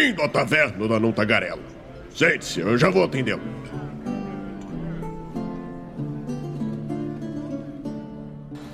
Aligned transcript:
Bem-vindo 0.00 0.22
à 0.22 0.28
taverna 0.30 0.88
da 0.88 0.98
Não 0.98 1.12
Tagarela. 1.12 1.60
Sente-se, 2.16 2.60
eu 2.60 2.78
já 2.78 2.88
vou 2.88 3.04
atendê-lo. 3.04 3.42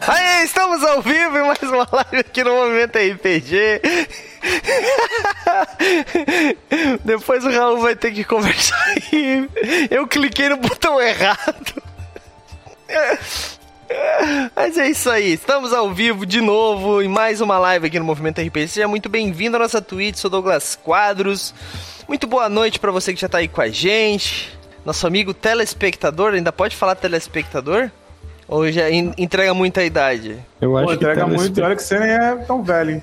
Aí, 0.07 0.45
estamos 0.45 0.85
ao 0.85 1.03
vivo 1.03 1.37
em 1.37 1.43
mais 1.43 1.61
uma 1.65 1.89
live 1.91 2.19
aqui 2.19 2.45
no 2.45 2.55
Movimento 2.55 2.97
RPG. 2.97 3.83
Depois 7.05 7.45
o 7.45 7.51
Raul 7.51 7.81
vai 7.81 7.97
ter 7.97 8.13
que 8.13 8.23
conversar. 8.23 8.95
Eu 9.91 10.07
cliquei 10.07 10.49
no 10.49 10.59
botão 10.59 11.01
errado. 11.01 11.66
Mas 14.55 14.77
é 14.77 14.89
isso 14.89 15.09
aí, 15.11 15.33
estamos 15.33 15.73
ao 15.73 15.93
vivo 15.93 16.27
de 16.27 16.41
novo 16.41 17.03
em 17.03 17.09
mais 17.09 17.41
uma 17.41 17.59
live 17.59 17.87
aqui 17.87 17.99
no 17.99 18.05
Movimento 18.05 18.41
RPG. 18.41 18.69
Seja 18.69 18.89
muito 18.89 19.09
bem-vindo 19.09 19.57
à 19.57 19.61
nossa 19.61 19.81
Twitch, 19.81 20.17
sou 20.17 20.31
Douglas 20.31 20.77
Quadros. 20.77 21.55
Muito 22.09 22.27
boa 22.27 22.49
noite 22.49 22.79
para 22.79 22.91
você 22.91 23.13
que 23.15 23.21
já 23.21 23.29
tá 23.29 23.39
aí 23.39 23.49
com 23.49 23.61
a 23.61 23.69
gente. 23.69 24.57
Nosso 24.85 25.07
amigo 25.07 25.35
telespectador, 25.35 26.35
ainda 26.35 26.53
pode 26.53 26.77
falar 26.77 26.95
telespectador? 26.95 27.91
Ou 28.49 28.71
já 28.71 28.89
entrega 28.91 29.53
muita 29.53 29.83
idade? 29.83 30.39
Eu 30.61 30.77
acho 30.77 30.87
Pô, 30.87 30.91
que 30.93 30.97
entrega 30.97 31.25
telespe... 31.25 31.45
muito, 31.45 31.63
olha 31.63 31.77
que 31.77 31.83
você 31.83 31.99
nem 31.99 32.11
é 32.11 32.37
tão 32.37 32.63
velho, 32.63 32.91
hein? 32.93 33.03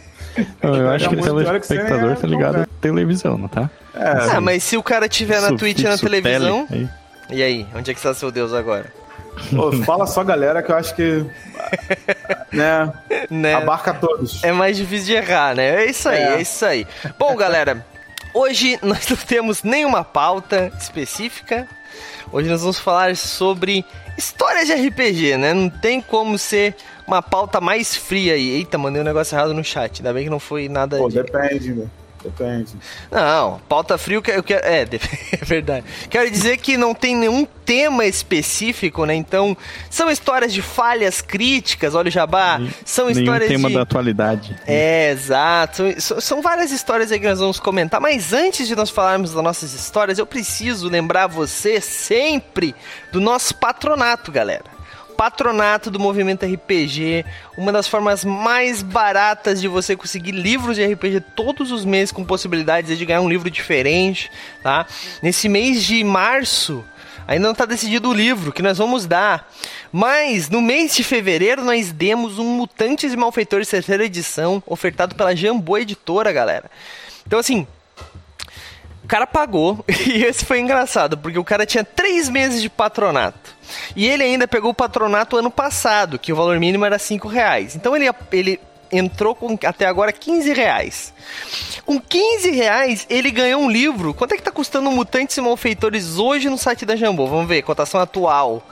Eu 0.62 0.90
acho 0.90 1.10
que 1.10 1.16
telespectador 1.18 2.12
é 2.12 2.16
tá 2.16 2.28
ligado 2.28 2.56
à 2.62 2.68
televisão, 2.82 3.38
não 3.38 3.48
tá? 3.48 3.70
É, 3.94 4.36
Ah, 4.36 4.42
mas 4.42 4.64
se 4.64 4.78
o 4.78 4.84
cara 4.84 5.08
tiver 5.08 5.42
na 5.42 5.56
Twitch 5.56 5.80
e 5.80 5.84
na 5.84 5.98
televisão. 5.98 6.66
tele, 6.68 6.90
aí. 7.30 7.38
E 7.38 7.44
aí, 7.44 7.68
onde 7.76 7.92
é 7.92 7.94
que 7.94 8.00
está 8.00 8.14
seu 8.14 8.32
Deus 8.32 8.54
agora? 8.54 9.03
Pô, 9.56 9.72
fala 9.84 10.06
só, 10.08 10.24
galera, 10.24 10.62
que 10.62 10.72
eu 10.72 10.76
acho 10.76 10.96
que. 10.96 11.26
Né? 12.52 12.94
Né? 13.30 13.54
Abarca 13.56 13.94
todos. 13.94 14.44
É 14.44 14.52
mais 14.52 14.78
difícil 14.78 15.08
de 15.08 15.14
errar, 15.14 15.56
né? 15.56 15.84
É 15.84 15.90
isso 15.90 16.08
aí, 16.10 16.20
é, 16.22 16.36
É. 16.36 16.42
isso 16.42 16.66
aí. 16.66 16.88
Bom, 17.18 17.36
galera, 17.36 17.86
hoje 18.34 18.78
nós 18.82 19.08
não 19.10 19.18
temos 19.18 19.64
nenhuma 19.64 20.04
pauta 20.04 20.72
específica. 20.80 21.68
Hoje 22.32 22.50
nós 22.50 22.62
vamos 22.62 22.80
falar 22.80 23.16
sobre 23.16 23.86
histórias 24.18 24.68
de 24.68 24.74
RPG, 24.74 25.38
né? 25.38 25.54
Não 25.54 25.70
tem 25.70 26.02
como 26.02 26.38
ser 26.38 26.76
uma 27.06 27.22
pauta 27.22 27.62
mais 27.62 27.96
fria 27.96 28.34
aí. 28.34 28.50
Eita, 28.50 28.78
mandei 28.78 29.02
um 29.02 29.06
negócio 29.06 29.36
errado 29.36 29.54
no 29.54 29.64
chat. 29.64 30.00
Ainda 30.00 30.14
bem 30.14 30.24
que 30.24 30.30
não 30.30 30.40
foi 30.40 30.68
nada 30.68 30.98
Pô, 30.98 31.10
de... 31.10 31.22
depende, 31.22 31.74
meu. 31.74 31.90
Depende. 32.24 32.72
Não, 33.12 33.60
pauta 33.68 33.98
frio 33.98 34.22
que 34.22 34.32
eu 34.32 34.42
quero. 34.42 34.66
É, 34.66 34.82
é 35.32 35.46
verdade. 35.46 35.86
Quero 36.10 36.32
dizer 36.32 36.58
que 36.58 36.78
não 36.78 36.96
tem 36.96 37.16
nenhum 37.16 37.46
tema 37.66 38.06
específico, 38.06 39.06
né? 39.06 39.14
Então, 39.14 39.58
são 39.90 40.10
histórias 40.10 40.54
de 40.54 40.62
falhas 40.62 41.22
críticas, 41.22 41.96
olha 41.96 42.08
o 42.08 42.12
jabá. 42.12 42.62
São 42.86 43.08
Nenhum 43.08 43.20
histórias 43.20 43.50
tema 43.50 43.68
de. 43.68 43.76
da 43.76 43.82
atualidade. 43.82 44.56
É, 44.66 45.12
exato. 45.12 45.84
São, 46.02 46.22
são 46.22 46.42
várias 46.42 46.72
histórias 46.72 47.12
aí 47.12 47.20
que 47.20 47.28
nós 47.28 47.40
vamos 47.40 47.60
comentar, 47.60 48.00
mas 48.00 48.32
antes 48.32 48.68
de 48.68 48.76
nós 48.76 48.90
falarmos 48.90 49.34
das 49.34 49.44
nossas 49.44 49.74
histórias, 49.74 50.18
eu 50.18 50.26
preciso 50.26 50.88
lembrar 50.88 51.28
você 51.28 51.82
sempre 51.82 52.74
do 53.12 53.20
nosso 53.20 53.56
patronato, 53.56 54.32
galera. 54.32 54.73
Patronato 55.24 55.90
do 55.90 56.02
Movimento 56.02 56.46
RPG, 56.46 57.24
uma 57.58 57.72
das 57.72 57.88
formas 57.88 58.26
mais 58.26 58.84
baratas 58.84 59.62
de 59.62 59.70
você 59.70 59.96
conseguir 59.96 60.34
livros 60.34 60.76
de 60.76 60.86
RPG 60.86 61.22
todos 61.34 61.72
os 61.72 61.86
meses 61.86 62.12
com 62.12 62.26
possibilidades 62.26 62.98
de 62.98 63.06
ganhar 63.06 63.22
um 63.22 63.30
livro 63.30 63.50
diferente, 63.50 64.30
tá? 64.62 64.86
Nesse 65.22 65.48
mês 65.48 65.82
de 65.82 66.04
março, 66.04 66.84
Ainda 67.26 67.46
não 67.46 67.54
está 67.54 67.64
decidido 67.64 68.10
o 68.10 68.14
livro 68.14 68.52
que 68.52 68.62
nós 68.62 68.78
vamos 68.78 69.06
dar. 69.06 69.50
Mas 69.94 70.50
no 70.50 70.62
mês 70.62 70.94
de 70.94 71.06
fevereiro 71.06 71.64
nós 71.64 71.94
demos 71.94 72.38
um 72.38 72.58
Mutantes 72.58 73.14
e 73.14 73.16
Malfeitores 73.16 73.70
terceira 73.70 74.04
edição, 74.04 74.62
ofertado 74.68 75.16
pela 75.16 75.34
Jambô 75.34 75.78
Editora, 75.78 76.34
galera. 76.34 76.70
Então 77.26 77.40
assim, 77.40 77.66
o 79.02 79.08
cara 79.08 79.26
pagou, 79.26 79.86
e 79.88 80.22
esse 80.26 80.44
foi 80.44 80.60
engraçado, 80.60 81.18
porque 81.18 81.40
o 81.40 81.46
cara 81.46 81.66
tinha 81.66 81.86
três 81.86 82.28
meses 82.28 82.62
de 82.62 82.70
patronato. 82.70 83.53
E 83.96 84.08
ele 84.08 84.24
ainda 84.24 84.48
pegou 84.48 84.72
o 84.72 84.74
patronato 84.74 85.38
ano 85.38 85.52
passado, 85.52 86.18
que 86.20 86.32
o 86.34 86.36
valor 86.36 86.60
mínimo 86.60 86.86
era 86.86 86.98
5 87.00 87.28
reais. 87.28 87.76
Então 87.76 87.96
ele, 87.96 88.10
ele 88.32 88.60
entrou 88.92 89.34
com 89.34 89.58
até 89.66 89.86
agora 89.88 90.12
15 90.12 90.54
reais. 90.54 91.14
Com 91.86 92.00
15 92.00 92.52
reais, 92.52 93.06
ele 93.10 93.32
ganhou 93.32 93.62
um 93.62 93.70
livro. 93.70 94.14
Quanto 94.14 94.34
é 94.34 94.38
que 94.38 94.44
tá 94.44 94.52
custando 94.52 94.92
Mutantes 94.92 95.36
e 95.38 95.42
Malfeitores 95.42 96.18
hoje 96.18 96.50
no 96.50 96.58
site 96.58 96.86
da 96.86 96.96
Jambô? 96.96 97.26
Vamos 97.28 97.48
ver, 97.48 97.62
cotação 97.64 98.00
atual. 98.00 98.66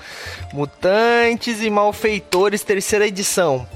Mutantes 0.53 1.62
e 1.62 1.69
Malfeitores, 1.69 2.63
terceira 2.63 3.08
edição. 3.08 3.68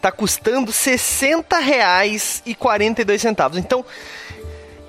Tá 0.00 0.10
custando 0.10 0.72
60 0.72 1.58
reais 1.58 2.42
e 2.46 2.54
42 2.54 3.20
centavos. 3.20 3.58
Então, 3.58 3.84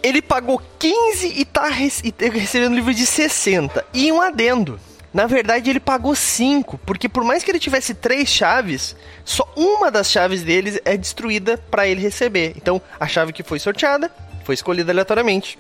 ele 0.02 0.22
pagou 0.22 0.62
15 0.80 1.34
e 1.36 1.46
tá 1.46 1.68
rece- 1.68 2.14
recebendo 2.20 2.74
livro 2.76 2.94
de 2.94 3.06
60. 3.06 3.86
E 3.94 4.12
um 4.12 4.22
adendo. 4.22 4.80
Na 5.14 5.28
verdade, 5.28 5.70
ele 5.70 5.80
pagou 5.80 6.16
5, 6.16 6.80
porque 6.80 7.08
por 7.08 7.24
mais 7.24 7.44
que 7.44 7.52
ele 7.52 7.60
tivesse 7.60 7.94
três 7.94 8.28
chaves, 8.30 8.96
só 9.24 9.48
uma 9.56 9.92
das 9.92 10.10
chaves 10.10 10.42
deles 10.42 10.80
é 10.84 10.98
destruída 10.98 11.58
para 11.70 11.88
ele 11.88 12.02
receber. 12.02 12.54
Então, 12.58 12.82
a 13.00 13.08
chave 13.08 13.32
que 13.32 13.44
foi 13.44 13.60
sorteada 13.60 14.12
foi 14.44 14.56
escolhida 14.56 14.92
aleatoriamente. 14.92 15.60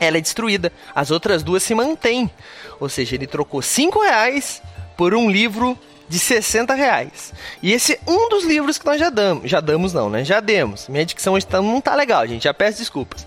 Ela 0.00 0.18
é 0.18 0.20
destruída. 0.20 0.70
As 0.94 1.10
outras 1.10 1.42
duas 1.42 1.62
se 1.62 1.74
mantêm. 1.74 2.30
Ou 2.78 2.88
seja, 2.88 3.16
ele 3.16 3.26
trocou 3.26 3.60
5 3.60 3.98
reais 4.00 4.62
por 4.96 5.14
um 5.14 5.28
livro 5.28 5.76
de 6.08 6.18
60 6.20 6.72
reais. 6.74 7.32
E 7.60 7.72
esse 7.72 7.94
é 7.94 8.00
um 8.06 8.28
dos 8.28 8.44
livros 8.44 8.78
que 8.78 8.86
nós 8.86 9.00
já 9.00 9.10
damos. 9.10 9.50
Já 9.50 9.58
damos 9.58 9.92
não, 9.92 10.08
né? 10.08 10.24
Já 10.24 10.38
demos. 10.38 10.86
Minha 10.86 11.04
dicção 11.04 11.34
hoje 11.34 11.46
tá- 11.46 11.60
não 11.60 11.80
tá 11.80 11.94
legal, 11.96 12.24
gente. 12.26 12.44
Já 12.44 12.54
peço 12.54 12.78
desculpas. 12.78 13.26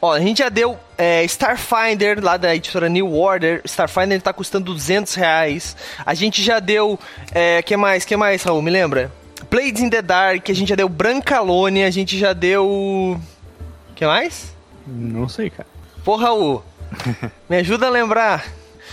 Ó, 0.00 0.12
a 0.12 0.20
gente 0.20 0.38
já 0.38 0.48
deu 0.48 0.78
é, 0.96 1.24
Starfinder, 1.24 2.22
lá 2.22 2.36
da 2.36 2.54
editora 2.54 2.88
New 2.88 3.14
Order. 3.14 3.60
Starfinder 3.64 4.20
tá 4.22 4.32
custando 4.32 4.72
200 4.72 5.14
reais. 5.14 5.76
A 6.06 6.14
gente 6.14 6.42
já 6.42 6.60
deu... 6.60 6.98
É, 7.32 7.62
que 7.62 7.76
mais? 7.76 8.04
que 8.04 8.16
mais, 8.16 8.42
Raul? 8.42 8.62
Me 8.62 8.70
lembra? 8.70 9.10
Blades 9.50 9.82
in 9.82 9.90
the 9.90 10.00
Dark. 10.02 10.48
A 10.48 10.52
gente 10.52 10.68
já 10.68 10.76
deu 10.76 10.88
Brancalone. 10.88 11.84
A 11.84 11.90
gente 11.90 12.16
já 12.16 12.32
deu... 12.32 13.20
que 13.96 14.06
mais? 14.06 14.54
Não 14.86 15.28
sei, 15.28 15.50
cara. 15.50 15.68
Porra, 16.04 16.26
Raul. 16.26 16.62
Me 17.50 17.56
ajuda 17.56 17.86
a 17.86 17.90
lembrar. 17.90 18.46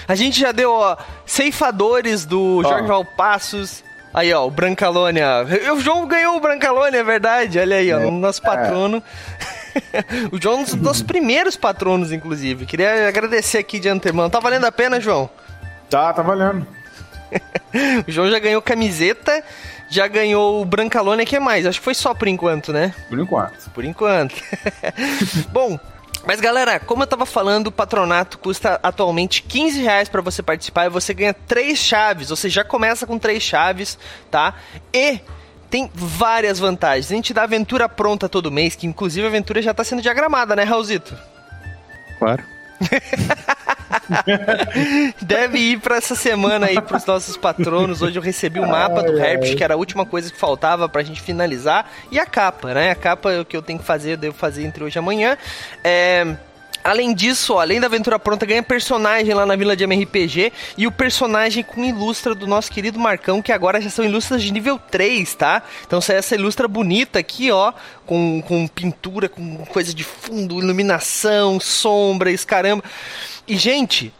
A 0.07 0.15
gente 0.15 0.39
já 0.39 0.51
deu, 0.51 0.71
ó, 0.71 0.97
Ceifadores 1.25 2.25
do 2.25 2.61
Jorge 2.63 2.87
Valpassos. 2.87 3.83
Aí, 4.13 4.33
ó, 4.33 4.45
o 4.45 4.51
Brancalônia. 4.51 5.27
O 5.73 5.79
João 5.79 6.07
ganhou 6.07 6.37
o 6.37 6.39
Brancalônia, 6.39 6.99
é 6.99 7.03
verdade. 7.03 7.59
Olha 7.59 7.77
aí, 7.77 7.91
ó, 7.91 7.99
o 7.99 8.11
nosso 8.11 8.41
patrono. 8.41 9.03
o 10.31 10.41
João 10.41 10.57
é 10.57 10.59
um 10.59 10.63
dos 10.63 10.75
nossos 10.75 11.03
primeiros 11.03 11.55
patronos, 11.55 12.11
inclusive. 12.11 12.65
Queria 12.65 13.07
agradecer 13.07 13.57
aqui 13.57 13.79
de 13.79 13.89
antemão. 13.89 14.29
Tá 14.29 14.39
valendo 14.39 14.65
a 14.65 14.71
pena, 14.71 14.99
João? 14.99 15.29
Tá, 15.89 16.13
tá 16.13 16.21
valendo. 16.21 16.65
O 18.07 18.11
João 18.11 18.29
já 18.29 18.39
ganhou 18.39 18.61
camiseta, 18.61 19.43
já 19.89 20.07
ganhou 20.07 20.61
o 20.61 20.65
Brancalônia, 20.65 21.25
que 21.25 21.37
mais? 21.39 21.65
Acho 21.65 21.79
que 21.79 21.83
foi 21.83 21.93
só 21.93 22.13
por 22.13 22.27
enquanto, 22.27 22.71
né? 22.71 22.93
Por 23.09 23.19
enquanto. 23.19 23.69
por 23.71 23.83
enquanto. 23.83 24.41
Bom, 25.51 25.77
mas 26.25 26.39
galera, 26.39 26.79
como 26.79 27.03
eu 27.03 27.07
tava 27.07 27.25
falando, 27.25 27.67
o 27.67 27.71
patronato 27.71 28.39
custa 28.39 28.79
atualmente 28.81 29.43
15 29.43 29.81
reais 29.81 30.09
pra 30.09 30.21
você 30.21 30.41
participar 30.41 30.85
e 30.85 30.89
você 30.89 31.13
ganha 31.13 31.33
três 31.33 31.77
chaves. 31.77 32.29
Você 32.29 32.49
já 32.49 32.63
começa 32.63 33.05
com 33.05 33.19
três 33.19 33.43
chaves, 33.43 33.97
tá? 34.31 34.55
E 34.93 35.19
tem 35.75 35.91
várias 35.93 36.57
vantagens. 36.57 37.11
A 37.11 37.15
gente 37.15 37.33
dá 37.33 37.43
aventura 37.43 37.89
pronta 37.89 38.29
todo 38.29 38.49
mês, 38.49 38.75
que 38.75 38.87
inclusive 38.87 39.25
a 39.25 39.29
aventura 39.29 39.61
já 39.61 39.73
tá 39.73 39.83
sendo 39.83 40.01
diagramada, 40.01 40.55
né, 40.55 40.63
Raulzito? 40.63 41.13
Claro. 42.17 42.41
Deve 45.21 45.59
ir 45.59 45.81
pra 45.81 45.97
essa 45.97 46.15
semana 46.15 46.67
aí 46.67 46.81
pros 46.81 47.05
nossos 47.05 47.35
patronos. 47.35 48.01
Hoje 48.01 48.17
eu 48.17 48.21
recebi 48.21 48.61
o 48.61 48.65
mapa 48.65 49.03
do 49.03 49.19
Herpes, 49.19 49.53
que 49.53 49.63
era 49.63 49.73
a 49.73 49.77
última 49.77 50.05
coisa 50.05 50.31
que 50.31 50.39
faltava 50.39 50.87
pra 50.87 51.03
gente 51.03 51.21
finalizar. 51.21 51.91
E 52.09 52.17
a 52.17 52.25
capa, 52.25 52.73
né? 52.73 52.91
A 52.91 52.95
capa 52.95 53.33
é 53.33 53.41
o 53.41 53.45
que 53.45 53.57
eu 53.57 53.61
tenho 53.61 53.79
que 53.79 53.85
fazer, 53.85 54.13
eu 54.13 54.17
devo 54.17 54.37
fazer 54.37 54.63
entre 54.63 54.81
hoje 54.81 54.97
e 54.97 54.99
amanhã. 54.99 55.37
É. 55.83 56.37
Além 56.85 57.15
disso, 57.15 57.55
ó, 57.55 57.61
além 57.61 57.79
da 57.79 57.87
aventura 57.87 58.19
pronta, 58.19 58.45
ganha 58.45 58.61
personagem 58.61 59.33
lá 59.33 59.43
na 59.43 59.55
Vila 59.55 59.75
de 59.75 59.83
MRPG 59.83 60.53
e 60.77 60.85
o 60.85 60.91
personagem 60.91 61.63
com 61.63 61.83
ilustra 61.83 62.35
do 62.35 62.45
nosso 62.45 62.71
querido 62.71 62.99
Marcão, 62.99 63.41
que 63.41 63.51
agora 63.51 63.81
já 63.81 63.89
são 63.89 64.05
ilustras 64.05 64.43
de 64.43 64.53
nível 64.53 64.77
3, 64.77 65.33
tá? 65.33 65.63
Então 65.87 65.97
essa 65.97 66.35
ilustra 66.35 66.67
bonita 66.67 67.17
aqui, 67.17 67.51
ó, 67.51 67.73
com, 68.05 68.39
com 68.39 68.67
pintura, 68.67 69.27
com 69.27 69.65
coisa 69.65 69.95
de 69.95 70.03
fundo, 70.03 70.61
iluminação, 70.61 71.59
sombras, 71.59 72.45
caramba. 72.45 72.83
E, 73.47 73.57
gente, 73.57 74.13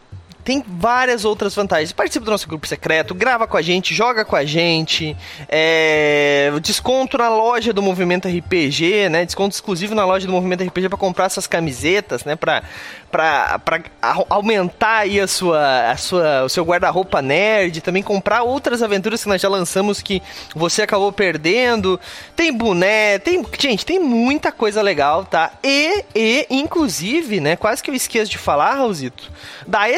tem 0.46 0.64
várias 0.64 1.24
outras 1.24 1.56
vantagens. 1.56 1.90
Participa 1.90 2.24
do 2.24 2.30
nosso 2.30 2.46
grupo 2.46 2.68
secreto, 2.68 3.12
grava 3.12 3.48
com 3.48 3.56
a 3.56 3.62
gente, 3.62 3.92
joga 3.92 4.24
com 4.24 4.36
a 4.36 4.44
gente, 4.44 5.16
é, 5.48 6.52
desconto 6.62 7.18
na 7.18 7.28
loja 7.28 7.72
do 7.72 7.82
Movimento 7.82 8.28
RPG, 8.28 9.08
né? 9.08 9.24
Desconto 9.24 9.56
exclusivo 9.56 9.92
na 9.92 10.04
loja 10.04 10.24
do 10.24 10.32
Movimento 10.32 10.62
RPG 10.62 10.88
para 10.88 10.96
comprar 10.96 11.24
essas 11.24 11.48
camisetas, 11.48 12.24
né? 12.24 12.36
Pra, 12.36 12.62
pra, 13.10 13.58
pra 13.58 13.82
aumentar 14.30 14.98
aí 14.98 15.18
a 15.18 15.26
sua, 15.26 15.90
a 15.90 15.96
sua, 15.96 16.44
o 16.44 16.48
seu 16.48 16.64
guarda-roupa 16.64 17.20
nerd, 17.20 17.80
também 17.80 18.02
comprar 18.02 18.44
outras 18.44 18.84
aventuras 18.84 19.24
que 19.24 19.28
nós 19.28 19.42
já 19.42 19.48
lançamos 19.48 20.00
que 20.00 20.22
você 20.54 20.82
acabou 20.82 21.10
perdendo. 21.10 21.98
Tem 22.36 22.52
boné, 22.52 23.18
tem. 23.18 23.44
Gente, 23.58 23.84
tem 23.84 23.98
muita 23.98 24.52
coisa 24.52 24.80
legal, 24.80 25.24
tá? 25.24 25.50
E, 25.64 26.04
e 26.14 26.46
inclusive, 26.50 27.40
né? 27.40 27.56
Quase 27.56 27.82
que 27.82 27.90
eu 27.90 27.94
esqueço 27.96 28.30
de 28.30 28.38
falar, 28.38 28.74
Raulzito, 28.74 29.32
da 29.66 29.88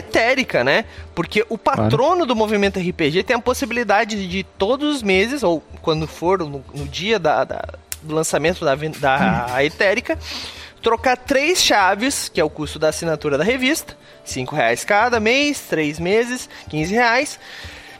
Né? 0.64 0.84
Porque 1.14 1.44
o 1.48 1.58
patrono 1.58 2.24
do 2.26 2.36
movimento 2.36 2.78
RPG 2.78 3.22
tem 3.24 3.36
a 3.36 3.40
possibilidade 3.40 4.28
de 4.28 4.42
todos 4.42 4.96
os 4.96 5.02
meses, 5.02 5.42
ou 5.42 5.62
quando 5.82 6.06
for 6.06 6.38
no, 6.38 6.64
no 6.74 6.86
dia 6.86 7.18
da, 7.18 7.44
da, 7.44 7.64
do 8.02 8.14
lançamento 8.14 8.64
da, 8.64 8.74
da 8.74 9.64
Etérica, 9.64 10.18
trocar 10.82 11.16
três 11.16 11.62
chaves, 11.62 12.28
que 12.28 12.40
é 12.40 12.44
o 12.44 12.50
custo 12.50 12.78
da 12.78 12.88
assinatura 12.88 13.36
da 13.36 13.44
revista, 13.44 13.96
cinco 14.24 14.54
reais 14.54 14.84
cada 14.84 15.18
mês, 15.20 15.60
três 15.68 15.98
meses, 15.98 16.48
15 16.68 16.94
reais, 16.94 17.40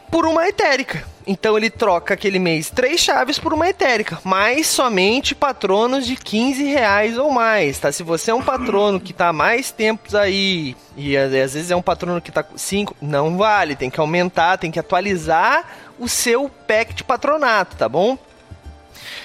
por 0.09 0.25
uma 0.25 0.47
etérica. 0.47 1.03
Então 1.31 1.55
ele 1.55 1.69
troca 1.69 2.15
aquele 2.15 2.39
mês 2.39 2.71
três 2.71 2.99
chaves 2.99 3.37
por 3.37 3.53
uma 3.53 3.69
etérica, 3.69 4.17
mas 4.23 4.65
somente 4.65 5.35
patronos 5.35 6.07
de 6.07 6.15
15 6.15 6.63
reais 6.63 7.19
ou 7.19 7.29
mais, 7.29 7.77
tá? 7.77 7.91
Se 7.91 8.01
você 8.01 8.31
é 8.31 8.33
um 8.33 8.41
patrono 8.41 8.99
que 8.99 9.13
tá 9.13 9.27
há 9.27 9.33
mais 9.33 9.69
tempos 9.69 10.15
aí, 10.15 10.75
e 10.97 11.15
às 11.15 11.31
vezes 11.31 11.69
é 11.69 11.75
um 11.75 11.83
patrono 11.83 12.19
que 12.19 12.31
tá 12.31 12.41
com 12.41 12.57
5, 12.57 12.95
não 12.99 13.37
vale, 13.37 13.75
tem 13.75 13.91
que 13.91 13.99
aumentar, 13.99 14.57
tem 14.57 14.71
que 14.71 14.79
atualizar 14.79 15.65
o 15.99 16.09
seu 16.09 16.49
pack 16.49 16.95
de 16.95 17.03
patronato, 17.03 17.75
tá 17.75 17.87
bom? 17.87 18.17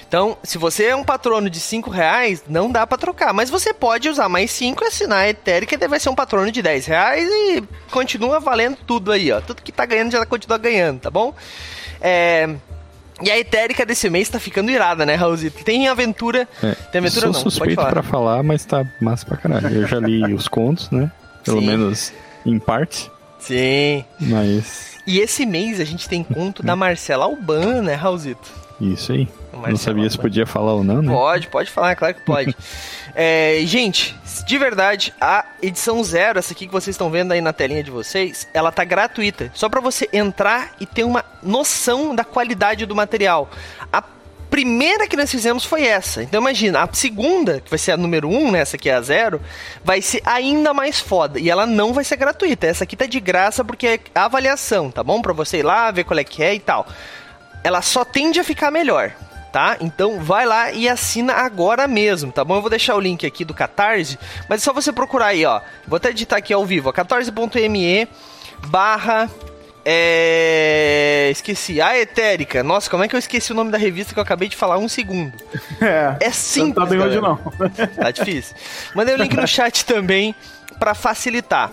Então, 0.07 0.37
se 0.43 0.59
você 0.59 0.85
é 0.85 0.95
um 0.95 1.03
patrono 1.03 1.49
de 1.49 1.59
5 1.59 1.89
reais, 1.89 2.43
não 2.47 2.71
dá 2.71 2.85
para 2.85 2.99
trocar. 2.99 3.33
Mas 3.33 3.49
você 3.49 3.73
pode 3.73 4.07
usar 4.07 4.29
mais 4.29 4.51
5 4.51 4.83
e 4.83 4.87
assinar 4.87 5.19
a 5.23 5.29
Etérica, 5.29 5.73
e 5.73 5.87
vai 5.87 5.99
ser 5.99 6.09
um 6.09 6.15
patrono 6.15 6.51
de 6.51 6.61
10 6.61 6.85
reais 6.85 7.27
e 7.27 7.63
continua 7.89 8.39
valendo 8.39 8.77
tudo 8.85 9.11
aí, 9.11 9.31
ó. 9.31 9.41
Tudo 9.41 9.63
que 9.63 9.71
tá 9.71 9.87
ganhando 9.87 10.11
já 10.11 10.23
continua 10.23 10.59
ganhando, 10.59 10.99
tá 10.99 11.09
bom? 11.09 11.33
É... 12.05 12.55
E 13.21 13.31
a 13.31 13.39
Etérica 13.39 13.85
desse 13.85 14.09
mês 14.09 14.27
tá 14.27 14.39
ficando 14.39 14.69
irada, 14.69 15.05
né, 15.05 15.15
Raulzito? 15.15 15.63
Tem 15.63 15.87
aventura. 15.87 16.47
É, 16.61 16.73
tem 16.91 16.99
aventura 16.99 17.27
sou 17.27 17.33
não, 17.33 17.41
suspeito 17.41 17.75
pode 17.75 17.75
falar. 17.75 17.89
pra 17.89 18.03
falar, 18.03 18.43
mas 18.43 18.65
tá 18.65 18.85
massa 19.01 19.25
pra 19.25 19.37
caralho. 19.37 19.73
Eu 19.73 19.87
já 19.87 19.99
li 19.99 20.21
os 20.35 20.49
contos, 20.49 20.91
né? 20.91 21.09
Pelo 21.43 21.61
Sim. 21.61 21.65
menos 21.65 22.13
em 22.45 22.59
parte. 22.59 23.09
Sim. 23.39 24.03
Mas. 24.19 24.97
E 25.07 25.19
esse 25.19 25.45
mês 25.45 25.79
a 25.79 25.85
gente 25.85 26.09
tem 26.09 26.23
conto 26.23 26.61
da 26.63 26.75
Marcela 26.75 27.25
Alban, 27.25 27.81
né, 27.81 27.93
Raulzito? 27.93 28.51
Isso 28.81 29.13
aí. 29.13 29.27
Não 29.55 29.77
sabia 29.77 30.09
se 30.09 30.17
podia 30.17 30.45
falar 30.45 30.73
ou 30.73 30.83
não, 30.83 31.01
né? 31.01 31.13
Pode, 31.13 31.47
pode 31.47 31.71
falar, 31.71 31.91
é 31.91 31.95
claro 31.95 32.13
que 32.13 32.21
pode. 32.21 32.55
é, 33.15 33.61
gente, 33.65 34.15
de 34.45 34.57
verdade, 34.57 35.13
a 35.19 35.45
edição 35.61 36.03
zero, 36.03 36.39
essa 36.39 36.53
aqui 36.53 36.67
que 36.67 36.73
vocês 36.73 36.93
estão 36.93 37.09
vendo 37.09 37.31
aí 37.31 37.41
na 37.41 37.53
telinha 37.53 37.83
de 37.83 37.91
vocês, 37.91 38.47
ela 38.53 38.71
tá 38.71 38.83
gratuita. 38.83 39.51
Só 39.53 39.69
para 39.69 39.79
você 39.79 40.09
entrar 40.11 40.73
e 40.79 40.85
ter 40.85 41.03
uma 41.03 41.23
noção 41.41 42.13
da 42.13 42.23
qualidade 42.23 42.85
do 42.85 42.95
material. 42.95 43.49
A 43.91 44.03
primeira 44.49 45.07
que 45.07 45.17
nós 45.17 45.31
fizemos 45.31 45.65
foi 45.65 45.83
essa. 45.83 46.21
Então 46.21 46.39
imagina, 46.41 46.83
a 46.83 46.89
segunda, 46.93 47.59
que 47.59 47.69
vai 47.69 47.79
ser 47.79 47.91
a 47.91 47.97
número 47.97 48.29
1, 48.29 48.37
um, 48.37 48.51
né, 48.51 48.59
essa 48.59 48.75
aqui 48.75 48.89
é 48.89 48.93
a 48.93 49.01
zero, 49.01 49.41
vai 49.83 50.01
ser 50.01 50.21
ainda 50.25 50.73
mais 50.73 50.99
foda. 50.99 51.39
E 51.39 51.49
ela 51.49 51.65
não 51.65 51.93
vai 51.93 52.03
ser 52.03 52.17
gratuita. 52.17 52.67
Essa 52.67 52.83
aqui 52.83 52.95
tá 52.95 53.05
de 53.05 53.19
graça 53.19 53.63
porque 53.63 53.87
é 53.87 53.99
avaliação, 54.13 54.91
tá 54.91 55.03
bom? 55.03 55.21
Pra 55.21 55.33
você 55.33 55.57
ir 55.57 55.63
lá, 55.63 55.91
ver 55.91 56.03
qual 56.03 56.19
é 56.19 56.23
que 56.23 56.43
é 56.43 56.53
e 56.53 56.59
tal. 56.59 56.87
Ela 57.63 57.81
só 57.81 58.05
tende 58.05 58.39
a 58.39 58.43
ficar 58.43 58.69
melhor 58.69 59.11
tá? 59.55 59.77
Então 59.79 60.19
vai 60.19 60.45
lá 60.45 60.73
e 60.73 60.89
assina 60.89 61.31
agora 61.31 61.87
mesmo, 61.87 62.29
tá 62.29 62.43
bom? 62.43 62.57
Eu 62.57 62.61
vou 62.61 62.69
deixar 62.69 62.93
o 62.93 62.99
link 62.99 63.25
aqui 63.25 63.45
do 63.45 63.53
Catarse, 63.53 64.19
mas 64.49 64.61
é 64.61 64.65
só 64.65 64.73
você 64.73 64.91
procurar 64.91 65.27
aí, 65.27 65.45
ó. 65.45 65.61
Vou 65.87 65.95
até 65.95 66.09
editar 66.09 66.35
aqui 66.35 66.53
ao 66.53 66.65
vivo, 66.65 66.91
catarse.me 66.91 68.05
barra 68.67 69.29
é... 69.85 71.29
Esqueci. 71.31 71.79
A 71.79 71.97
Etérica. 71.97 72.63
Nossa, 72.63 72.89
como 72.89 73.03
é 73.03 73.07
que 73.07 73.15
eu 73.15 73.19
esqueci 73.19 73.53
o 73.53 73.55
nome 73.55 73.71
da 73.71 73.77
revista 73.77 74.13
que 74.13 74.19
eu 74.19 74.23
acabei 74.23 74.49
de 74.49 74.57
falar 74.57 74.77
um 74.77 74.89
segundo? 74.89 75.31
É. 75.79 76.17
É 76.19 76.31
simples. 76.31 76.75
Não 76.75 76.83
tá 76.83 76.85
bem 76.85 76.99
hoje, 76.99 77.21
não. 77.21 77.37
Tá 77.95 78.11
difícil. 78.11 78.55
Mandei 78.93 79.13
o 79.13 79.17
link 79.17 79.35
no 79.35 79.45
chat 79.47 79.85
também 79.85 80.35
para 80.79 80.93
facilitar. 80.93 81.71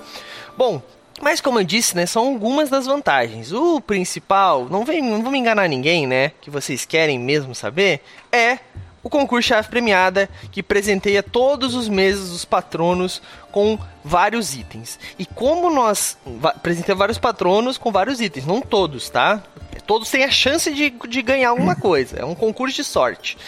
Bom, 0.56 0.82
mas 1.23 1.41
como 1.41 1.61
eu 1.61 1.65
disse, 1.65 1.97
né, 1.97 2.05
são 2.05 2.27
algumas 2.27 2.69
das 2.69 2.85
vantagens. 2.85 3.53
O 3.53 3.81
principal, 3.81 4.67
não, 4.69 4.85
vem, 4.85 5.01
não 5.01 5.23
vamos 5.23 5.39
enganar 5.39 5.69
ninguém, 5.69 6.05
né, 6.05 6.33
que 6.41 6.51
vocês 6.51 6.85
querem 6.85 7.17
mesmo 7.17 7.55
saber, 7.55 8.03
é 8.33 8.59
o 9.05 9.09
concurso 9.09 9.49
chave 9.49 9.69
premiada 9.69 10.29
que 10.51 10.65
presenteia 10.65 11.23
todos 11.23 11.77
os 11.77 11.89
meses 11.89 12.31
os 12.31 12.45
patronos 12.45 13.23
com 13.53 13.79
vários 14.05 14.55
itens. 14.55 14.99
E 15.17 15.25
como 15.25 15.71
nós 15.71 16.19
presenteamos 16.61 16.99
vários 16.99 17.19
patronos 17.19 17.79
com 17.79 17.93
vários 17.93 18.21
itens, 18.21 18.45
não 18.45 18.61
todos, 18.61 19.09
tá? 19.09 19.43
Todos 19.87 20.11
têm 20.11 20.25
a 20.25 20.31
chance 20.31 20.73
de, 20.73 20.91
de 20.91 21.23
ganhar 21.23 21.51
alguma 21.51 21.75
coisa. 21.79 22.19
É 22.19 22.25
um 22.25 22.35
concurso 22.35 22.75
de 22.75 22.85
sorte. 22.85 23.39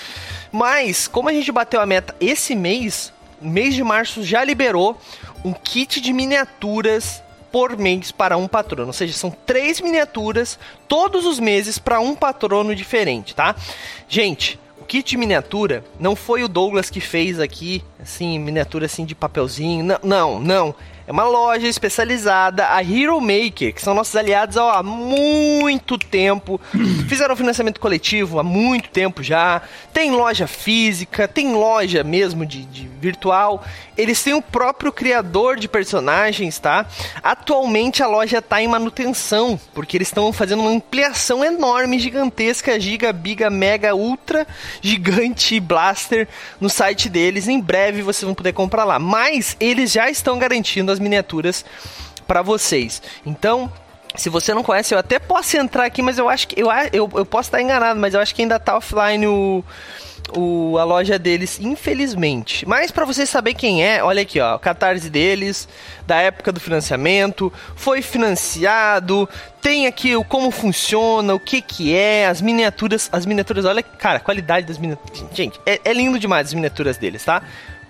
Mas, 0.53 1.09
como 1.09 1.29
a 1.29 1.33
gente 1.33 1.51
bateu 1.51 1.81
a 1.81 1.87
meta 1.87 2.15
esse 2.21 2.55
mês, 2.55 3.13
mês 3.41 3.75
de 3.75 3.83
março 3.83 4.23
já 4.23 4.45
liberou 4.45 4.97
um 5.45 5.53
kit 5.53 6.01
de 6.01 6.13
miniaturas 6.13 7.24
por 7.55 7.79
mês 7.79 8.11
para 8.11 8.37
um 8.37 8.49
patrono. 8.49 8.89
Ou 8.89 8.93
seja, 8.93 9.13
são 9.13 9.31
três 9.31 9.81
miniaturas 9.81 10.59
todos 10.89 11.25
os 11.25 11.39
meses 11.39 11.79
para 11.79 12.01
um 12.01 12.13
patrono 12.13 12.75
diferente, 12.75 13.33
tá? 13.33 13.55
Gente, 14.09 14.59
o 14.77 14.85
kit 14.85 15.17
miniatura 15.17 15.85
não 16.01 16.17
foi 16.17 16.43
o 16.43 16.49
Douglas 16.49 16.91
que 16.91 16.99
fez 16.99 17.39
aqui, 17.39 17.81
assim, 18.03 18.41
miniatura 18.41 18.87
assim 18.87 19.05
de 19.05 19.15
papelzinho. 19.15 19.85
Não, 19.85 19.99
não, 20.03 20.41
não. 20.41 20.75
É 21.07 21.13
uma 21.13 21.25
loja 21.25 21.69
especializada, 21.69 22.67
a 22.71 22.83
Hero 22.83 23.21
Maker, 23.21 23.75
que 23.75 23.83
são 23.83 23.93
nossos 23.93 24.17
aliados 24.17 24.57
há 24.57 24.83
muito 24.83 25.99
tempo. 25.99 26.59
Fizeram 27.07 27.37
financiamento 27.37 27.79
coletivo 27.79 28.39
há 28.39 28.43
muito 28.43 28.89
tempo 28.89 29.23
já. 29.23 29.61
Tem 29.93 30.13
loja 30.13 30.47
física, 30.47 31.29
tem 31.29 31.53
loja 31.53 32.03
mesmo 32.03 32.47
de, 32.47 32.65
de 32.65 32.89
virtual. 32.89 33.63
Eles 33.99 34.23
têm 34.23 34.33
o 34.33 34.41
próprio 34.41 34.91
criador 34.91 35.57
de 35.57 35.69
personagens, 35.69 36.59
tá? 36.59 36.87
Atualmente 37.23 38.03
a 38.03 38.07
loja 38.07 38.39
está 38.39 38.63
em 38.63 38.67
manutenção, 38.67 39.61
porque 39.75 39.99
eles 39.99 40.09
estão 40.09 40.33
fazendo 40.33 40.61
uma 40.61 40.71
ampliação 40.71 41.45
enorme, 41.45 41.99
gigantesca, 41.99 42.81
giga, 42.81 43.13
biga, 43.13 43.51
mega, 43.51 43.95
ultra, 43.95 44.47
gigante 44.81 45.61
blaster 45.61 46.27
no 46.59 46.71
site 46.71 47.11
deles. 47.11 47.47
Em 47.47 47.61
breve 47.61 48.01
vocês 48.01 48.25
vão 48.25 48.35
poder 48.35 48.55
comprar 48.55 48.85
lá. 48.85 48.99
Mas 48.99 49.55
eles 49.61 49.93
já 49.93 50.09
estão 50.09 50.39
garantindo 50.39 50.94
as 50.95 51.01
miniaturas 51.01 51.65
para 52.27 52.41
vocês. 52.41 53.03
Então, 53.27 53.71
se 54.17 54.31
você 54.31 54.55
não 54.55 54.63
conhece, 54.63 54.95
eu 54.95 54.99
até 54.99 55.19
posso 55.19 55.57
entrar 55.57 55.85
aqui, 55.85 56.01
mas 56.01 56.19
eu 56.19 56.29
acho 56.29 56.49
que 56.49 56.61
eu, 56.61 56.69
eu, 56.93 57.11
eu 57.15 57.27
posso 57.27 57.49
estar 57.49 57.61
enganado, 57.61 58.01
mas 58.01 58.15
eu 58.15 58.21
acho 58.21 58.35
que 58.35 58.43
ainda 58.43 58.59
tá 58.59 58.77
offline 58.77 59.27
o 59.27 59.65
o, 60.33 60.79
a 60.79 60.85
loja 60.85 61.19
deles, 61.19 61.59
infelizmente. 61.61 62.67
Mas 62.67 62.91
para 62.91 63.05
você 63.05 63.27
saber 63.27 63.55
quem 63.55 63.85
é, 63.85 64.03
olha 64.03 64.23
aqui, 64.23 64.41
ó, 64.41 64.55
o 64.55 64.59
catarse 64.59 65.11
deles, 65.11 65.69
da 66.07 66.17
época 66.17 66.53
do 66.53 66.61
financiamento, 66.61 67.53
foi 67.77 68.01
financiado, 68.03 69.29
tem 69.61 69.87
aqui 69.87 70.17
o 70.17 70.25
como 70.25 70.51
funciona, 70.51 71.35
o 71.35 71.41
que 71.41 71.61
que 71.61 71.95
é, 71.95 72.27
as 72.27 72.41
miniaturas, 72.41 73.09
as 73.13 73.27
miniaturas, 73.27 73.65
olha, 73.65 73.83
cara, 73.83 74.19
a 74.19 74.21
qualidade 74.21 74.67
das 74.67 74.79
miniaturas. 74.79 75.25
Gente, 75.33 75.61
é, 75.67 75.81
é 75.85 75.93
lindo 75.93 76.19
demais 76.19 76.49
as 76.49 76.55
miniaturas 76.55 76.97
deles, 76.97 77.25
tá? 77.25 77.43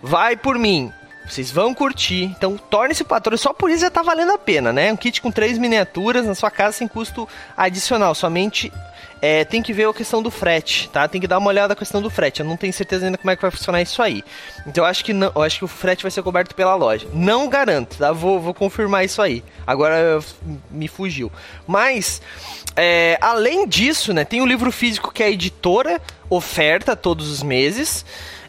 Vai 0.02 0.37
por 0.37 0.58
mim. 0.58 0.92
Vocês 1.28 1.50
vão 1.50 1.75
curtir, 1.75 2.25
então 2.25 2.57
torne-se 2.57 3.02
patrão. 3.02 3.37
Só 3.37 3.52
por 3.52 3.71
isso 3.71 3.81
já 3.81 3.90
tá 3.90 4.02
valendo 4.02 4.33
a 4.33 4.38
pena, 4.38 4.73
né? 4.73 4.93
Um 4.93 4.97
kit 4.97 5.23
com 5.23 5.31
três 5.31 5.57
miniaturas 5.57 6.26
na 6.26 6.35
sua 6.35 6.50
casa 6.50 6.76
sem 6.76 6.87
custo 6.87 7.28
adicional. 7.57 8.14
Somente 8.14 8.71
é, 9.23 9.43
tem 9.43 9.62
que 9.62 9.73
ver 9.73 9.88
a 9.88 9.95
questão 9.95 10.23
do 10.23 10.31
frete, 10.31 10.88
tá? 10.90 11.09
Tem 11.09 11.19
que 11.19 11.26
dar 11.26 11.38
uma 11.38 11.49
olhada 11.49 11.69
na 11.69 11.75
questão 11.75 12.02
do 12.02 12.11
frete. 12.11 12.40
Eu 12.40 12.47
não 12.47 12.59
tenho 12.59 12.75
certeza 12.75 13.07
ainda 13.07 13.16
como 13.16 13.31
é 13.31 13.37
que 13.37 13.40
vai 13.40 13.50
funcionar 13.50 13.81
isso 13.81 14.02
aí. 14.02 14.23
Então 14.66 14.85
eu 14.85 14.88
acho 14.88 15.02
que 15.02 15.14
não, 15.14 15.33
eu 15.35 15.43
acho 15.43 15.59
que 15.61 15.64
o 15.64 15.69
frete 15.69 16.02
vai 16.02 16.11
ser 16.11 16.23
coberto 16.23 16.54
pela 16.54 16.75
loja. 16.75 17.09
Não 17.11 17.49
garanto, 17.49 17.97
tá? 17.97 18.12
Vou, 18.12 18.38
vou 18.38 18.52
confirmar 18.52 19.02
isso 19.02 19.23
aí. 19.23 19.43
Agora 19.66 20.21
me 20.71 20.88
fugiu. 20.88 21.33
Mas 21.66 22.21
é, 22.76 23.16
além 23.19 23.66
disso, 23.66 24.12
né, 24.12 24.26
tem 24.26 24.43
o 24.43 24.47
livro 24.47 24.71
físico 24.71 25.11
que 25.11 25.23
a 25.23 25.31
editora 25.31 26.02
oferta 26.28 26.95
todos 26.95 27.31
os 27.31 27.43
meses. 27.43 28.04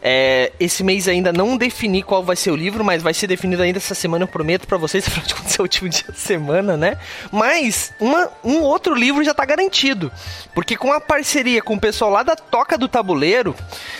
É, 0.08 0.52
esse 0.60 0.84
mês 0.84 1.08
ainda 1.08 1.34
não 1.34 1.58
defini 1.58 2.04
qual 2.04 2.24
vai 2.24 2.36
ser 2.36 2.52
o 2.52 2.56
livro, 2.56 2.86
mas 2.86 3.02
vai 3.02 3.12
ser 3.12 3.26
definido 3.26 3.64
ainda 3.64 3.80
essa 3.80 3.96
semana, 3.96 4.26
eu 4.26 4.28
prometo 4.28 4.68
para 4.68 4.78
vocês, 4.78 5.04
afinal 5.10 5.26
de 5.26 5.34
contas 5.34 5.58
é 5.58 5.60
o 5.60 5.64
último 5.64 5.90
dia 5.90 6.04
da 6.08 6.14
semana, 6.14 6.78
né? 6.78 6.96
Mas 7.32 7.92
uma, 8.00 8.30
um 8.44 8.62
outro 8.62 8.94
livro 8.94 9.24
já 9.24 9.34
tá 9.34 9.44
garantido, 9.44 10.12
porque 10.54 10.78
com 10.78 10.94
a 10.94 11.02
parceria 11.02 11.60
com 11.60 11.74
o 11.74 11.80
pessoal 11.80 12.12
lá 12.12 12.22
da 12.22 12.36
Toca 12.36 12.78
do 12.78 12.88
Tabuleiro, 12.88 13.56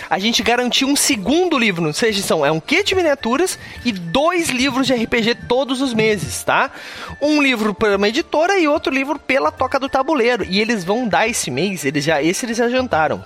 a 0.08 0.20
gente 0.20 0.44
garantiu 0.44 0.88
um 0.88 0.96
segundo 0.96 1.58
livro, 1.58 1.84
ou 1.84 1.92
seja, 1.94 2.22
são, 2.22 2.46
é 2.46 2.52
um 2.52 2.60
kit 2.60 2.84
de 2.84 2.94
miniaturas 2.94 3.58
e 3.84 3.92
dois 3.92 4.50
livros 4.50 4.86
de 4.86 4.94
RPG 4.94 5.34
todos 5.48 5.82
os 5.82 5.92
meses, 5.92 6.44
tá? 6.44 6.70
Um 7.20 7.42
livro 7.42 7.74
pela 7.74 7.98
uma 7.98 8.10
editora 8.10 8.60
e 8.60 8.68
outro 8.68 8.94
livro 8.94 9.18
pela 9.18 9.52
Toca 9.52 9.80
do 9.80 9.90
Tabuleiro, 9.90 10.46
e 10.48 10.62
eles 10.62 10.84
vão 10.84 11.08
dar 11.08 11.28
esse 11.28 11.50
mês, 11.50 11.84
eles 11.84 12.04
já, 12.04 12.22
esse 12.22 12.46
eles 12.46 12.58
já 12.58 12.70
jantaram 12.70 13.26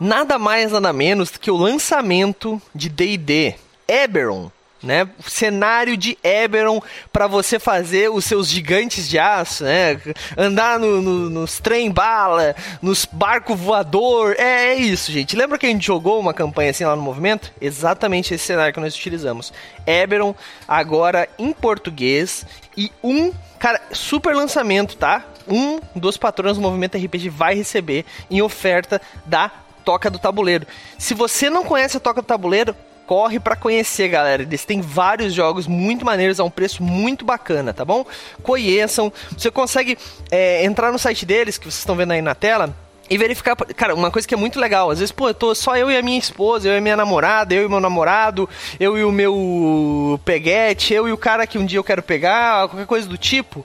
nada 0.00 0.38
mais 0.38 0.72
nada 0.72 0.92
menos 0.92 1.30
que 1.30 1.50
o 1.50 1.56
lançamento 1.56 2.60
de 2.74 2.88
D&D 2.88 3.54
Eberron, 3.86 4.50
né? 4.82 5.08
Cenário 5.26 5.96
de 5.96 6.16
Eberron 6.22 6.80
para 7.12 7.26
você 7.26 7.58
fazer 7.58 8.10
os 8.10 8.24
seus 8.24 8.48
gigantes 8.48 9.08
de 9.08 9.18
aço, 9.18 9.64
né? 9.64 10.00
Andar 10.36 10.78
no, 10.78 11.02
no, 11.02 11.30
nos 11.30 11.58
trem 11.58 11.90
bala, 11.90 12.54
nos 12.80 13.04
barco 13.04 13.56
voador, 13.56 14.36
é, 14.38 14.68
é, 14.68 14.74
isso, 14.74 15.10
gente. 15.10 15.34
Lembra 15.36 15.58
que 15.58 15.66
a 15.66 15.70
gente 15.70 15.86
jogou 15.86 16.20
uma 16.20 16.34
campanha 16.34 16.70
assim 16.70 16.84
lá 16.84 16.94
no 16.94 17.02
movimento? 17.02 17.52
Exatamente 17.60 18.34
esse 18.34 18.44
cenário 18.44 18.72
que 18.72 18.80
nós 18.80 18.94
utilizamos. 18.94 19.52
Eberron 19.86 20.34
agora 20.66 21.28
em 21.38 21.52
português 21.52 22.46
e 22.76 22.92
um 23.02 23.32
Cara, 23.58 23.80
super 23.92 24.36
lançamento, 24.36 24.96
tá? 24.96 25.24
Um 25.48 25.80
dos 25.96 26.16
patrões 26.16 26.56
do 26.56 26.62
Movimento 26.62 26.96
RPG 26.96 27.28
vai 27.28 27.56
receber 27.56 28.04
em 28.30 28.40
oferta 28.40 29.02
da 29.26 29.50
Toca 29.88 30.10
do 30.10 30.18
Tabuleiro. 30.18 30.66
Se 30.98 31.14
você 31.14 31.48
não 31.48 31.64
conhece 31.64 31.96
a 31.96 32.00
Toca 32.00 32.20
do 32.20 32.26
Tabuleiro, 32.26 32.76
corre 33.06 33.40
para 33.40 33.56
conhecer, 33.56 34.06
galera. 34.08 34.42
Eles 34.42 34.62
têm 34.62 34.82
vários 34.82 35.32
jogos 35.32 35.66
muito 35.66 36.04
maneiros 36.04 36.38
a 36.38 36.44
um 36.44 36.50
preço 36.50 36.82
muito 36.82 37.24
bacana, 37.24 37.72
tá 37.72 37.86
bom? 37.86 38.04
Conheçam. 38.42 39.10
Você 39.34 39.50
consegue 39.50 39.96
é, 40.30 40.62
entrar 40.62 40.92
no 40.92 40.98
site 40.98 41.24
deles, 41.24 41.56
que 41.56 41.64
vocês 41.64 41.78
estão 41.78 41.96
vendo 41.96 42.12
aí 42.12 42.20
na 42.20 42.34
tela. 42.34 42.76
E 43.08 43.16
verificar, 43.16 43.56
cara, 43.56 43.94
uma 43.94 44.10
coisa 44.10 44.28
que 44.28 44.34
é 44.34 44.36
muito 44.36 44.60
legal. 44.60 44.90
Às 44.90 44.98
vezes, 44.98 45.10
pô, 45.10 45.28
eu 45.28 45.34
tô 45.34 45.54
só 45.54 45.74
eu 45.74 45.90
e 45.90 45.96
a 45.96 46.02
minha 46.02 46.18
esposa, 46.18 46.68
eu 46.68 46.74
e 46.74 46.76
a 46.76 46.82
minha 46.82 46.94
namorada, 46.94 47.54
eu 47.54 47.64
e 47.64 47.68
meu 47.70 47.80
namorado, 47.80 48.46
eu 48.78 48.98
e 48.98 49.02
o 49.02 49.10
meu 49.10 50.20
peguete, 50.22 50.92
eu 50.92 51.08
e 51.08 51.12
o 51.12 51.16
cara 51.16 51.46
que 51.46 51.56
um 51.56 51.64
dia 51.64 51.78
eu 51.78 51.84
quero 51.84 52.02
pegar, 52.02 52.68
qualquer 52.68 52.86
coisa 52.86 53.08
do 53.08 53.16
tipo 53.16 53.64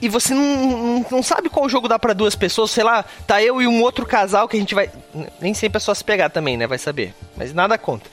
e 0.00 0.08
você 0.08 0.34
não, 0.34 0.44
não, 0.44 1.06
não, 1.10 1.22
sabe 1.22 1.48
qual 1.48 1.68
jogo 1.68 1.88
dá 1.88 1.98
para 1.98 2.12
duas 2.12 2.34
pessoas, 2.34 2.70
sei 2.70 2.84
lá, 2.84 3.04
tá 3.26 3.42
eu 3.42 3.62
e 3.62 3.66
um 3.66 3.80
outro 3.80 4.04
casal 4.04 4.46
que 4.46 4.56
a 4.56 4.60
gente 4.60 4.74
vai. 4.74 4.90
Nem 5.40 5.54
sempre 5.54 5.78
é 5.78 5.80
só 5.80 5.94
se 5.94 6.04
pegar 6.04 6.28
também, 6.28 6.56
né? 6.56 6.66
Vai 6.66 6.78
saber. 6.78 7.14
Mas 7.34 7.54
nada 7.54 7.78
contra. 7.78 8.10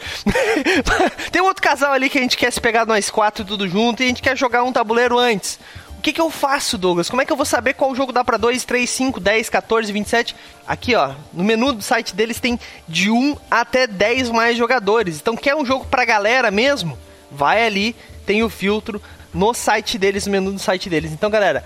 Tem 1.31 1.41
um 1.41 1.45
outro 1.45 1.61
casal 1.61 1.91
ali 1.91 2.09
que 2.09 2.17
a 2.17 2.21
gente 2.21 2.37
quer 2.37 2.51
se 2.51 2.61
pegar 2.61 2.85
nós 2.85 3.09
quatro 3.09 3.43
tudo 3.43 3.67
junto 3.67 4.01
e 4.01 4.05
a 4.05 4.07
gente 4.07 4.21
quer 4.21 4.37
jogar 4.37 4.63
um 4.63 4.71
tabuleiro 4.71 5.19
antes. 5.19 5.59
O 5.97 6.01
que, 6.03 6.13
que 6.13 6.21
eu 6.21 6.29
faço, 6.29 6.77
Douglas? 6.77 7.09
Como 7.09 7.21
é 7.21 7.25
que 7.25 7.31
eu 7.31 7.37
vou 7.37 7.45
saber 7.45 7.73
qual 7.73 7.95
jogo 7.95 8.11
dá 8.11 8.23
para 8.23 8.37
2, 8.37 8.63
3, 8.65 8.89
5, 8.89 9.19
10, 9.19 9.49
14, 9.49 9.91
27? 9.91 10.35
Aqui, 10.67 10.95
ó, 10.95 11.13
no 11.33 11.43
menu 11.43 11.71
do 11.71 11.81
site 11.81 12.13
deles 12.13 12.39
tem 12.39 12.59
de 12.87 13.09
1 13.09 13.37
até 13.49 13.87
10 13.87 14.29
mais 14.29 14.57
jogadores. 14.57 15.17
Então, 15.21 15.35
quer 15.35 15.55
um 15.55 15.65
jogo 15.65 15.85
pra 15.85 16.03
galera 16.03 16.51
mesmo? 16.51 16.97
Vai 17.31 17.65
ali, 17.65 17.95
tem 18.25 18.43
o 18.43 18.49
filtro, 18.49 19.01
no 19.33 19.53
site 19.53 19.97
deles, 19.97 20.25
no 20.25 20.31
menu 20.31 20.51
do 20.51 20.59
site 20.59 20.89
deles. 20.89 21.11
Então, 21.11 21.29
galera, 21.29 21.65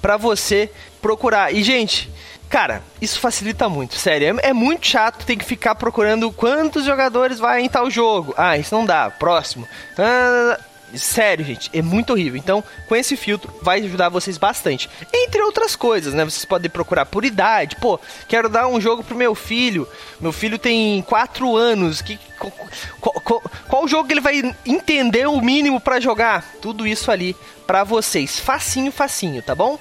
para 0.00 0.16
você 0.16 0.70
procurar. 1.00 1.54
E, 1.54 1.62
gente, 1.62 2.10
cara, 2.48 2.82
isso 3.00 3.18
facilita 3.18 3.68
muito, 3.68 3.94
sério. 3.94 4.38
É, 4.40 4.48
é, 4.48 4.52
muito 4.52 4.86
chato 4.86 5.24
ter 5.24 5.36
que 5.36 5.44
ficar 5.44 5.74
procurando 5.74 6.30
quantos 6.32 6.84
jogadores 6.84 7.38
vai 7.38 7.62
em 7.62 7.68
tal 7.68 7.90
jogo. 7.90 8.34
Ah, 8.36 8.56
isso 8.56 8.74
não 8.74 8.84
dá. 8.84 9.10
Próximo. 9.10 9.66
Ah, 9.98 10.58
Sério, 10.98 11.44
gente, 11.44 11.70
é 11.72 11.82
muito 11.82 12.12
horrível. 12.12 12.36
Então, 12.36 12.62
com 12.88 12.96
esse 12.96 13.16
filtro, 13.16 13.52
vai 13.62 13.80
ajudar 13.80 14.08
vocês 14.08 14.38
bastante. 14.38 14.88
Entre 15.12 15.42
outras 15.42 15.76
coisas, 15.76 16.14
né? 16.14 16.24
Vocês 16.24 16.44
podem 16.44 16.70
procurar 16.70 17.06
por 17.06 17.24
idade. 17.24 17.76
Pô, 17.76 17.98
quero 18.28 18.48
dar 18.48 18.68
um 18.68 18.80
jogo 18.80 19.02
pro 19.02 19.16
meu 19.16 19.34
filho. 19.34 19.88
Meu 20.20 20.32
filho 20.32 20.58
tem 20.58 21.02
4 21.02 21.56
anos. 21.56 22.00
Que, 22.02 22.18
qual, 22.38 23.12
qual, 23.20 23.42
qual, 23.68 23.88
jogo 23.88 24.06
que 24.06 24.14
ele 24.14 24.20
vai 24.20 24.54
entender 24.64 25.26
o 25.26 25.40
mínimo 25.40 25.80
para 25.80 26.00
jogar? 26.00 26.44
Tudo 26.60 26.86
isso 26.86 27.10
ali 27.10 27.36
para 27.66 27.84
vocês. 27.84 28.38
Facinho, 28.38 28.92
facinho, 28.92 29.42
tá 29.42 29.54
bom? 29.54 29.78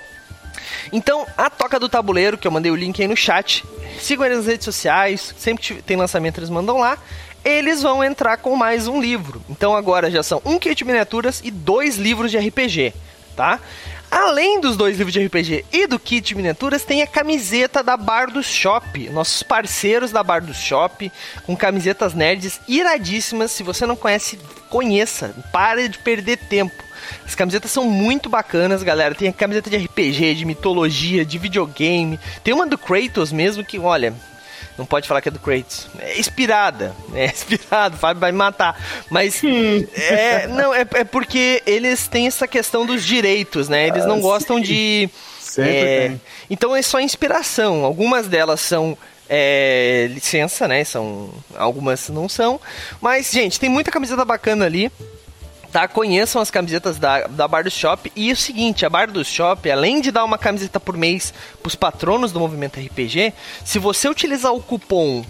Então, 0.91 1.25
a 1.37 1.49
Toca 1.49 1.79
do 1.79 1.89
Tabuleiro, 1.89 2.37
que 2.37 2.47
eu 2.47 2.51
mandei 2.51 2.71
o 2.71 2.75
link 2.75 3.01
aí 3.01 3.07
no 3.07 3.15
chat. 3.15 3.65
Sigam 3.99 4.25
eles 4.25 4.37
nas 4.37 4.47
redes 4.47 4.65
sociais. 4.65 5.33
Sempre 5.37 5.81
tem 5.81 5.97
lançamento, 5.97 6.39
eles 6.39 6.49
mandam 6.49 6.77
lá 6.77 6.97
eles 7.45 7.83
vão 7.83 8.03
entrar 8.03 8.37
com 8.37 8.55
mais 8.55 8.87
um 8.87 8.99
livro. 8.99 9.39
Então 9.47 9.75
agora 9.75 10.09
já 10.09 10.23
são 10.23 10.41
um 10.43 10.57
kit 10.57 10.83
miniaturas 10.83 11.41
e 11.43 11.51
dois 11.51 11.95
livros 11.95 12.31
de 12.31 12.39
RPG, 12.39 12.91
tá? 13.35 13.59
Além 14.09 14.59
dos 14.59 14.77
dois 14.77 14.97
livros 14.97 15.13
de 15.13 15.23
RPG 15.25 15.65
e 15.71 15.87
do 15.87 15.99
kit 15.99 16.33
miniaturas, 16.35 16.83
tem 16.83 17.01
a 17.01 17.07
camiseta 17.07 17.83
da 17.83 17.97
Bar 17.97 18.31
do 18.31 18.41
Shop. 18.41 19.09
Nossos 19.09 19.43
parceiros 19.43 20.11
da 20.11 20.23
Bar 20.23 20.41
do 20.41 20.53
Shop, 20.53 21.11
com 21.45 21.55
camisetas 21.55 22.13
nerds 22.13 22.59
iradíssimas. 22.67 23.51
Se 23.51 23.61
você 23.61 23.85
não 23.85 23.95
conhece, 23.95 24.39
conheça. 24.69 25.35
Pare 25.51 25.89
de 25.89 25.97
perder 25.99 26.37
tempo. 26.37 26.83
As 27.25 27.35
camisetas 27.35 27.71
são 27.71 27.83
muito 27.83 28.29
bacanas, 28.29 28.83
galera. 28.83 29.13
Tem 29.13 29.27
a 29.27 29.33
camiseta 29.33 29.69
de 29.69 29.77
RPG, 29.77 30.35
de 30.35 30.45
mitologia, 30.45 31.25
de 31.25 31.37
videogame. 31.37 32.19
Tem 32.43 32.53
uma 32.53 32.65
do 32.65 32.77
Kratos 32.77 33.31
mesmo 33.31 33.65
que, 33.65 33.77
olha, 33.77 34.13
não 34.77 34.85
pode 34.85 35.07
falar 35.07 35.21
que 35.21 35.29
é 35.29 35.31
do 35.31 35.39
Kratos. 35.39 35.87
É 35.99 36.19
inspirada. 36.19 36.95
É 37.13 37.25
inspirado, 37.31 37.95
o 37.95 37.99
Fábio 37.99 38.19
vai 38.19 38.31
me 38.31 38.37
matar. 38.37 38.79
Mas. 39.09 39.41
é, 39.95 40.47
não, 40.47 40.73
é, 40.73 40.81
é 40.81 41.03
porque 41.03 41.61
eles 41.65 42.07
têm 42.07 42.27
essa 42.27 42.47
questão 42.47 42.85
dos 42.85 43.03
direitos, 43.03 43.69
né? 43.69 43.87
Eles 43.87 44.05
não 44.05 44.17
ah, 44.17 44.21
gostam 44.21 44.57
sim. 44.57 44.63
de. 44.63 45.09
Sempre 45.39 45.71
é, 45.71 46.07
tem. 46.07 46.21
Então 46.49 46.75
é 46.75 46.81
só 46.81 46.99
inspiração. 46.99 47.83
Algumas 47.85 48.27
delas 48.27 48.61
são. 48.61 48.97
É, 49.27 50.07
licença, 50.11 50.67
né? 50.67 50.83
São 50.83 51.33
algumas 51.55 52.09
não 52.09 52.29
são, 52.29 52.61
mas 53.01 53.31
gente 53.31 53.59
tem 53.59 53.67
muita 53.67 53.89
camiseta 53.89 54.23
bacana 54.23 54.65
ali 54.65 54.91
tá? 55.75 55.89
Conheçam 55.89 56.41
as 56.41 56.49
camisetas 56.49 56.97
da, 56.97 57.27
da 57.27 57.49
Bar 57.49 57.65
do 57.65 57.69
Shop. 57.69 58.09
E 58.15 58.31
o 58.31 58.35
seguinte, 58.37 58.85
a 58.85 58.89
Bar 58.89 59.11
do 59.11 59.25
Shop, 59.25 59.69
além 59.69 59.99
de 59.99 60.09
dar 60.09 60.23
uma 60.23 60.37
camiseta 60.37 60.79
por 60.79 60.95
mês 60.95 61.33
pros 61.61 61.75
patronos 61.75 62.31
do 62.31 62.39
Movimento 62.39 62.79
RPG, 62.79 63.33
se 63.65 63.77
você 63.77 64.07
utilizar 64.07 64.53
o 64.53 64.63
cupom, 64.63 65.25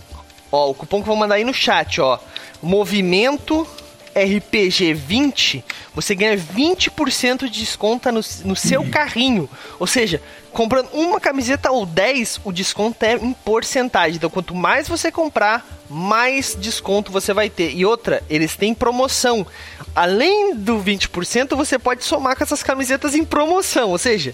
ó, 0.52 0.70
o 0.70 0.76
cupom 0.76 0.98
que 0.98 1.02
eu 1.02 1.08
vou 1.08 1.16
mandar 1.16 1.36
aí 1.36 1.44
no 1.44 1.52
chat, 1.52 2.00
ó, 2.00 2.20
Movimento 2.62 3.68
RPG 4.16 4.94
20, 4.94 5.66
você 5.96 6.14
ganha 6.14 6.38
20% 6.38 7.50
de 7.50 7.62
desconto 7.62 8.12
no, 8.12 8.22
no 8.44 8.56
seu 8.56 8.88
carrinho. 8.88 9.50
Ou 9.80 9.88
seja, 9.88 10.22
comprando 10.56 10.88
uma 10.94 11.20
camiseta 11.20 11.70
ou 11.70 11.86
10, 11.86 12.40
o 12.46 12.52
desconto 12.52 13.04
é 13.04 13.16
em 13.16 13.34
porcentagem. 13.34 14.16
Então, 14.16 14.30
quanto 14.30 14.56
mais 14.56 14.88
você 14.88 15.12
comprar, 15.12 15.68
mais 15.90 16.56
desconto 16.58 17.12
você 17.12 17.34
vai 17.34 17.50
ter. 17.50 17.76
E 17.76 17.86
outra, 17.86 18.24
eles 18.30 18.56
têm 18.56 18.74
promoção. 18.74 19.46
Além 19.94 20.56
do 20.56 20.78
20%, 20.78 21.58
você 21.58 21.78
pode 21.78 22.06
somar 22.06 22.38
com 22.38 22.44
essas 22.44 22.64
camisetas 22.64 23.14
em 23.14 23.26
promoção. 23.26 23.90
Ou 23.90 23.98
seja, 23.98 24.34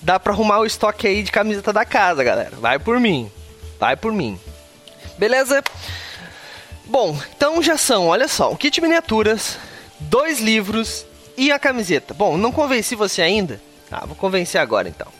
dá 0.00 0.18
para 0.18 0.32
arrumar 0.32 0.60
o 0.60 0.66
estoque 0.66 1.06
aí 1.06 1.22
de 1.22 1.30
camiseta 1.30 1.74
da 1.74 1.84
casa, 1.84 2.24
galera. 2.24 2.56
Vai 2.56 2.78
por 2.78 2.98
mim. 2.98 3.30
Vai 3.78 3.96
por 3.96 4.14
mim. 4.14 4.40
Beleza? 5.18 5.62
Bom, 6.86 7.14
então 7.36 7.62
já 7.62 7.76
são, 7.76 8.06
olha 8.06 8.28
só, 8.28 8.50
um 8.50 8.56
kit 8.56 8.80
miniaturas, 8.80 9.58
dois 10.00 10.40
livros 10.40 11.04
e 11.36 11.52
a 11.52 11.58
camiseta. 11.58 12.14
Bom, 12.14 12.38
não 12.38 12.50
convenci 12.50 12.94
você 12.94 13.20
ainda? 13.20 13.60
Ah, 13.90 14.06
vou 14.06 14.16
convencer 14.16 14.58
agora 14.58 14.88
então. 14.88 15.17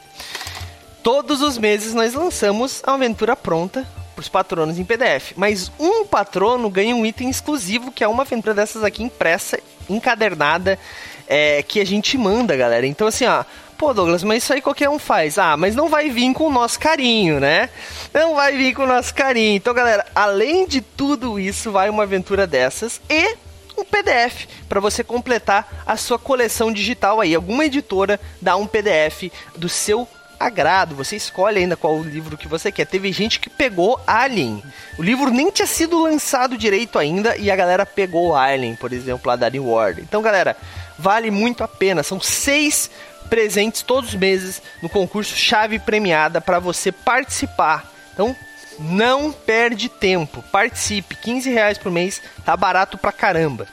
Todos 1.08 1.40
os 1.40 1.56
meses 1.56 1.94
nós 1.94 2.12
lançamos 2.12 2.82
a 2.84 2.92
aventura 2.92 3.34
pronta 3.34 3.88
para 4.14 4.20
os 4.20 4.28
patronos 4.28 4.78
em 4.78 4.84
PDF, 4.84 5.32
mas 5.36 5.72
um 5.78 6.04
patrono 6.04 6.68
ganha 6.68 6.94
um 6.94 7.06
item 7.06 7.30
exclusivo 7.30 7.90
que 7.90 8.04
é 8.04 8.08
uma 8.08 8.24
aventura 8.24 8.52
dessas 8.52 8.84
aqui 8.84 9.02
impressa, 9.02 9.58
encadernada, 9.88 10.78
é, 11.26 11.62
que 11.62 11.80
a 11.80 11.86
gente 11.86 12.18
manda, 12.18 12.54
galera. 12.54 12.86
Então 12.86 13.06
assim, 13.08 13.24
ó, 13.24 13.42
Pô, 13.78 13.94
Douglas, 13.94 14.22
mas 14.22 14.42
isso 14.42 14.52
aí 14.52 14.60
qualquer 14.60 14.90
um 14.90 14.98
faz. 14.98 15.38
Ah, 15.38 15.56
mas 15.56 15.74
não 15.74 15.88
vai 15.88 16.10
vir 16.10 16.34
com 16.34 16.46
o 16.48 16.52
nosso 16.52 16.78
carinho, 16.78 17.40
né? 17.40 17.70
Não 18.12 18.34
vai 18.34 18.54
vir 18.54 18.74
com 18.74 18.82
o 18.82 18.86
nosso 18.86 19.14
carinho. 19.14 19.56
Então, 19.56 19.72
galera, 19.72 20.04
além 20.14 20.66
de 20.66 20.82
tudo 20.82 21.40
isso, 21.40 21.72
vai 21.72 21.88
uma 21.88 22.02
aventura 22.02 22.46
dessas 22.46 23.00
e 23.08 23.34
um 23.78 23.84
PDF 23.84 24.46
para 24.68 24.78
você 24.78 25.02
completar 25.02 25.84
a 25.86 25.96
sua 25.96 26.18
coleção 26.18 26.70
digital 26.70 27.18
aí. 27.18 27.34
Alguma 27.34 27.64
editora 27.64 28.20
dá 28.42 28.56
um 28.56 28.66
PDF 28.66 29.32
do 29.56 29.70
seu 29.70 30.06
agrado. 30.38 30.94
Você 30.94 31.16
escolhe 31.16 31.58
ainda 31.58 31.76
qual 31.76 32.02
livro 32.02 32.36
que 32.36 32.48
você 32.48 32.70
quer. 32.70 32.86
Teve 32.86 33.12
gente 33.12 33.40
que 33.40 33.50
pegou 33.50 34.00
Alien. 34.06 34.62
O 34.98 35.02
livro 35.02 35.30
nem 35.30 35.50
tinha 35.50 35.66
sido 35.66 36.02
lançado 36.02 36.56
direito 36.56 36.98
ainda 36.98 37.36
e 37.36 37.50
a 37.50 37.56
galera 37.56 37.84
pegou 37.84 38.34
Alien, 38.34 38.76
por 38.76 38.92
exemplo, 38.92 39.28
lá 39.28 39.36
da 39.36 39.50
New 39.50 39.66
World. 39.66 40.00
Então, 40.02 40.22
galera, 40.22 40.56
vale 40.98 41.30
muito 41.30 41.64
a 41.64 41.68
pena. 41.68 42.02
São 42.02 42.20
seis 42.20 42.90
presentes 43.28 43.82
todos 43.82 44.10
os 44.10 44.16
meses 44.16 44.62
no 44.82 44.88
concurso 44.88 45.36
Chave 45.36 45.78
Premiada 45.78 46.40
para 46.40 46.58
você 46.58 46.90
participar. 46.90 47.90
Então, 48.12 48.34
Não 48.78 49.32
perde 49.32 49.88
tempo. 49.88 50.42
Participe. 50.52 51.16
15 51.16 51.50
reais 51.50 51.78
por 51.78 51.90
mês. 51.90 52.22
Tá 52.44 52.56
barato 52.56 52.96
pra 52.96 53.10
caramba. 53.10 53.66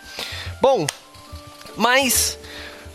Bom, 0.59 0.87
mas 1.77 2.39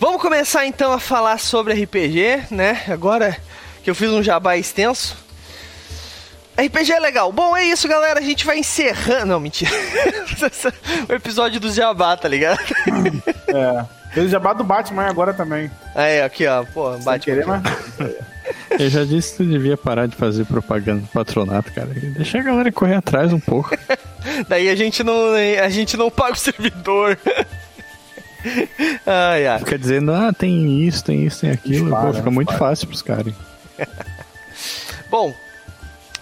vamos 0.00 0.20
começar 0.20 0.66
então 0.66 0.92
a 0.92 0.98
falar 0.98 1.38
sobre 1.38 1.72
RPG, 1.72 2.46
né? 2.50 2.82
Agora 2.88 3.36
que 3.82 3.90
eu 3.90 3.94
fiz 3.94 4.10
um 4.10 4.22
jabá 4.22 4.56
extenso. 4.56 5.16
RPG 6.56 6.92
é 6.92 7.00
legal. 7.00 7.32
Bom, 7.32 7.56
é 7.56 7.64
isso, 7.64 7.88
galera. 7.88 8.20
A 8.20 8.22
gente 8.22 8.44
vai 8.44 8.58
encerrando. 8.58 9.26
Não, 9.26 9.40
mentira. 9.40 9.70
o 11.08 11.12
episódio 11.12 11.58
do 11.58 11.72
Jabá, 11.72 12.16
tá 12.16 12.28
ligado? 12.28 12.60
É. 13.52 13.84
Fez 14.12 14.26
o 14.26 14.28
jabá 14.28 14.52
do 14.52 14.62
Batman 14.62 15.06
agora 15.06 15.34
também. 15.34 15.68
Aí, 15.94 16.20
aqui, 16.22 16.46
ó. 16.46 16.64
Pô, 16.64 16.94
Sem 16.94 17.04
Batman. 17.04 17.18
querer, 17.18 17.46
mas... 17.46 17.62
Eu 18.78 18.88
já 18.88 19.04
disse 19.04 19.32
que 19.32 19.36
tu 19.38 19.44
devia 19.44 19.76
parar 19.76 20.06
de 20.06 20.14
fazer 20.14 20.44
propaganda 20.44 21.00
do 21.00 21.08
patronato, 21.08 21.72
cara. 21.72 21.88
Deixa 21.88 22.38
a 22.38 22.42
galera 22.42 22.70
correr 22.70 22.94
atrás 22.94 23.32
um 23.32 23.40
pouco. 23.40 23.76
Daí 24.48 24.68
a 24.68 24.76
gente 24.76 25.02
não, 25.02 25.34
a 25.34 25.68
gente 25.68 25.96
não 25.96 26.10
paga 26.10 26.32
o 26.32 26.36
servidor. 26.36 27.18
ai, 29.04 29.46
ai. 29.48 29.58
Fica 29.58 29.78
dizendo, 29.78 30.12
ah, 30.12 30.32
tem 30.32 30.86
isso, 30.86 31.04
tem 31.04 31.26
isso, 31.26 31.40
tem 31.40 31.50
aquilo. 31.50 31.86
Dispara, 31.86 32.06
Pô, 32.08 32.14
fica 32.14 32.30
muito 32.30 32.56
fácil 32.56 32.86
pros 32.86 33.02
caras. 33.02 33.34
Bom, 35.10 35.34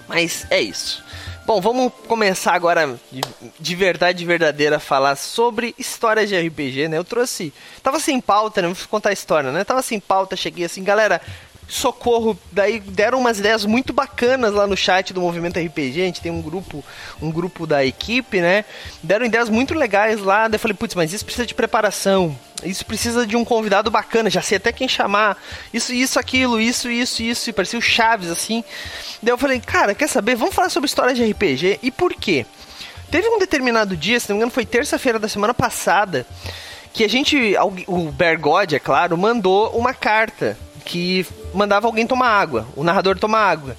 mas 0.08 0.46
é 0.50 0.60
isso. 0.60 1.04
Bom, 1.48 1.62
vamos 1.62 1.90
começar 2.06 2.52
agora 2.52 2.98
de, 3.10 3.22
de 3.58 3.74
verdade 3.74 4.22
verdadeira 4.22 4.76
a 4.76 4.78
falar 4.78 5.16
sobre 5.16 5.74
histórias 5.78 6.28
de 6.28 6.38
RPG, 6.38 6.88
né? 6.88 6.98
Eu 6.98 7.04
trouxe. 7.04 7.54
Tava 7.82 7.98
sem 7.98 8.20
pauta, 8.20 8.60
né? 8.60 8.68
Vou 8.68 8.76
contar 8.90 9.08
a 9.08 9.14
história, 9.14 9.50
né? 9.50 9.64
Tava 9.64 9.80
sem 9.80 9.98
pauta, 9.98 10.36
cheguei 10.36 10.66
assim, 10.66 10.84
galera. 10.84 11.22
Socorro, 11.66 12.38
daí 12.52 12.80
deram 12.80 13.18
umas 13.18 13.38
ideias 13.38 13.64
muito 13.64 13.94
bacanas 13.94 14.52
lá 14.52 14.66
no 14.66 14.76
chat 14.76 15.14
do 15.14 15.22
Movimento 15.22 15.58
RPG. 15.58 16.02
A 16.02 16.04
gente 16.04 16.20
tem 16.20 16.30
um 16.30 16.42
grupo, 16.42 16.84
um 17.20 17.30
grupo 17.30 17.66
da 17.66 17.82
equipe, 17.82 18.42
né? 18.42 18.66
Deram 19.02 19.24
ideias 19.24 19.48
muito 19.48 19.72
legais 19.72 20.20
lá. 20.20 20.48
Daí 20.48 20.56
eu 20.56 20.60
falei, 20.60 20.76
putz, 20.76 20.94
mas 20.94 21.14
isso 21.14 21.24
precisa 21.24 21.46
de 21.46 21.54
preparação. 21.54 22.38
Isso 22.64 22.84
precisa 22.84 23.26
de 23.26 23.36
um 23.36 23.44
convidado 23.44 23.90
bacana, 23.90 24.28
já 24.28 24.42
sei 24.42 24.56
até 24.56 24.72
quem 24.72 24.88
chamar. 24.88 25.36
Isso, 25.72 25.92
isso, 25.92 26.18
aquilo, 26.18 26.60
isso, 26.60 26.90
isso, 26.90 27.22
isso. 27.22 27.50
E 27.50 27.52
parecia 27.52 27.78
o 27.78 27.82
Chaves, 27.82 28.30
assim. 28.30 28.64
Daí 29.22 29.32
eu 29.32 29.38
falei, 29.38 29.60
cara, 29.60 29.94
quer 29.94 30.08
saber? 30.08 30.34
Vamos 30.34 30.54
falar 30.54 30.68
sobre 30.68 30.86
história 30.86 31.14
de 31.14 31.24
RPG. 31.24 31.80
E 31.82 31.90
por 31.90 32.14
quê? 32.14 32.44
Teve 33.10 33.28
um 33.28 33.38
determinado 33.38 33.96
dia, 33.96 34.20
se 34.20 34.28
não 34.28 34.36
me 34.36 34.40
engano, 34.40 34.52
foi 34.52 34.66
terça-feira 34.66 35.18
da 35.18 35.28
semana 35.28 35.54
passada, 35.54 36.26
que 36.92 37.04
a 37.04 37.08
gente, 37.08 37.54
o 37.86 38.10
Bergode, 38.12 38.76
é 38.76 38.78
claro, 38.78 39.16
mandou 39.16 39.70
uma 39.70 39.94
carta 39.94 40.58
que 40.84 41.26
mandava 41.54 41.86
alguém 41.86 42.06
tomar 42.06 42.28
água, 42.28 42.66
o 42.76 42.84
narrador 42.84 43.18
tomar 43.18 43.40
água. 43.40 43.76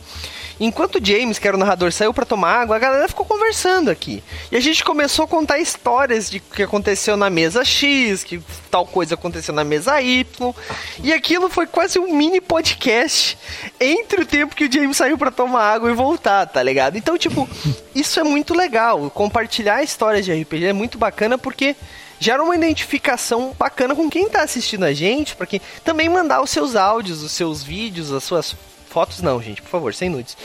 Enquanto 0.60 1.04
James, 1.04 1.40
que 1.40 1.48
era 1.48 1.56
o 1.56 1.60
narrador, 1.60 1.92
saiu 1.92 2.14
pra 2.14 2.26
tomar 2.26 2.54
água, 2.54 2.76
a 2.76 2.80
galera 2.80 3.08
ficou 3.08 3.26
conversando 3.26 3.90
aqui. 3.90 4.22
E 4.52 4.58
a 4.58 4.60
gente 4.60 4.84
começou 4.84 5.26
a 5.26 5.28
contar 5.28 5.58
histórias 5.60 6.30
de 6.30 6.40
que 6.40 6.64
aconteceu 6.64 7.16
na 7.16 7.30
mesa 7.30 7.64
X, 7.64 8.24
que 8.24 8.42
tal 8.70 8.86
coisa 8.86 9.14
aconteceu 9.14 9.54
na 9.54 9.64
mesa 9.64 10.02
Y. 10.02 10.54
E 11.02 11.14
aquilo 11.14 11.50
foi 11.50 11.66
quase 11.66 11.98
um 11.98 12.14
mini 12.14 12.42
podcast 12.42 13.38
entre 13.80 14.22
o 14.22 14.26
tempo 14.26 14.56
que 14.56 14.66
o 14.66 14.72
James 14.72 14.98
saiu 14.98 15.18
pra 15.18 15.32
tomar 15.32 15.64
água 15.64 15.90
e 15.90 15.94
voltar, 15.94 16.46
tá 16.48 16.62
ligado? 16.62 16.98
Então, 16.98 17.18
tipo, 17.18 17.48
isso 17.96 18.20
é 18.20 18.24
muito 18.24 18.54
legal. 18.54 19.10
Compartilhar 19.12 19.82
histórias 19.82 20.26
de 20.26 20.34
RPG 20.34 20.66
é 20.66 20.74
muito 20.74 20.98
bacana 20.98 21.38
porque 21.38 21.76
gera 22.20 22.44
uma 22.44 22.56
identificação 22.56 23.56
bacana 23.58 23.96
com 23.96 24.10
quem 24.10 24.28
tá 24.28 24.44
assistindo 24.44 24.84
a 24.84 24.92
gente, 24.92 25.36
para 25.38 25.48
quem 25.48 25.62
também 25.86 26.10
mandar 26.10 26.42
os 26.42 26.50
seus 26.50 26.76
áudios, 26.76 27.24
os 27.24 27.32
seus 27.32 27.64
vídeos, 27.64 28.12
as 28.12 28.26
suas 28.26 28.56
fotos 28.90 29.22
não, 29.22 29.42
gente, 29.42 29.62
por 29.62 29.70
favor, 29.70 29.94
sem 29.94 30.10
nudes. 30.10 30.36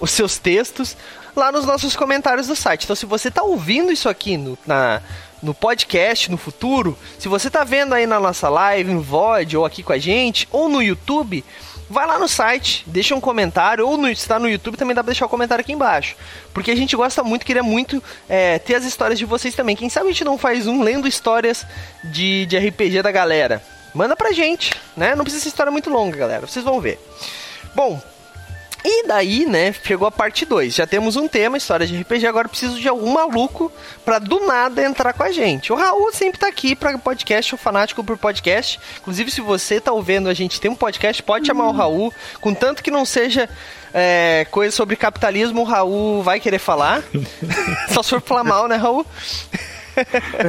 Os 0.00 0.10
seus 0.10 0.38
textos 0.38 0.96
lá 1.34 1.50
nos 1.50 1.64
nossos 1.64 1.96
comentários 1.96 2.46
do 2.46 2.56
site. 2.56 2.84
Então, 2.84 2.96
se 2.96 3.06
você 3.06 3.30
tá 3.30 3.42
ouvindo 3.42 3.92
isso 3.92 4.08
aqui 4.08 4.36
no, 4.36 4.58
na, 4.66 5.00
no 5.42 5.54
podcast 5.54 6.30
no 6.30 6.36
futuro, 6.36 6.98
se 7.18 7.28
você 7.28 7.48
tá 7.48 7.64
vendo 7.64 7.94
aí 7.94 8.06
na 8.06 8.20
nossa 8.20 8.48
live, 8.48 8.92
no 8.92 9.00
VOD, 9.00 9.56
ou 9.56 9.64
aqui 9.64 9.82
com 9.82 9.92
a 9.92 9.98
gente, 9.98 10.48
ou 10.50 10.68
no 10.68 10.82
YouTube, 10.82 11.44
vai 11.88 12.06
lá 12.06 12.18
no 12.18 12.28
site, 12.28 12.84
deixa 12.86 13.14
um 13.14 13.20
comentário, 13.20 13.86
ou 13.86 13.96
no, 13.96 14.14
se 14.14 14.26
tá 14.26 14.38
no 14.38 14.48
YouTube 14.48 14.76
também 14.76 14.94
dá 14.94 15.02
pra 15.02 15.12
deixar 15.12 15.26
o 15.26 15.28
comentário 15.28 15.62
aqui 15.62 15.72
embaixo. 15.72 16.16
Porque 16.52 16.70
a 16.70 16.76
gente 16.76 16.96
gosta 16.96 17.22
muito, 17.22 17.46
queria 17.46 17.62
muito 17.62 18.02
é, 18.28 18.58
ter 18.58 18.74
as 18.74 18.84
histórias 18.84 19.18
de 19.18 19.24
vocês 19.24 19.54
também. 19.54 19.76
Quem 19.76 19.88
sabe 19.88 20.06
a 20.06 20.12
gente 20.12 20.24
não 20.24 20.38
faz 20.38 20.66
um 20.66 20.82
lendo 20.82 21.06
histórias 21.06 21.66
de, 22.04 22.46
de 22.46 22.58
RPG 22.58 23.02
da 23.02 23.10
galera. 23.10 23.62
Manda 23.94 24.16
pra 24.16 24.32
gente, 24.32 24.72
né? 24.96 25.14
Não 25.14 25.22
precisa 25.22 25.42
ser 25.42 25.48
história 25.50 25.70
muito 25.70 25.90
longa, 25.90 26.16
galera. 26.16 26.46
Vocês 26.46 26.64
vão 26.64 26.80
ver. 26.80 26.98
Bom, 27.74 28.00
e 28.84 29.06
daí, 29.06 29.46
né, 29.46 29.72
chegou 29.72 30.08
a 30.08 30.10
parte 30.10 30.44
2. 30.44 30.74
Já 30.74 30.86
temos 30.86 31.14
um 31.14 31.28
tema, 31.28 31.56
história 31.56 31.86
de 31.86 32.00
RPG, 32.00 32.26
agora 32.26 32.48
preciso 32.48 32.80
de 32.80 32.88
algum 32.88 33.12
maluco 33.12 33.70
pra 34.04 34.18
do 34.18 34.44
nada 34.44 34.82
entrar 34.82 35.12
com 35.12 35.22
a 35.22 35.30
gente. 35.30 35.72
O 35.72 35.76
Raul 35.76 36.12
sempre 36.12 36.40
tá 36.40 36.48
aqui 36.48 36.74
pra 36.74 36.98
podcast, 36.98 37.54
o 37.54 37.58
fanático 37.58 38.02
por 38.02 38.18
podcast. 38.18 38.80
Inclusive, 39.00 39.30
se 39.30 39.40
você 39.40 39.80
tá 39.80 39.92
ouvindo 39.92 40.28
a 40.28 40.34
gente 40.34 40.60
tem 40.60 40.70
um 40.70 40.74
podcast, 40.74 41.22
pode 41.22 41.46
chamar 41.46 41.68
o 41.68 41.72
Raul. 41.72 42.12
Contanto 42.40 42.82
que 42.82 42.90
não 42.90 43.04
seja 43.04 43.48
é, 43.94 44.46
coisa 44.50 44.74
sobre 44.74 44.96
capitalismo, 44.96 45.60
o 45.60 45.64
Raul 45.64 46.22
vai 46.22 46.40
querer 46.40 46.58
falar. 46.58 47.04
Só 47.88 48.02
se 48.02 48.10
for 48.10 48.20
falar 48.20 48.42
mal, 48.42 48.66
né, 48.66 48.74
Raul? 48.74 49.06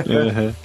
Uhum. 0.08 0.56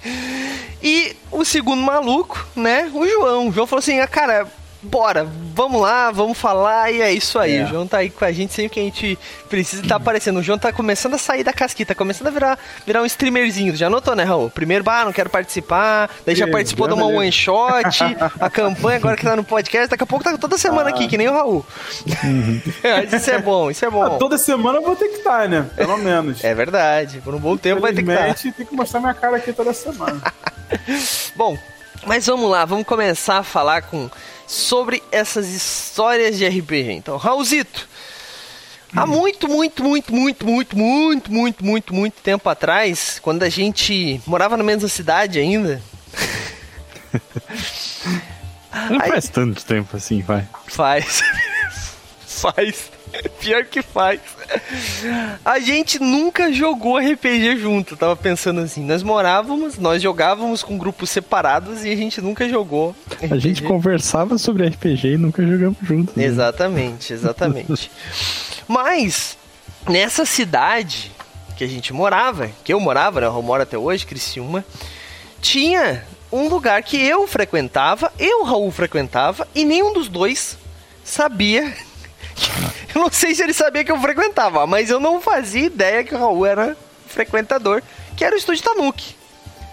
E 0.83 1.17
o 1.31 1.45
segundo 1.45 1.83
maluco, 1.83 2.47
né? 2.57 2.91
O 2.95 3.07
João. 3.07 3.49
O 3.49 3.53
João 3.53 3.67
falou 3.67 3.81
assim: 3.81 3.99
ah, 3.99 4.07
cara, 4.07 4.47
bora, 4.83 5.27
vamos 5.55 5.81
lá, 5.81 6.11
vamos 6.11 6.39
falar. 6.39 6.93
E 6.93 7.01
é 7.03 7.13
isso 7.13 7.39
aí. 7.39 7.57
É. 7.57 7.65
O 7.65 7.67
João 7.67 7.87
tá 7.87 7.99
aí 7.99 8.11
com 8.11 8.25
a 8.25 8.33
gente 8.33 8.53
sempre 8.53 8.71
que 8.71 8.81
a 8.81 8.83
gente 8.83 9.19
precisa 9.49 9.83
tá 9.87 9.97
aparecendo. 9.97 10.39
O 10.39 10.43
João 10.43 10.59
tá 10.59 10.73
começando 10.73 11.15
a 11.15 11.19
sair 11.19 11.43
da 11.45 11.53
casquita, 11.53 11.95
começando 11.95 12.29
a 12.29 12.31
virar, 12.31 12.59
virar 12.87 13.03
um 13.03 13.07
streamerzinho. 13.07 13.75
Já 13.77 13.91
notou, 13.91 14.15
né, 14.15 14.25
Raul? 14.25 14.51
Primeiro, 14.51 14.85
bah, 14.85 15.05
não 15.05 15.13
quero 15.13 15.29
participar. 15.31 16.11
Daí 16.25 16.35
já 16.35 16.47
participou 16.49 16.87
de 16.89 16.95
uma 16.95 17.07
one 17.07 17.33
shot, 17.33 18.03
a 18.41 18.51
campanha, 18.51 18.99
agora 18.99 19.17
que 19.17 19.25
tá 19.25 19.37
no 19.37 19.45
podcast. 19.45 19.89
Daqui 19.89 20.03
a 20.05 20.07
pouco 20.07 20.25
tá 20.25 20.37
toda 20.39 20.57
semana 20.59 20.91
aqui, 20.91 21.09
que 21.09 21.19
nem 21.19 21.29
o 21.29 21.33
Raul. 21.33 21.67
isso 23.13 23.31
é 23.31 23.39
bom, 23.39 23.71
isso 23.71 23.85
é 23.85 23.89
Ah, 23.89 23.91
bom. 23.91 24.19
toda 24.19 24.39
semana 24.39 24.79
eu 24.79 24.83
vou 24.83 24.97
ter 24.97 25.09
que 25.09 25.19
estar, 25.19 25.49
né? 25.49 25.67
Pelo 25.77 25.97
menos. 25.99 26.43
É 26.45 26.55
verdade. 26.55 27.21
Por 27.21 27.35
um 27.35 27.39
bom 27.39 27.57
tempo 27.57 27.81
vai 27.81 27.93
ter 27.93 28.03
que 28.03 28.11
estar. 28.11 28.29
Infelizmente, 28.29 28.57
tem 28.57 28.67
que 28.67 28.75
mostrar 28.75 29.01
minha 29.01 29.15
cara 29.15 29.37
aqui 29.37 29.53
toda 29.53 29.73
semana. 29.73 30.21
Bom, 31.35 31.57
mas 32.07 32.27
vamos 32.27 32.51
lá, 32.51 32.65
vamos 32.65 32.87
começar 32.87 33.39
a 33.39 33.43
falar 33.43 33.83
com 33.83 34.11
sobre 34.49 35.03
essas 35.13 35.47
histórias 35.49 36.37
de 36.37 36.49
RPG. 36.49 36.93
Então, 36.93 37.17
Raulzito, 37.17 37.89
há 38.97 39.07
muito, 39.07 39.47
muito, 39.47 39.85
muito, 39.85 40.13
muito, 40.13 40.47
muito, 40.47 40.77
muito, 40.77 41.33
muito, 41.33 41.65
muito, 41.65 41.95
muito 41.95 42.23
tempo 42.23 42.49
atrás, 42.49 43.21
quando 43.21 43.45
a 43.45 43.49
gente 43.49 44.21
morava 44.27 44.57
na 44.57 44.65
mesma 44.65 44.89
cidade 44.89 45.39
ainda, 45.39 45.81
Não 48.91 49.01
faz 49.01 49.29
tanto 49.29 49.65
tempo 49.65 49.97
assim, 49.97 50.21
vai. 50.23 50.47
faz, 50.69 51.23
faz, 52.27 52.91
pior 53.41 53.65
que 53.65 53.83
faz. 53.83 54.21
A 55.45 55.59
gente 55.59 55.99
nunca 55.99 56.53
jogou 56.53 56.99
RPG 56.99 57.59
junto, 57.59 57.95
eu 57.95 57.99
tava 57.99 58.17
pensando 58.17 58.61
assim, 58.61 58.85
nós 58.85 59.03
morávamos, 59.03 59.79
nós 59.79 60.03
jogávamos 60.03 60.63
com 60.63 60.79
grupos 60.79 61.11
separados 61.11 61.85
e 61.85 61.91
a 61.91 61.97
gente 61.97 62.21
nunca 62.21 62.49
jogou. 62.49 62.95
A 63.31 63.37
gente 63.39 63.63
conversava 63.63 64.39
sobre 64.39 64.67
RPG 64.67 65.15
e 65.15 65.17
nunca 65.17 65.47
jogamos 65.47 65.79
juntos. 65.83 66.15
né? 66.15 66.25
Exatamente, 66.25 67.13
exatamente. 67.13 67.91
Mas, 68.67 69.37
nessa 69.89 70.25
cidade 70.25 71.13
que 71.57 71.65
a 71.65 71.69
gente 71.69 71.93
morava, 71.93 72.49
que 72.63 72.73
eu 72.73 72.79
morava, 72.79 73.21
né? 73.21 73.27
Eu 73.27 73.43
moro 73.43 73.63
até 73.63 73.77
hoje, 73.77 74.07
Criciúma, 74.07 74.65
tinha 75.41 76.05
um 76.31 76.49
lugar 76.49 76.83
que 76.83 76.97
eu 76.97 77.27
frequentava, 77.27 78.13
eu, 78.19 78.45
Raul, 78.45 78.71
frequentava, 78.71 79.49
e 79.55 79.65
nenhum 79.65 79.93
dos 79.93 80.09
dois 80.09 80.57
sabia. 81.03 81.73
Eu 82.95 83.03
não 83.03 83.11
sei 83.11 83.35
se 83.35 83.43
ele 83.43 83.53
sabia 83.53 83.85
que 83.85 83.93
eu 83.93 84.01
frequentava, 84.01 84.67
mas 84.67 84.91
eu 84.91 84.99
não 84.99 85.21
fazia 85.21 85.67
ideia 85.67 86.03
que 86.03 86.15
o 86.15 86.19
Raul 86.19 86.45
era 86.47 86.77
frequentador, 87.07 87.83
que 88.17 88.25
era 88.25 88.35
o 88.35 88.39
Estúdio 88.39 88.65
Tanuki. 88.65 89.15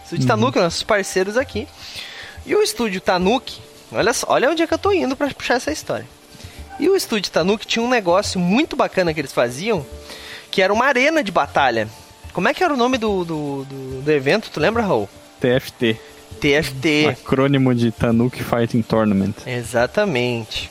Estúdio 0.03 0.27
Tanuki, 0.27 0.59
nossos 0.59 0.83
parceiros 0.83 1.37
aqui. 1.37 1.67
E 2.45 2.55
o 2.55 2.61
Estúdio 2.61 3.01
Tanuki, 3.01 3.59
olha 3.91 4.13
só, 4.13 4.27
olha 4.29 4.49
onde 4.49 4.61
é 4.61 4.67
que 4.67 4.73
eu 4.73 4.77
tô 4.77 4.91
indo 4.91 5.15
pra 5.15 5.29
puxar 5.29 5.55
essa 5.55 5.71
história. 5.71 6.05
E 6.79 6.89
o 6.89 6.95
Estúdio 6.95 7.31
Tanuki 7.31 7.65
tinha 7.65 7.83
um 7.83 7.89
negócio 7.89 8.39
muito 8.39 8.75
bacana 8.75 9.13
que 9.13 9.21
eles 9.21 9.33
faziam, 9.33 9.85
que 10.51 10.61
era 10.61 10.73
uma 10.73 10.85
arena 10.85 11.23
de 11.23 11.31
batalha. 11.31 11.87
Como 12.33 12.47
é 12.49 12.53
que 12.53 12.63
era 12.63 12.73
o 12.73 12.77
nome 12.77 12.97
do, 12.97 13.23
do, 13.23 13.63
do, 13.63 14.01
do 14.01 14.11
evento? 14.11 14.49
Tu 14.51 14.59
lembra, 14.59 14.83
Raul? 14.83 15.09
TFT. 15.39 15.97
TFT. 16.39 17.07
Acrônimo 17.09 17.73
de 17.73 17.91
Tanuki 17.91 18.43
Fighting 18.43 18.81
Tournament. 18.81 19.35
Exatamente. 19.47 20.69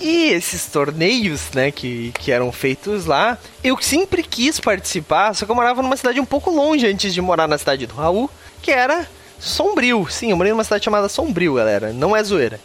E 0.00 0.30
esses 0.30 0.64
torneios, 0.66 1.50
né, 1.52 1.70
que, 1.70 2.12
que 2.18 2.32
eram 2.32 2.50
feitos 2.50 3.04
lá, 3.04 3.36
eu 3.62 3.76
sempre 3.82 4.22
quis 4.22 4.58
participar, 4.58 5.34
só 5.34 5.44
que 5.44 5.50
eu 5.50 5.54
morava 5.54 5.82
numa 5.82 5.96
cidade 5.96 6.18
um 6.18 6.24
pouco 6.24 6.50
longe 6.50 6.86
antes 6.86 7.12
de 7.12 7.20
morar 7.20 7.46
na 7.46 7.58
cidade 7.58 7.86
do 7.86 7.94
Raul, 7.94 8.30
que 8.62 8.70
era 8.70 9.06
Sombrio. 9.38 10.06
Sim, 10.10 10.30
eu 10.30 10.38
morei 10.38 10.52
numa 10.52 10.64
cidade 10.64 10.84
chamada 10.84 11.08
Sombrio, 11.08 11.54
galera, 11.54 11.92
não 11.92 12.16
é 12.16 12.22
zoeira. 12.22 12.58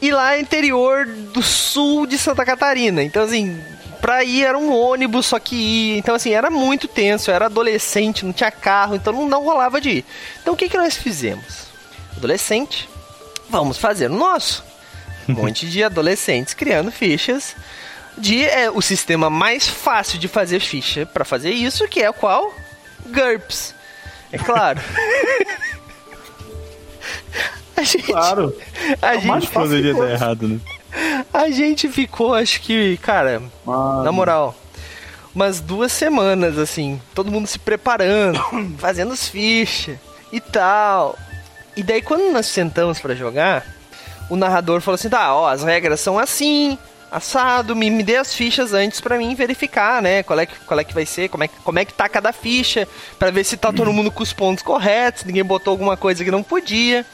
E 0.00 0.12
lá 0.12 0.36
é 0.36 0.40
interior 0.40 1.06
do 1.06 1.42
sul 1.42 2.06
de 2.06 2.16
Santa 2.16 2.44
Catarina. 2.44 3.02
Então, 3.02 3.24
assim, 3.24 3.60
pra 4.00 4.22
ir 4.22 4.44
era 4.44 4.58
um 4.58 4.72
ônibus 4.72 5.26
só 5.26 5.38
que 5.38 5.56
ia. 5.56 5.98
Então, 5.98 6.14
assim, 6.14 6.32
era 6.32 6.50
muito 6.50 6.86
tenso. 6.86 7.30
Eu 7.30 7.34
era 7.34 7.46
adolescente, 7.46 8.24
não 8.24 8.32
tinha 8.32 8.50
carro, 8.50 8.94
então 8.94 9.12
não, 9.12 9.28
não 9.28 9.42
rolava 9.42 9.80
de 9.80 9.90
ir. 9.90 10.04
Então, 10.42 10.54
o 10.54 10.56
que, 10.56 10.68
que 10.68 10.76
nós 10.76 10.94
fizemos? 10.94 11.68
Adolescente, 12.16 12.88
vamos 13.48 13.78
fazer 13.78 14.10
o 14.10 14.14
nosso. 14.14 14.62
Um 15.28 15.34
monte 15.34 15.68
de 15.68 15.82
adolescentes 15.82 16.54
criando 16.54 16.90
fichas 16.90 17.54
de 18.16 18.44
é, 18.44 18.70
o 18.70 18.80
sistema 18.80 19.28
mais 19.28 19.66
fácil 19.66 20.18
de 20.18 20.28
fazer 20.28 20.60
ficha 20.60 21.04
para 21.04 21.24
fazer 21.24 21.50
isso, 21.50 21.88
que 21.88 22.02
é 22.02 22.08
o 22.08 22.14
qual? 22.14 22.54
GURPS. 23.06 23.74
É 24.32 24.38
claro. 24.38 24.80
a 27.76 27.82
gente, 27.82 28.04
claro. 28.04 28.56
A 29.02 29.16
é 29.16 29.20
gente 29.20 29.48
poderia 29.48 29.94
dar 29.94 30.10
errado, 30.10 30.48
né? 30.48 30.60
A 31.32 31.50
gente 31.50 31.88
ficou, 31.88 32.34
acho 32.34 32.60
que, 32.60 32.96
cara, 32.98 33.42
Mano. 33.64 34.04
na 34.04 34.12
moral, 34.12 34.54
umas 35.34 35.60
duas 35.60 35.90
semanas, 35.92 36.58
assim, 36.58 37.00
todo 37.14 37.30
mundo 37.30 37.46
se 37.46 37.58
preparando, 37.58 38.40
fazendo 38.78 39.12
as 39.12 39.28
fichas 39.28 39.96
e 40.32 40.40
tal. 40.40 41.18
E 41.76 41.82
daí, 41.82 42.00
quando 42.00 42.32
nós 42.32 42.46
sentamos 42.46 43.00
para 43.00 43.16
jogar, 43.16 43.66
o 44.28 44.36
narrador 44.36 44.80
falou 44.80 44.94
assim: 44.96 45.08
tá, 45.08 45.34
ó, 45.34 45.48
as 45.48 45.62
regras 45.62 46.00
são 46.00 46.18
assim, 46.18 46.78
assado, 47.10 47.76
me, 47.76 47.90
me 47.90 48.02
dê 48.02 48.16
as 48.16 48.34
fichas 48.34 48.72
antes 48.72 49.00
para 49.00 49.18
mim 49.18 49.34
verificar, 49.34 50.02
né? 50.02 50.22
Qual 50.22 50.38
é, 50.38 50.46
que, 50.46 50.58
qual 50.60 50.80
é 50.80 50.84
que 50.84 50.94
vai 50.94 51.06
ser, 51.06 51.28
como 51.28 51.44
é, 51.44 51.48
como 51.48 51.78
é 51.78 51.84
que 51.84 51.94
tá 51.94 52.08
cada 52.08 52.32
ficha, 52.32 52.88
para 53.18 53.30
ver 53.30 53.44
se 53.44 53.56
tá 53.56 53.72
todo 53.72 53.92
mundo 53.92 54.10
com 54.10 54.22
os 54.22 54.32
pontos 54.32 54.64
corretos, 54.64 55.24
ninguém 55.24 55.44
botou 55.44 55.70
alguma 55.70 55.96
coisa 55.96 56.24
que 56.24 56.30
não 56.30 56.42
podia. 56.42 57.06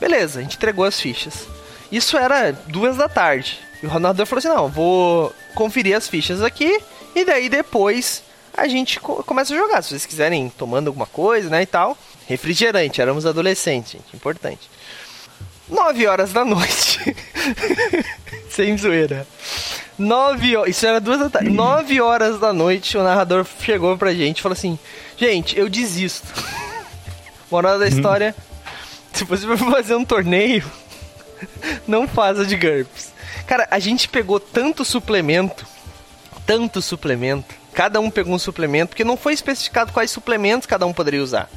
Beleza, 0.00 0.40
a 0.40 0.42
gente 0.42 0.56
entregou 0.56 0.84
as 0.84 1.00
fichas. 1.00 1.46
Isso 1.92 2.16
era 2.16 2.52
duas 2.52 2.96
da 2.96 3.08
tarde. 3.08 3.58
E 3.82 3.86
o 3.86 3.90
Ronaldo 3.90 4.24
falou 4.24 4.38
assim: 4.38 4.48
não, 4.48 4.68
vou 4.68 5.34
conferir 5.54 5.96
as 5.96 6.08
fichas 6.08 6.42
aqui 6.42 6.80
e 7.14 7.24
daí 7.24 7.48
depois 7.48 8.22
a 8.56 8.66
gente 8.66 8.98
começa 9.00 9.52
a 9.52 9.56
jogar. 9.56 9.82
Se 9.82 9.90
vocês 9.90 10.06
quiserem 10.06 10.48
tomando 10.56 10.88
alguma 10.88 11.06
coisa, 11.06 11.50
né, 11.50 11.62
e 11.62 11.66
tal. 11.66 11.96
Refrigerante, 12.26 13.02
éramos 13.02 13.26
adolescentes, 13.26 13.92
gente, 13.92 14.16
importante. 14.16 14.70
9 15.68 16.06
horas 16.06 16.32
da 16.32 16.44
noite. 16.44 17.16
Sem 18.50 18.76
zoeira. 18.76 19.26
9 19.98 20.56
horas. 20.56 20.76
Isso 20.76 20.86
era 20.86 21.00
duas 21.00 21.18
da 21.18 21.30
tarde. 21.30 21.50
9 21.50 22.00
horas 22.00 22.38
da 22.38 22.52
noite, 22.52 22.96
o 22.96 23.02
narrador 23.02 23.46
chegou 23.60 23.96
pra 23.96 24.12
gente 24.12 24.38
e 24.38 24.42
falou 24.42 24.54
assim: 24.54 24.78
Gente, 25.16 25.58
eu 25.58 25.68
desisto. 25.68 26.26
Moral 27.50 27.78
da 27.78 27.88
história: 27.88 28.34
se 29.12 29.24
você 29.24 29.46
for 29.46 29.58
fazer 29.58 29.94
um 29.94 30.04
torneio, 30.04 30.64
não 31.86 32.06
faça 32.06 32.44
de 32.44 32.56
GURPS. 32.56 33.12
Cara, 33.46 33.68
a 33.70 33.78
gente 33.78 34.08
pegou 34.08 34.40
tanto 34.40 34.84
suplemento, 34.84 35.66
tanto 36.46 36.80
suplemento. 36.82 37.54
Cada 37.72 38.00
um 38.00 38.10
pegou 38.10 38.34
um 38.34 38.38
suplemento, 38.38 38.90
porque 38.90 39.04
não 39.04 39.16
foi 39.16 39.32
especificado 39.32 39.92
quais 39.92 40.10
suplementos 40.10 40.66
cada 40.66 40.86
um 40.86 40.92
poderia 40.92 41.22
usar. 41.22 41.48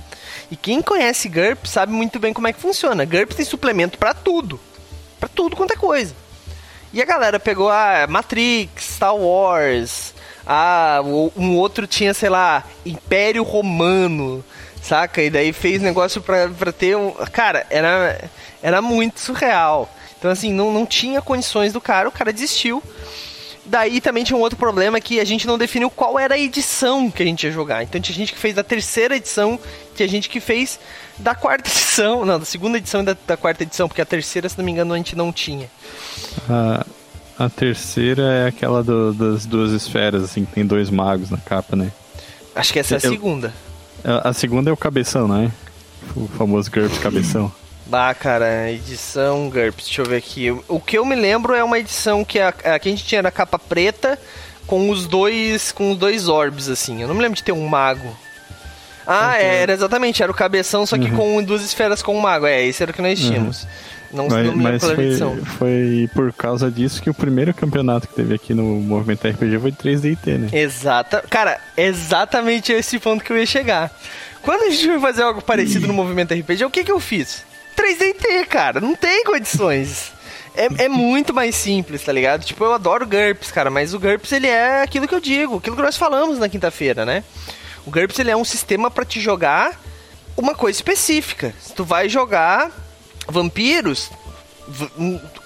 E 0.49 0.55
quem 0.55 0.81
conhece 0.81 1.27
GURPS 1.27 1.71
sabe 1.71 1.91
muito 1.91 2.19
bem 2.19 2.33
como 2.33 2.47
é 2.47 2.53
que 2.53 2.59
funciona. 2.59 3.05
GURPS 3.05 3.35
tem 3.35 3.45
suplemento 3.45 3.97
para 3.97 4.13
tudo. 4.13 4.59
para 5.19 5.27
tudo 5.29 5.55
quanto 5.55 5.73
é 5.73 5.75
coisa. 5.75 6.15
E 6.93 7.01
a 7.01 7.05
galera 7.05 7.39
pegou 7.39 7.69
a 7.69 8.03
ah, 8.03 8.07
Matrix, 8.07 8.95
Star 8.95 9.15
Wars, 9.15 10.13
ah, 10.45 11.01
um 11.35 11.57
outro 11.57 11.85
tinha, 11.85 12.13
sei 12.13 12.29
lá, 12.29 12.63
Império 12.85 13.43
Romano, 13.43 14.43
saca? 14.81 15.21
E 15.21 15.29
daí 15.29 15.51
fez 15.51 15.81
negócio 15.81 16.21
pra, 16.21 16.47
pra 16.47 16.71
ter 16.71 16.95
um. 16.95 17.11
Cara, 17.31 17.67
era, 17.69 18.29
era 18.63 18.81
muito 18.81 19.19
surreal. 19.19 19.93
Então, 20.17 20.31
assim, 20.31 20.53
não, 20.53 20.71
não 20.71 20.85
tinha 20.85 21.21
condições 21.21 21.73
do 21.73 21.81
cara, 21.81 22.07
o 22.07 22.11
cara 22.11 22.31
desistiu. 22.31 22.81
Daí 23.67 23.99
também 23.99 24.23
tinha 24.23 24.37
um 24.37 24.41
outro 24.41 24.57
problema 24.57 24.99
que 25.01 25.19
a 25.19 25.25
gente 25.25 25.45
não 25.45 25.57
definiu 25.57 25.89
qual 25.89 26.17
era 26.17 26.35
a 26.35 26.39
edição 26.39 27.11
que 27.11 27.21
a 27.21 27.25
gente 27.25 27.45
ia 27.45 27.51
jogar. 27.51 27.83
Então 27.83 27.99
tinha 27.99 28.15
gente 28.15 28.31
que 28.33 28.39
fez 28.39 28.55
da 28.55 28.63
terceira 28.63 29.17
edição, 29.17 29.59
tinha 29.93 30.07
gente 30.07 30.29
que 30.29 30.39
fez 30.39 30.79
da 31.17 31.35
quarta 31.35 31.67
edição, 31.69 32.25
não, 32.25 32.39
da 32.39 32.45
segunda 32.45 32.77
edição 32.77 33.01
e 33.01 33.05
da, 33.05 33.17
da 33.27 33.35
quarta 33.35 33.63
edição, 33.63 33.89
porque 33.89 34.01
a 34.01 34.05
terceira, 34.05 34.47
se 34.47 34.57
não 34.57 34.63
me 34.63 34.71
engano, 34.71 34.93
a 34.93 34.97
gente 34.97 35.17
não 35.17 35.33
tinha. 35.33 35.69
A, 36.49 36.85
a 37.37 37.49
terceira 37.49 38.23
é 38.23 38.47
aquela 38.47 38.81
do, 38.81 39.13
das 39.13 39.45
duas 39.45 39.73
esferas, 39.73 40.23
assim, 40.23 40.45
que 40.45 40.53
tem 40.53 40.65
dois 40.65 40.89
magos 40.89 41.29
na 41.29 41.37
capa, 41.37 41.75
né? 41.75 41.91
Acho 42.55 42.71
que 42.71 42.79
essa 42.79 42.95
é 42.95 42.97
a 42.97 43.01
Eu, 43.03 43.11
segunda. 43.11 43.53
A, 44.03 44.29
a 44.29 44.33
segunda 44.33 44.69
é 44.69 44.73
o 44.73 44.77
cabeção, 44.77 45.27
né? 45.27 45.51
O 46.15 46.25
famoso 46.29 46.71
GURPS 46.71 46.99
cabeção. 46.99 47.51
Bah, 47.89 48.13
cara, 48.13 48.69
edição 48.69 49.49
GURPS, 49.49 49.85
deixa 49.85 50.01
eu 50.01 50.05
ver 50.05 50.17
aqui. 50.17 50.51
O 50.67 50.79
que 50.79 50.97
eu 50.97 51.05
me 51.05 51.15
lembro 51.15 51.53
é 51.53 51.63
uma 51.63 51.79
edição 51.79 52.25
que 52.25 52.37
a, 52.37 52.49
a 52.49 52.79
que 52.79 52.89
a 52.89 52.91
gente 52.91 53.05
tinha 53.05 53.21
na 53.21 53.31
capa 53.31 53.57
preta 53.57 54.19
com 54.65 54.89
os 54.89 55.07
dois 55.07 55.71
com 55.71 55.91
os 55.91 55.97
dois 55.97 56.27
orbs, 56.27 56.67
assim. 56.67 57.01
Eu 57.01 57.07
não 57.07 57.15
me 57.15 57.21
lembro 57.21 57.37
de 57.37 57.43
ter 57.43 57.53
um 57.53 57.65
mago. 57.65 58.15
Ah, 59.05 59.35
okay. 59.35 59.45
era 59.45 59.71
exatamente, 59.71 60.21
era 60.21 60.29
o 60.29 60.35
cabeção, 60.35 60.85
só 60.85 60.97
que 60.97 61.09
uhum. 61.09 61.37
com 61.37 61.43
duas 61.43 61.63
esferas 61.63 62.01
com 62.01 62.13
um 62.13 62.19
mago. 62.19 62.45
É, 62.45 62.65
esse 62.65 62.83
era 62.83 62.91
o 62.91 62.93
que 62.93 63.01
nós 63.01 63.17
uhum. 63.21 63.29
tínhamos. 63.29 63.63
Uhum. 63.63 63.69
Não, 64.11 64.27
mas, 64.27 64.45
não 64.45 64.55
mas 64.55 64.83
foi, 64.83 65.17
foi, 65.57 66.09
por 66.13 66.33
causa 66.33 66.71
disso 66.71 67.01
que 67.01 67.09
o 67.09 67.13
primeiro 67.13 67.53
campeonato 67.53 68.07
que 68.07 68.15
teve 68.15 68.35
aqui 68.35 68.53
no 68.53 68.63
Movimento 68.63 69.27
RPG 69.27 69.59
foi 69.59 69.71
3DT, 69.71 70.37
né? 70.37 70.49
Exata. 70.51 71.23
Cara, 71.29 71.59
exatamente 71.75 72.71
esse 72.71 72.99
ponto 72.99 73.23
que 73.23 73.31
eu 73.31 73.37
ia 73.37 73.45
chegar. 73.45 73.91
Quando 74.41 74.63
a 74.63 74.69
gente 74.69 74.85
foi 74.85 74.99
fazer 74.99 75.23
algo 75.23 75.41
parecido 75.41 75.87
no 75.87 75.93
Movimento 75.93 76.33
RPG, 76.33 76.65
o 76.65 76.69
que 76.69 76.83
que 76.83 76.91
eu 76.91 76.99
fiz? 76.99 77.43
3DT, 77.77 78.47
cara. 78.47 78.81
Não 78.81 78.95
tem 78.95 79.23
condições. 79.23 80.11
É, 80.55 80.85
é, 80.85 80.89
muito 80.89 81.35
mais 81.35 81.55
simples, 81.55 82.03
tá 82.03 82.11
ligado? 82.11 82.43
Tipo, 82.43 82.63
eu 82.63 82.73
adoro 82.73 83.05
GURPS, 83.05 83.51
cara, 83.51 83.69
mas 83.69 83.93
o 83.93 83.99
GURPS 83.99 84.31
ele 84.31 84.47
é 84.47 84.81
aquilo 84.81 85.07
que 85.07 85.13
eu 85.13 85.19
digo, 85.19 85.57
aquilo 85.57 85.75
que 85.75 85.81
nós 85.83 85.95
falamos 85.95 86.39
na 86.39 86.49
quinta-feira, 86.49 87.05
né? 87.05 87.23
O 87.85 87.91
GURPS 87.91 88.17
ele 88.17 88.31
é 88.31 88.35
um 88.35 88.43
sistema 88.43 88.89
para 88.89 89.05
te 89.05 89.21
jogar 89.21 89.79
uma 90.35 90.55
coisa 90.55 90.75
específica. 90.75 91.53
Se 91.61 91.73
tu 91.73 91.85
vai 91.85 92.09
jogar 92.09 92.71
vampiros, 93.27 94.09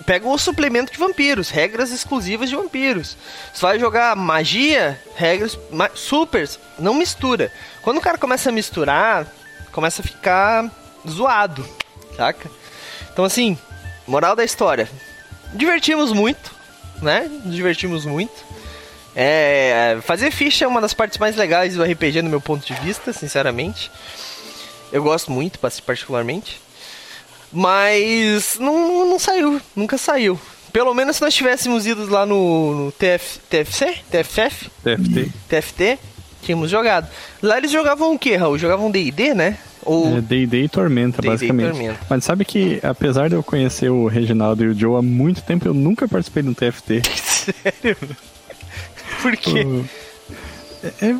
pega 0.06 0.26
o 0.26 0.38
suplemento 0.38 0.94
de 0.94 0.98
vampiros, 0.98 1.50
regras 1.50 1.92
exclusivas 1.92 2.50
de 2.50 2.56
vampiros. 2.56 3.18
Se 3.54 3.62
vai 3.62 3.78
jogar 3.78 4.16
magia, 4.16 4.98
regras 5.16 5.60
ma 5.70 5.90
supers, 5.94 6.58
não 6.80 6.94
mistura. 6.94 7.52
Quando 7.82 7.98
o 7.98 8.02
cara 8.02 8.18
começa 8.18 8.48
a 8.48 8.54
misturar, 8.54 9.28
começa 9.74 10.02
a 10.02 10.06
ficar 10.06 10.72
zoado 11.06 11.81
saca? 12.16 12.50
Então, 13.12 13.26
assim, 13.26 13.58
moral 14.08 14.36
da 14.36 14.44
história: 14.44 14.90
divertimos 15.54 16.12
muito, 16.12 16.52
né? 17.02 17.30
Nos 17.44 17.56
divertimos 17.56 18.06
muito. 18.06 18.52
É, 19.16 19.98
fazer 20.04 20.32
ficha 20.32 20.66
é 20.66 20.68
uma 20.68 20.80
das 20.80 20.94
partes 20.94 21.18
mais 21.18 21.36
legais 21.36 21.76
do 21.76 21.84
RPG, 21.84 22.22
no 22.22 22.30
meu 22.30 22.40
ponto 22.40 22.66
de 22.66 22.74
vista, 22.82 23.12
sinceramente. 23.12 23.92
Eu 24.92 25.04
gosto 25.04 25.32
muito, 25.32 25.60
particularmente. 25.60 26.60
Mas 27.52 28.58
não, 28.60 29.06
não 29.06 29.20
saiu, 29.20 29.62
nunca 29.76 29.98
saiu. 29.98 30.40
Pelo 30.72 30.94
menos 30.94 31.18
se 31.18 31.22
nós 31.22 31.34
tivéssemos 31.34 31.86
ido 31.86 32.10
lá 32.10 32.26
no, 32.26 32.86
no 32.86 32.92
TF, 32.94 33.40
TFC? 33.50 33.98
TFF? 34.10 34.72
TFT. 34.84 35.32
TFT, 35.50 36.00
tínhamos 36.42 36.70
jogado. 36.70 37.10
Lá 37.42 37.58
eles 37.58 37.72
jogavam 37.72 38.14
o 38.14 38.20
que, 38.20 38.38
Raul? 38.38 38.58
Jogavam 38.58 38.90
DD, 38.90 39.34
né? 39.34 39.58
Ou... 39.84 40.18
É 40.18 40.22
D&D 40.22 40.64
e 40.64 40.70
Tormenta, 40.70 41.22
basicamente. 41.22 41.72
Tormenta. 41.72 42.00
Mas 42.10 42.24
sabe 42.24 42.46
que, 42.46 42.80
apesar 42.84 43.30
de 43.30 43.36
eu 43.36 43.44
conhecer 43.44 43.90
o 43.90 44.08
Reginaldo 44.08 44.64
e 44.64 44.68
o 44.68 44.74
Joe 44.74 45.00
há 45.00 45.02
muito 45.02 45.42
tempo, 45.42 45.68
eu 45.68 45.74
nunca 45.74 46.08
participei 46.08 46.44
de 46.44 46.50
um 46.50 46.54
TFT. 46.54 47.02
Sério? 47.16 47.98
Por 49.22 49.38
quê? 49.38 49.66
É, 50.84 51.08
é 51.10 51.16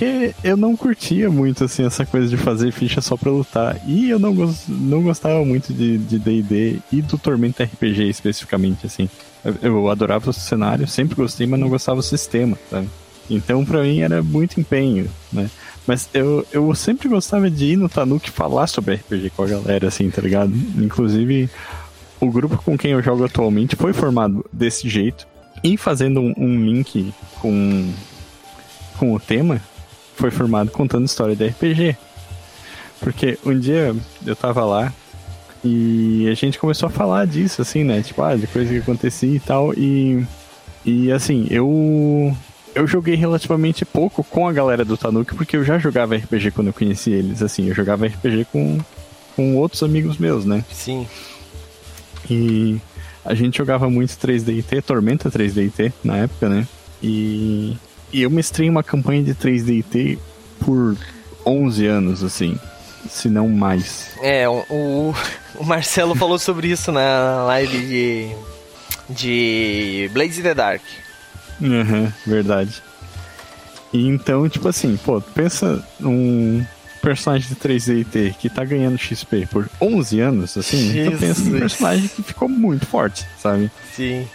porque 0.00 0.34
eu 0.42 0.56
não 0.56 0.76
curtia 0.76 1.28
muito, 1.28 1.64
assim, 1.64 1.84
essa 1.84 2.06
coisa 2.06 2.28
de 2.28 2.36
fazer 2.36 2.72
ficha 2.72 3.00
só 3.00 3.16
pra 3.16 3.30
lutar. 3.30 3.80
E 3.86 4.08
eu 4.08 4.18
não, 4.18 4.34
não 4.68 5.02
gostava 5.02 5.44
muito 5.44 5.74
de 5.74 5.98
D&D 5.98 6.78
e 6.90 7.02
do 7.02 7.18
Tormenta 7.18 7.64
RPG, 7.64 8.08
especificamente, 8.08 8.86
assim. 8.86 9.10
Eu, 9.44 9.56
eu 9.62 9.90
adorava 9.90 10.30
o 10.30 10.32
cenário, 10.32 10.86
sempre 10.86 11.16
gostei, 11.16 11.46
mas 11.46 11.60
não 11.60 11.68
gostava 11.68 12.00
do 12.00 12.02
sistema, 12.02 12.56
sabe? 12.70 12.88
Então, 13.28 13.64
pra 13.64 13.82
mim, 13.82 14.00
era 14.00 14.22
muito 14.22 14.58
empenho, 14.58 15.10
né? 15.32 15.50
Mas 15.90 16.08
eu, 16.14 16.46
eu 16.52 16.72
sempre 16.72 17.08
gostava 17.08 17.50
de 17.50 17.72
ir 17.72 17.76
no 17.76 17.88
Tanuki 17.88 18.30
falar 18.30 18.68
sobre 18.68 18.94
RPG 18.94 19.30
com 19.30 19.42
a 19.42 19.48
galera, 19.48 19.88
assim, 19.88 20.08
tá 20.08 20.22
ligado? 20.22 20.52
Inclusive, 20.78 21.50
o 22.20 22.30
grupo 22.30 22.56
com 22.58 22.78
quem 22.78 22.92
eu 22.92 23.02
jogo 23.02 23.24
atualmente 23.24 23.74
foi 23.74 23.92
formado 23.92 24.48
desse 24.52 24.88
jeito. 24.88 25.26
E 25.64 25.76
fazendo 25.76 26.20
um, 26.20 26.32
um 26.36 26.64
link 26.64 27.12
com, 27.40 27.92
com 29.00 29.12
o 29.12 29.18
tema, 29.18 29.60
foi 30.14 30.30
formado 30.30 30.70
contando 30.70 31.06
história 31.06 31.34
de 31.34 31.48
RPG. 31.48 31.96
Porque 33.00 33.36
um 33.44 33.58
dia 33.58 33.92
eu 34.24 34.36
tava 34.36 34.64
lá 34.64 34.92
e 35.64 36.28
a 36.30 36.34
gente 36.34 36.56
começou 36.56 36.86
a 36.86 36.92
falar 36.92 37.26
disso, 37.26 37.62
assim, 37.62 37.82
né? 37.82 38.00
Tipo, 38.00 38.22
ah, 38.22 38.36
de 38.36 38.46
coisa 38.46 38.72
que 38.72 38.78
acontecia 38.78 39.34
e 39.34 39.40
tal. 39.40 39.74
E, 39.74 40.24
e 40.86 41.10
assim, 41.10 41.48
eu 41.50 42.32
eu 42.74 42.86
joguei 42.86 43.14
relativamente 43.14 43.84
pouco 43.84 44.22
com 44.22 44.46
a 44.46 44.52
galera 44.52 44.84
do 44.84 44.96
Tanuki, 44.96 45.34
porque 45.34 45.56
eu 45.56 45.64
já 45.64 45.78
jogava 45.78 46.16
RPG 46.16 46.52
quando 46.52 46.68
eu 46.68 46.72
conheci 46.72 47.10
eles, 47.10 47.42
assim, 47.42 47.68
eu 47.68 47.74
jogava 47.74 48.06
RPG 48.06 48.46
com, 48.52 48.78
com 49.36 49.56
outros 49.56 49.82
amigos 49.82 50.18
meus, 50.18 50.44
né? 50.44 50.64
Sim. 50.70 51.06
E 52.28 52.80
a 53.24 53.34
gente 53.34 53.58
jogava 53.58 53.90
muito 53.90 54.10
3DT, 54.10 54.82
Tormenta 54.82 55.30
3DT 55.30 55.92
na 56.04 56.18
época, 56.18 56.48
né? 56.48 56.66
E, 57.02 57.76
e 58.12 58.22
eu 58.22 58.30
mestrei 58.30 58.68
uma 58.68 58.82
campanha 58.82 59.22
de 59.22 59.34
3DT 59.34 60.18
por 60.60 60.96
11 61.44 61.86
anos, 61.86 62.22
assim, 62.22 62.58
se 63.08 63.28
não 63.28 63.48
mais. 63.48 64.10
É, 64.22 64.48
o, 64.48 65.14
o 65.56 65.64
Marcelo 65.64 66.14
falou 66.14 66.38
sobre 66.38 66.68
isso 66.68 66.92
na 66.92 67.44
live 67.44 67.78
de, 67.78 68.36
de 69.08 70.10
Blades 70.12 70.38
in 70.38 70.42
the 70.42 70.54
Dark. 70.54 70.82
Uhum, 71.60 72.10
verdade. 72.26 72.82
E 73.92 74.06
então, 74.06 74.48
tipo 74.48 74.68
assim, 74.68 74.96
pô, 74.96 75.20
pensa 75.20 75.84
um 76.00 76.64
personagem 77.02 77.48
de 77.48 77.56
3DT 77.56 78.34
que 78.38 78.48
tá 78.48 78.64
ganhando 78.64 78.98
XP 78.98 79.46
por 79.50 79.68
11 79.80 80.20
anos, 80.20 80.56
assim, 80.56 80.92
Jesus. 80.92 81.14
tu 81.14 81.20
pensa 81.20 81.42
num 81.42 81.58
personagem 81.58 82.08
que 82.08 82.22
ficou 82.22 82.48
muito 82.48 82.86
forte, 82.86 83.26
sabe? 83.38 83.70
Sim. 83.94 84.26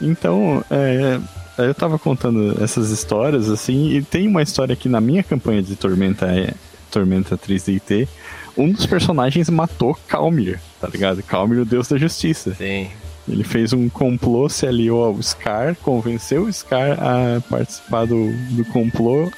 Então, 0.00 0.64
é, 0.70 1.20
eu 1.58 1.74
tava 1.74 1.98
contando 1.98 2.62
essas 2.62 2.90
histórias, 2.90 3.48
assim, 3.48 3.90
e 3.90 4.02
tem 4.02 4.26
uma 4.26 4.42
história 4.42 4.72
aqui 4.72 4.88
na 4.88 5.00
minha 5.00 5.22
campanha 5.22 5.62
de 5.62 5.76
Tormenta, 5.76 6.26
é, 6.26 6.54
Tormenta 6.90 7.38
3DT, 7.38 8.08
um 8.56 8.72
dos 8.72 8.86
personagens 8.86 9.48
matou 9.48 9.96
Calmir, 10.08 10.60
tá 10.80 10.88
ligado? 10.88 11.22
Calmir, 11.22 11.60
o 11.60 11.64
deus 11.64 11.88
da 11.88 11.96
justiça. 11.96 12.54
Sim. 12.54 12.90
Ele 13.28 13.44
fez 13.44 13.72
um 13.72 13.88
complô, 13.88 14.48
se 14.48 14.66
aliou 14.66 15.04
ao 15.04 15.22
Scar, 15.22 15.76
convenceu 15.76 16.44
o 16.44 16.52
Scar 16.52 16.98
a 17.00 17.40
participar 17.48 18.04
do, 18.06 18.32
do 18.50 18.64
complô, 18.64 19.30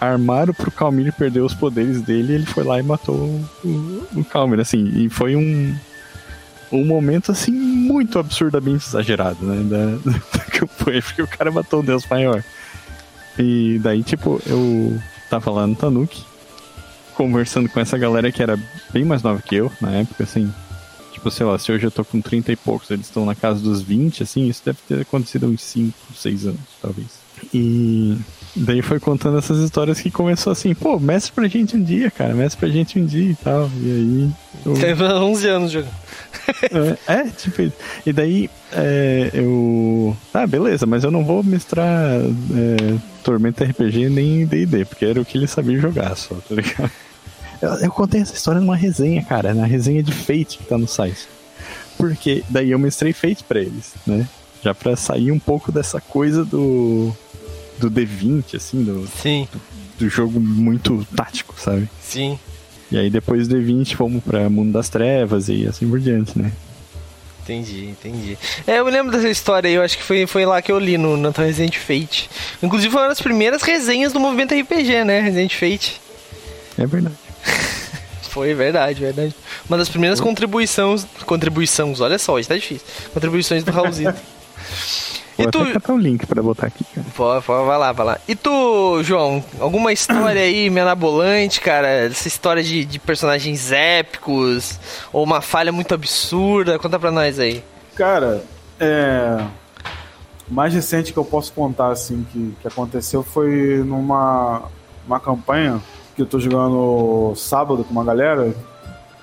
armaram 0.00 0.54
pro 0.54 0.70
Calmir 0.70 1.12
perder 1.12 1.40
os 1.40 1.54
poderes 1.54 2.00
dele 2.00 2.32
e 2.32 2.36
ele 2.36 2.46
foi 2.46 2.64
lá 2.64 2.78
e 2.78 2.82
matou 2.82 3.14
o, 3.64 4.06
o 4.16 4.24
Calmir, 4.24 4.60
assim, 4.60 4.90
e 4.96 5.10
foi 5.10 5.36
um, 5.36 5.74
um 6.72 6.84
momento, 6.84 7.30
assim, 7.30 7.52
muito 7.52 8.18
absurdamente 8.18 8.86
exagerado, 8.86 9.44
né, 9.44 9.62
da, 9.64 10.10
da 10.38 10.44
campanha, 10.46 11.02
porque 11.02 11.22
o 11.22 11.28
cara 11.28 11.50
matou 11.50 11.80
o 11.80 11.82
Deus 11.82 12.06
maior. 12.08 12.42
E 13.38 13.78
daí, 13.82 14.02
tipo, 14.02 14.40
eu 14.46 14.98
tava 15.28 15.50
lá 15.50 15.66
no 15.66 15.74
Tanuki, 15.74 16.24
conversando 17.14 17.68
com 17.68 17.80
essa 17.80 17.98
galera 17.98 18.32
que 18.32 18.42
era 18.42 18.58
bem 18.92 19.04
mais 19.04 19.22
nova 19.22 19.42
que 19.42 19.56
eu, 19.56 19.70
na 19.80 19.90
época, 19.92 20.24
assim, 20.24 20.50
tipo, 21.16 21.30
sei 21.30 21.46
lá, 21.46 21.58
se 21.58 21.72
hoje 21.72 21.86
eu 21.86 21.90
tô 21.90 22.04
com 22.04 22.20
30 22.20 22.52
e 22.52 22.56
poucos, 22.56 22.90
eles 22.90 23.06
estão 23.06 23.24
na 23.24 23.34
casa 23.34 23.60
dos 23.60 23.80
20, 23.80 24.22
assim, 24.22 24.46
isso 24.48 24.62
deve 24.64 24.78
ter 24.86 25.00
acontecido 25.00 25.46
há 25.46 25.48
uns 25.48 25.62
5, 25.62 25.96
6 26.14 26.46
anos, 26.46 26.60
talvez. 26.80 27.26
E 27.52 28.16
daí 28.54 28.82
foi 28.82 29.00
contando 29.00 29.38
essas 29.38 29.58
histórias 29.58 30.00
que 30.00 30.10
começou 30.10 30.52
assim, 30.52 30.74
pô, 30.74 30.98
mestre 30.98 31.32
pra 31.32 31.48
gente 31.48 31.76
um 31.76 31.82
dia, 31.82 32.10
cara, 32.10 32.34
mestre 32.34 32.60
pra 32.60 32.68
gente 32.68 32.98
um 32.98 33.04
dia 33.04 33.30
e 33.30 33.34
tal. 33.34 33.70
E 33.80 33.90
aí. 33.90 34.30
Eu... 34.64 34.74
Teve 34.74 35.04
11 35.04 35.48
anos 35.48 35.72
jogando. 35.72 35.94
é, 37.06 37.12
é, 37.12 37.24
tipo, 37.28 37.72
e 38.04 38.12
daí 38.12 38.50
é, 38.72 39.30
eu. 39.32 40.16
Ah, 40.32 40.46
beleza, 40.46 40.86
mas 40.86 41.04
eu 41.04 41.10
não 41.10 41.24
vou 41.24 41.42
mestrar 41.42 42.20
é, 42.20 42.98
Tormenta 43.22 43.64
RPG 43.64 44.08
nem 44.08 44.46
DD, 44.46 44.84
porque 44.84 45.04
era 45.04 45.20
o 45.20 45.24
que 45.24 45.36
ele 45.36 45.46
sabia 45.46 45.78
jogar 45.78 46.14
só, 46.16 46.34
tá 46.34 46.54
ligado? 46.54 46.90
Eu, 47.60 47.70
eu, 47.74 47.90
contei 47.90 48.20
essa 48.20 48.34
história 48.34 48.60
numa 48.60 48.76
resenha, 48.76 49.22
cara, 49.22 49.54
na 49.54 49.66
resenha 49.66 50.02
de 50.02 50.12
Fate 50.12 50.58
que 50.58 50.64
tá 50.64 50.76
no 50.76 50.86
site. 50.86 51.28
Porque 51.96 52.44
daí 52.50 52.70
eu 52.70 52.78
mestrei 52.78 53.12
Fate 53.12 53.42
pra 53.44 53.60
eles, 53.60 53.94
né? 54.06 54.28
Já 54.62 54.74
pra 54.74 54.96
sair 54.96 55.30
um 55.30 55.38
pouco 55.38 55.72
dessa 55.72 56.00
coisa 56.00 56.44
do. 56.44 57.12
do 57.78 57.90
D20, 57.90 58.56
assim, 58.56 58.82
do. 58.82 59.06
Sim. 59.08 59.48
Do, 59.52 59.60
do 59.98 60.08
jogo 60.08 60.38
muito 60.38 61.06
tático, 61.16 61.54
sabe? 61.58 61.88
Sim. 62.02 62.38
E 62.90 62.98
aí 62.98 63.10
depois 63.10 63.48
do 63.48 63.56
D20 63.56 63.96
fomos 63.96 64.22
pra 64.22 64.48
Mundo 64.48 64.72
das 64.72 64.88
Trevas 64.88 65.48
e 65.48 65.66
assim 65.66 65.88
por 65.88 65.98
diante, 65.98 66.38
né? 66.38 66.52
Entendi, 67.42 67.86
entendi. 67.86 68.36
É, 68.66 68.80
eu 68.80 68.84
me 68.84 68.90
lembro 68.90 69.12
dessa 69.12 69.28
história 69.28 69.68
aí, 69.68 69.74
eu 69.74 69.82
acho 69.82 69.96
que 69.96 70.02
foi, 70.02 70.26
foi 70.26 70.44
lá 70.44 70.60
que 70.60 70.72
eu 70.72 70.80
li 70.80 70.98
no, 70.98 71.16
no 71.16 71.30
Resident 71.30 71.76
Fate. 71.76 72.28
Inclusive 72.60 72.92
foi 72.92 73.02
uma 73.02 73.08
das 73.08 73.20
primeiras 73.20 73.62
resenhas 73.62 74.12
do 74.12 74.18
movimento 74.18 74.52
RPG, 74.52 75.04
né? 75.04 75.20
Resident 75.20 75.54
Fate. 75.54 76.00
É 76.76 76.84
verdade. 76.84 77.25
Foi 78.30 78.52
verdade, 78.54 79.00
verdade. 79.00 79.34
Uma 79.68 79.78
das 79.78 79.88
primeiras 79.88 80.20
contribuições. 80.20 81.06
Contribuições, 81.24 82.00
olha 82.00 82.18
só, 82.18 82.34
hoje 82.34 82.46
tá 82.46 82.54
difícil. 82.54 82.86
Contribuições 83.14 83.64
do 83.64 83.70
Raulzito. 83.70 84.14
Vou 85.36 85.46
e 85.46 85.50
tu... 85.50 85.60
até 85.60 85.92
um 85.92 85.98
link 85.98 86.26
pra 86.26 86.42
botar 86.42 86.68
aqui, 86.68 86.82
cara. 86.94 87.06
Pô, 87.14 87.42
pô, 87.42 87.64
vai 87.66 87.78
lá, 87.78 87.92
vai 87.92 88.06
lá. 88.06 88.18
E 88.26 88.34
tu, 88.34 89.02
João, 89.02 89.44
alguma 89.60 89.92
história 89.92 90.40
aí 90.40 90.68
menabolante, 90.70 91.60
cara? 91.60 91.88
Essa 91.88 92.26
história 92.26 92.62
de, 92.62 92.86
de 92.86 92.98
personagens 92.98 93.70
épicos? 93.70 94.80
Ou 95.12 95.22
uma 95.22 95.42
falha 95.42 95.70
muito 95.70 95.94
absurda? 95.94 96.78
Conta 96.78 96.98
pra 96.98 97.10
nós 97.10 97.38
aí. 97.38 97.62
Cara, 97.94 98.42
é. 98.80 99.44
O 100.50 100.54
mais 100.54 100.72
recente 100.72 101.12
que 101.12 101.18
eu 101.18 101.24
posso 101.24 101.52
contar, 101.52 101.90
assim, 101.90 102.26
que, 102.32 102.54
que 102.62 102.68
aconteceu 102.68 103.22
foi 103.22 103.82
numa 103.84 104.62
uma 105.06 105.20
campanha 105.20 105.82
que 106.16 106.22
eu 106.22 106.26
tô 106.26 106.40
jogando 106.40 107.34
sábado 107.36 107.84
com 107.84 107.92
uma 107.92 108.02
galera, 108.02 108.52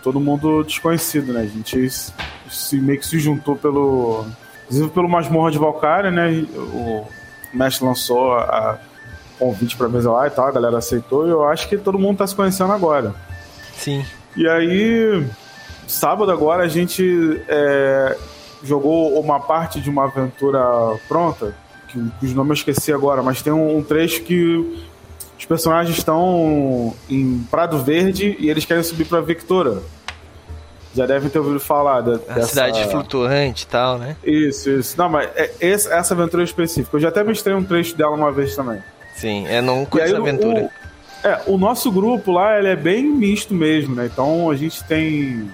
todo 0.04 0.20
mundo 0.20 0.64
desconhecido, 0.64 1.34
né? 1.34 1.42
A 1.42 1.46
gente 1.48 1.90
se, 1.90 2.80
meio 2.80 3.00
que 3.00 3.08
se 3.08 3.20
juntou 3.20 3.56
pelo. 3.56 4.26
Inclusive 4.66 4.92
pelo 4.92 5.10
Masmorra 5.10 5.52
de 5.52 5.58
Valkyria, 5.58 6.12
né? 6.12 6.46
O 6.56 7.04
mestre 7.52 7.84
lançou 7.84 8.36
a 8.36 8.80
convite 9.40 9.76
pra 9.76 9.90
mesa 9.90 10.12
lá 10.12 10.28
e 10.28 10.30
tal, 10.30 10.48
a 10.48 10.52
galera 10.52 10.78
aceitou, 10.78 11.28
e 11.28 11.32
eu 11.32 11.44
acho 11.44 11.68
que 11.68 11.78
todo 11.78 11.98
mundo 11.98 12.20
tá 12.20 12.28
se 12.28 12.36
conhecendo 12.36 12.72
agora. 12.72 13.14
Sim. 13.76 14.06
E 14.38 14.48
aí, 14.48 15.26
sábado 15.88 16.32
agora 16.32 16.64
a 16.64 16.68
gente 16.68 17.42
é, 17.48 18.18
jogou 18.64 19.20
uma 19.20 19.40
parte 19.40 19.82
de 19.82 19.90
uma 19.90 20.06
aventura 20.06 20.62
pronta, 21.08 21.56
que, 21.88 22.00
os 22.22 22.34
nomes 22.34 22.50
eu 22.50 22.54
esqueci 22.54 22.94
agora, 22.94 23.22
mas 23.22 23.42
tem 23.42 23.52
um, 23.52 23.78
um 23.78 23.84
trecho 23.84 24.22
que 24.22 24.86
os 25.38 25.46
personagens 25.46 25.98
estão 25.98 26.94
em 27.10 27.46
Prado 27.50 27.80
Verde 27.84 28.36
e 28.40 28.50
eles 28.50 28.66
querem 28.66 28.84
subir 28.84 29.06
para 29.06 29.22
Victoria. 29.22 29.78
Já 30.96 31.08
devem 31.08 31.28
ter 31.28 31.40
ouvido 31.40 31.60
falar 31.60 32.02
da, 32.02 32.14
a 32.14 32.36
dessa... 32.36 32.48
cidade 32.50 32.88
flutuante 32.90 33.64
e 33.64 33.68
tal, 33.68 33.98
né? 33.98 34.16
Isso, 34.24 34.70
isso. 34.70 34.96
Não, 34.96 35.10
mas 35.10 35.28
é, 35.36 35.52
essa, 35.60 35.94
essa 35.96 36.14
aventura 36.14 36.44
específica. 36.44 36.96
Eu 36.96 37.02
já 37.02 37.10
até 37.10 37.24
mostrei 37.24 37.56
um 37.56 37.64
trecho 37.64 37.98
dela 37.98 38.16
uma 38.16 38.32
vez 38.32 38.56
também. 38.56 38.80
Sim, 39.16 39.48
é 39.48 39.60
não 39.60 39.86
conheço 39.86 40.16
a 40.16 40.20
aventura. 40.20 40.70
O, 41.24 41.28
é, 41.28 41.42
o 41.48 41.58
nosso 41.58 41.92
grupo 41.92 42.32
lá, 42.32 42.60
ele 42.60 42.68
é 42.68 42.76
bem 42.76 43.06
misto 43.06 43.56
mesmo, 43.56 43.96
né? 43.96 44.06
Então 44.12 44.52
a 44.52 44.56
gente 44.56 44.84
tem... 44.84 45.50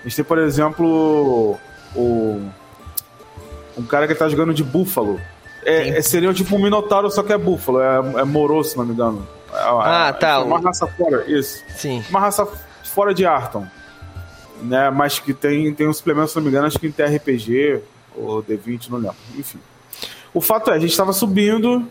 A 0.00 0.04
gente 0.04 0.16
tem, 0.16 0.24
por 0.24 0.38
exemplo, 0.38 1.58
o... 1.94 2.40
Um 3.76 3.82
cara 3.82 4.08
que 4.08 4.14
tá 4.14 4.28
jogando 4.30 4.54
de 4.54 4.64
búfalo. 4.64 5.20
É, 5.64 5.90
é, 5.90 6.02
seria 6.02 6.32
tipo 6.32 6.56
um 6.56 6.62
Minotauro, 6.62 7.10
só 7.10 7.22
que 7.22 7.32
é 7.32 7.38
búfalo. 7.38 7.80
É, 7.80 8.20
é 8.20 8.24
moro, 8.24 8.62
se 8.64 8.76
não 8.76 8.84
me 8.84 8.92
engano. 8.92 9.26
É, 9.52 9.56
ah, 9.56 10.06
é, 10.08 10.12
tá. 10.12 10.40
Uma 10.42 10.60
raça 10.60 10.86
fora, 10.86 11.24
isso. 11.30 11.62
Sim. 11.76 12.02
Uma 12.08 12.20
raça 12.20 12.46
fora 12.84 13.14
de 13.14 13.26
Arton. 13.26 13.66
Né, 14.62 14.90
mas 14.90 15.18
que 15.18 15.32
tem, 15.32 15.72
tem 15.72 15.88
um 15.88 15.92
suplemento, 15.92 16.28
se 16.28 16.36
não 16.36 16.42
me 16.42 16.50
engano, 16.50 16.66
acho 16.66 16.78
que 16.78 16.86
em 16.86 16.92
TRPG 16.92 17.80
ou 18.14 18.42
D20, 18.42 18.90
não 18.90 18.98
lembro. 18.98 19.16
Enfim. 19.38 19.58
O 20.34 20.40
fato 20.40 20.70
é, 20.70 20.74
a 20.74 20.78
gente 20.78 20.90
estava 20.90 21.14
subindo, 21.14 21.86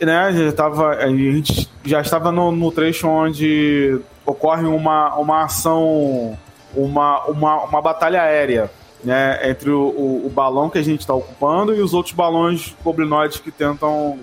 né? 0.00 0.18
A 0.18 0.30
gente, 0.30 0.54
tava, 0.54 0.90
a 0.90 1.08
gente 1.08 1.68
já 1.84 2.00
estava 2.00 2.30
no, 2.30 2.52
no 2.52 2.70
trecho 2.70 3.08
onde 3.08 3.98
ocorre 4.24 4.66
uma, 4.66 5.16
uma 5.16 5.44
ação, 5.44 6.38
uma, 6.76 7.24
uma, 7.24 7.64
uma 7.64 7.82
batalha 7.82 8.22
aérea 8.22 8.70
né, 9.02 9.50
entre 9.50 9.70
o, 9.70 9.88
o, 9.88 10.26
o 10.26 10.30
balão 10.30 10.70
que 10.70 10.78
a 10.78 10.82
gente 10.82 11.00
está 11.00 11.14
ocupando 11.14 11.74
e 11.74 11.80
os 11.80 11.92
outros 11.92 12.14
balões 12.14 12.74
goblinoides 12.84 13.40
que 13.40 13.50
tentam 13.50 14.18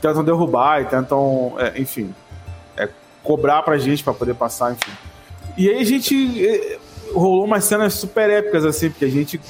tentam 0.00 0.24
derrubar 0.24 0.80
e 0.80 0.84
tentam, 0.86 1.54
é, 1.58 1.80
enfim, 1.80 2.14
é, 2.76 2.88
cobrar 3.22 3.62
pra 3.62 3.76
gente 3.78 4.02
para 4.02 4.14
poder 4.14 4.34
passar, 4.34 4.72
enfim. 4.72 4.92
E 5.56 5.68
aí 5.68 5.80
a 5.80 5.84
gente 5.84 6.46
é, 6.46 6.78
rolou 7.12 7.44
umas 7.44 7.64
cenas 7.64 7.94
super 7.94 8.30
épicas, 8.30 8.64
assim, 8.64 8.90
porque 8.90 9.04
a 9.04 9.10
gente 9.10 9.40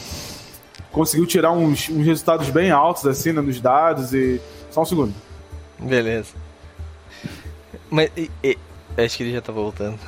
conseguiu 0.91 1.27
tirar 1.27 1.53
uns, 1.53 1.89
uns 1.89 2.05
resultados 2.05 2.49
bem 2.51 2.71
altos, 2.71 3.07
assim, 3.07 3.33
né, 3.33 3.41
nos 3.41 3.61
dados 3.61 4.13
e... 4.13 4.41
Só 4.71 4.83
um 4.83 4.85
segundo. 4.85 5.15
Beleza. 5.79 6.35
Mas, 7.91 8.11
e, 8.17 8.31
e, 8.43 8.59
acho 8.97 9.17
que 9.17 9.23
ele 9.23 9.33
já 9.33 9.41
tá 9.41 9.53
voltando. 9.53 9.99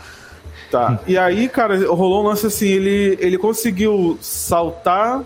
Tá. 0.70 1.00
E 1.06 1.18
aí, 1.18 1.48
cara, 1.48 1.76
rolou 1.88 2.22
um 2.22 2.28
lance 2.28 2.46
assim, 2.46 2.68
ele, 2.68 3.18
ele 3.20 3.36
conseguiu 3.36 4.16
saltar 4.20 5.22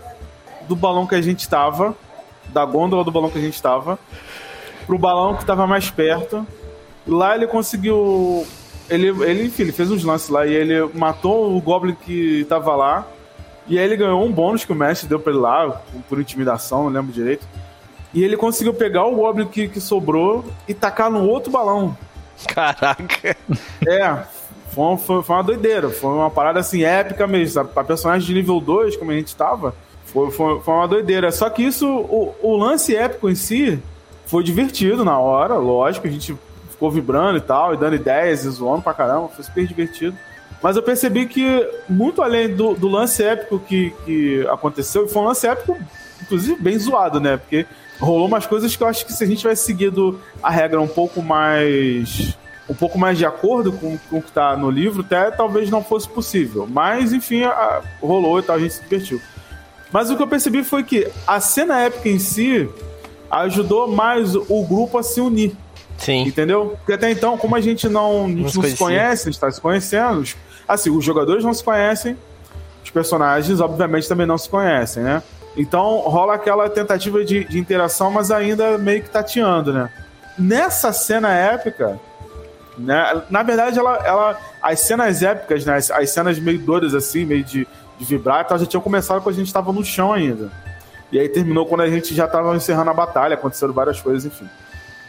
do 0.67 0.75
balão 0.75 1.05
que 1.05 1.13
a 1.13 1.21
gente 1.21 1.47
tava, 1.47 1.95
da 2.47 2.65
gôndola 2.65 3.03
do 3.03 3.11
balão 3.11 3.29
que 3.29 3.37
a 3.37 3.41
gente 3.41 3.61
tava, 3.61 3.99
pro 4.87 4.97
balão 4.97 5.35
que 5.35 5.45
tava 5.45 5.67
mais 5.67 5.89
perto. 5.91 6.45
Lá 7.07 7.35
ele 7.35 7.45
conseguiu. 7.47 8.45
Ele, 8.89 9.09
ele, 9.23 9.45
enfim, 9.45 9.63
ele 9.63 9.71
fez 9.71 9.91
uns 9.91 10.03
lances 10.03 10.29
lá 10.29 10.45
e 10.45 10.53
ele 10.53 10.89
matou 10.93 11.55
o 11.55 11.61
Goblin 11.61 11.95
que 11.95 12.45
tava 12.45 12.75
lá. 12.75 13.07
E 13.67 13.79
aí 13.79 13.85
ele 13.85 13.97
ganhou 13.97 14.23
um 14.23 14.31
bônus 14.31 14.63
que 14.63 14.71
o 14.71 14.75
mestre 14.75 15.07
deu 15.09 15.19
pra 15.19 15.31
ele 15.31 15.41
lá, 15.41 15.81
por 16.07 16.19
intimidação, 16.19 16.83
não 16.83 16.91
lembro 16.91 17.11
direito. 17.11 17.47
E 18.13 18.23
ele 18.23 18.37
conseguiu 18.37 18.73
pegar 18.73 19.05
o 19.05 19.15
Goblin 19.15 19.47
que, 19.47 19.67
que 19.67 19.81
sobrou 19.81 20.45
e 20.67 20.73
tacar 20.73 21.09
no 21.11 21.27
outro 21.27 21.51
balão. 21.51 21.97
Caraca! 22.47 23.35
É, 23.87 24.23
foi, 24.75 24.97
foi, 24.97 25.23
foi, 25.23 25.35
uma 25.35 25.43
doideira, 25.43 25.89
foi 25.89 26.11
uma 26.11 26.29
parada 26.29 26.59
assim 26.59 26.83
épica 26.83 27.25
mesmo. 27.25 27.53
Sabe? 27.53 27.69
Pra 27.71 27.83
personagem 27.83 28.27
de 28.27 28.33
nível 28.33 28.59
2, 28.59 28.97
como 28.97 29.11
a 29.11 29.15
gente 29.15 29.35
tava, 29.35 29.73
foi, 30.05 30.29
foi, 30.31 30.59
foi 30.59 30.73
uma 30.73 30.87
doideira. 30.87 31.31
Só 31.31 31.49
que 31.49 31.63
isso, 31.63 31.87
o, 31.87 32.35
o 32.41 32.57
lance 32.57 32.95
épico 32.95 33.29
em 33.29 33.35
si, 33.35 33.79
foi 34.25 34.43
divertido 34.43 35.05
na 35.05 35.17
hora, 35.17 35.55
lógico, 35.55 36.07
a 36.07 36.11
gente 36.11 36.35
ficou 36.69 36.91
vibrando 36.91 37.37
e 37.37 37.41
tal, 37.41 37.73
e 37.73 37.77
dando 37.77 37.95
ideias 37.95 38.43
e 38.43 38.49
zoando 38.49 38.81
pra 38.81 38.93
caramba, 38.93 39.29
foi 39.29 39.43
super 39.43 39.65
divertido. 39.65 40.17
Mas 40.61 40.75
eu 40.75 40.83
percebi 40.83 41.25
que, 41.25 41.67
muito 41.87 42.21
além 42.21 42.53
do, 42.53 42.73
do 42.73 42.87
lance 42.87 43.23
épico 43.23 43.59
que, 43.59 43.93
que 44.05 44.45
aconteceu, 44.47 45.05
e 45.05 45.07
foi 45.09 45.21
um 45.21 45.25
lance 45.25 45.47
épico, 45.47 45.77
inclusive, 46.21 46.61
bem 46.61 46.77
zoado, 46.77 47.19
né? 47.19 47.37
Porque 47.37 47.65
rolou 47.99 48.27
umas 48.27 48.45
coisas 48.45 48.75
que 48.75 48.83
eu 48.83 48.87
acho 48.87 49.05
que 49.05 49.13
se 49.13 49.23
a 49.23 49.27
gente 49.27 49.39
tivesse 49.39 49.65
seguido 49.65 50.19
a 50.41 50.49
regra 50.49 50.81
um 50.81 50.87
pouco 50.87 51.21
mais. 51.21 52.37
Um 52.69 52.73
pouco 52.73 52.97
mais 52.97 53.17
de 53.17 53.25
acordo 53.25 53.71
com, 53.71 53.97
com 54.09 54.17
o 54.17 54.21
que 54.21 54.31
tá 54.31 54.57
no 54.57 54.69
livro, 54.69 55.01
até 55.01 55.29
talvez 55.31 55.69
não 55.69 55.83
fosse 55.83 56.09
possível. 56.09 56.67
Mas, 56.69 57.13
enfim, 57.13 57.43
a, 57.43 57.81
rolou 58.01 58.39
e 58.39 58.43
tal, 58.43 58.55
a 58.55 58.59
gente 58.59 58.73
se 58.73 58.81
divertiu. 58.81 59.21
Mas 59.91 60.09
o 60.09 60.17
que 60.17 60.23
eu 60.23 60.27
percebi 60.27 60.63
foi 60.63 60.83
que 60.83 61.07
a 61.27 61.39
cena 61.39 61.79
épica 61.81 62.09
em 62.09 62.19
si 62.19 62.69
ajudou 63.29 63.87
mais 63.87 64.35
o 64.35 64.65
grupo 64.67 64.97
a 64.97 65.03
se 65.03 65.21
unir. 65.21 65.55
Sim. 65.97 66.23
Entendeu? 66.23 66.75
Porque 66.77 66.93
até 66.93 67.09
então, 67.11 67.37
como 67.37 67.55
a 67.55 67.61
gente 67.61 67.87
não, 67.87 68.25
a 68.25 68.29
gente 68.29 68.55
não 68.55 68.63
se 68.63 68.77
conhece, 68.77 69.29
a 69.29 69.31
gente 69.31 69.39
tá 69.39 69.51
se 69.51 69.61
conhecendo, 69.61 70.23
assim, 70.67 70.89
os 70.89 71.03
jogadores 71.05 71.43
não 71.43 71.53
se 71.53 71.63
conhecem, 71.63 72.17
os 72.83 72.89
personagens, 72.89 73.59
obviamente, 73.61 74.07
também 74.07 74.27
não 74.27 74.37
se 74.37 74.49
conhecem, 74.49 75.03
né? 75.03 75.23
Então 75.57 75.99
rola 75.99 76.35
aquela 76.35 76.69
tentativa 76.69 77.23
de, 77.23 77.45
de 77.45 77.57
interação, 77.57 78.11
mas 78.11 78.29
ainda 78.29 78.77
meio 78.77 79.01
que 79.01 79.09
tateando, 79.09 79.71
né? 79.71 79.89
Nessa 80.37 80.91
cena 80.91 81.33
épica, 81.33 81.97
né? 82.77 83.21
Na 83.29 83.43
verdade, 83.43 83.79
ela, 83.79 83.97
ela, 84.05 84.39
as 84.61 84.79
cenas 84.81 85.21
épicas, 85.21 85.65
né? 85.65 85.75
As, 85.75 85.91
as 85.91 86.09
cenas 86.09 86.39
meio 86.39 86.59
doidas, 86.59 86.93
assim, 86.93 87.25
meio 87.25 87.43
de, 87.43 87.67
de 87.97 88.05
vibrar 88.05 88.47
tal, 88.47 88.57
já 88.57 88.65
tinham 88.65 88.81
começado 88.81 89.21
quando 89.21 89.35
a 89.35 89.37
gente 89.37 89.47
estava 89.47 89.71
no 89.71 89.83
chão 89.83 90.11
ainda. 90.13 90.51
E 91.11 91.19
aí 91.19 91.29
terminou 91.29 91.65
quando 91.65 91.81
a 91.81 91.89
gente 91.89 92.13
já 92.13 92.25
estava 92.25 92.55
encerrando 92.55 92.89
a 92.89 92.93
batalha, 92.93 93.35
aconteceram 93.35 93.73
várias 93.73 94.01
coisas, 94.01 94.25
enfim. 94.25 94.49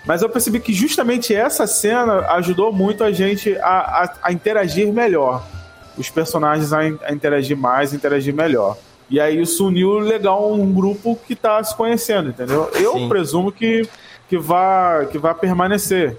Mas 0.07 0.23
eu 0.23 0.29
percebi 0.29 0.61
que 0.61 0.73
justamente 0.73 1.35
essa 1.35 1.67
cena 1.67 2.21
ajudou 2.35 2.73
muito 2.73 3.03
a 3.03 3.11
gente 3.11 3.57
a, 3.59 4.05
a, 4.05 4.15
a 4.23 4.33
interagir 4.33 4.93
melhor. 4.93 5.45
Os 5.99 6.09
personagens 6.09 6.73
a, 6.73 6.81
a, 6.81 7.13
interagir 7.13 7.57
mais, 7.57 7.93
interagir 7.93 8.33
melhor. 8.33 8.77
E 9.11 9.19
aí 9.21 9.41
isso 9.41 9.67
uniu 9.67 9.99
legal 9.99 10.53
um 10.53 10.73
grupo 10.73 11.19
que 11.27 11.35
tá 11.35 11.63
se 11.63 11.75
conhecendo, 11.75 12.31
entendeu? 12.31 12.71
Eu 12.75 12.93
Sim. 12.93 13.09
presumo 13.09 13.51
que, 13.51 13.89
que, 14.29 14.39
vá, 14.39 15.07
que 15.11 15.19
vá 15.19 15.35
permanecer, 15.35 16.17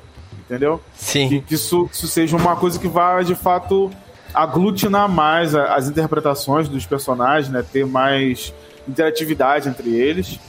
entendeu? 0.50 0.82
Sim. 0.96 1.30
Que, 1.30 1.42
que 1.42 1.56
isso, 1.56 1.90
isso 1.92 2.08
seja 2.08 2.36
uma 2.36 2.56
coisa 2.56 2.80
que 2.80 2.88
vá, 2.88 3.22
de 3.22 3.36
fato, 3.36 3.92
aglutinar 4.34 5.10
mais 5.10 5.54
as 5.54 5.88
interpretações 5.88 6.68
dos 6.68 6.86
personagens, 6.86 7.52
né? 7.52 7.64
Ter 7.64 7.86
mais 7.86 8.54
interatividade 8.88 9.68
entre 9.68 9.94
eles. 9.96 10.40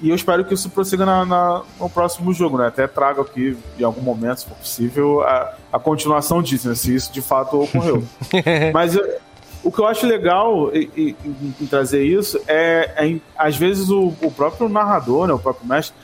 E 0.00 0.10
eu 0.10 0.14
espero 0.14 0.44
que 0.44 0.52
isso 0.52 0.68
prossiga 0.68 1.06
na, 1.06 1.24
na, 1.24 1.62
no 1.80 1.88
próximo 1.88 2.32
jogo, 2.32 2.58
né? 2.58 2.66
Até 2.66 2.86
trago 2.86 3.22
aqui, 3.22 3.56
em 3.78 3.82
algum 3.82 4.02
momento, 4.02 4.40
se 4.40 4.46
for 4.46 4.56
possível, 4.56 5.22
a, 5.22 5.54
a 5.72 5.78
continuação 5.78 6.42
disso, 6.42 6.68
né? 6.68 6.74
Se 6.74 6.94
isso 6.94 7.12
de 7.12 7.22
fato 7.22 7.62
ocorreu. 7.62 8.04
Mas 8.74 8.94
eu, 8.94 9.18
o 9.64 9.72
que 9.72 9.80
eu 9.80 9.86
acho 9.86 10.06
legal 10.06 10.70
em, 10.74 10.90
em, 10.96 11.16
em 11.60 11.66
trazer 11.66 12.04
isso 12.04 12.38
é, 12.46 12.92
é 12.96 13.16
às 13.36 13.56
vezes, 13.56 13.88
o, 13.88 14.12
o, 14.20 14.30
próprio 14.30 14.68
narrador, 14.68 15.26
né? 15.26 15.32
O 15.32 15.38
próprio 15.38 15.66
mestre, 15.66 15.96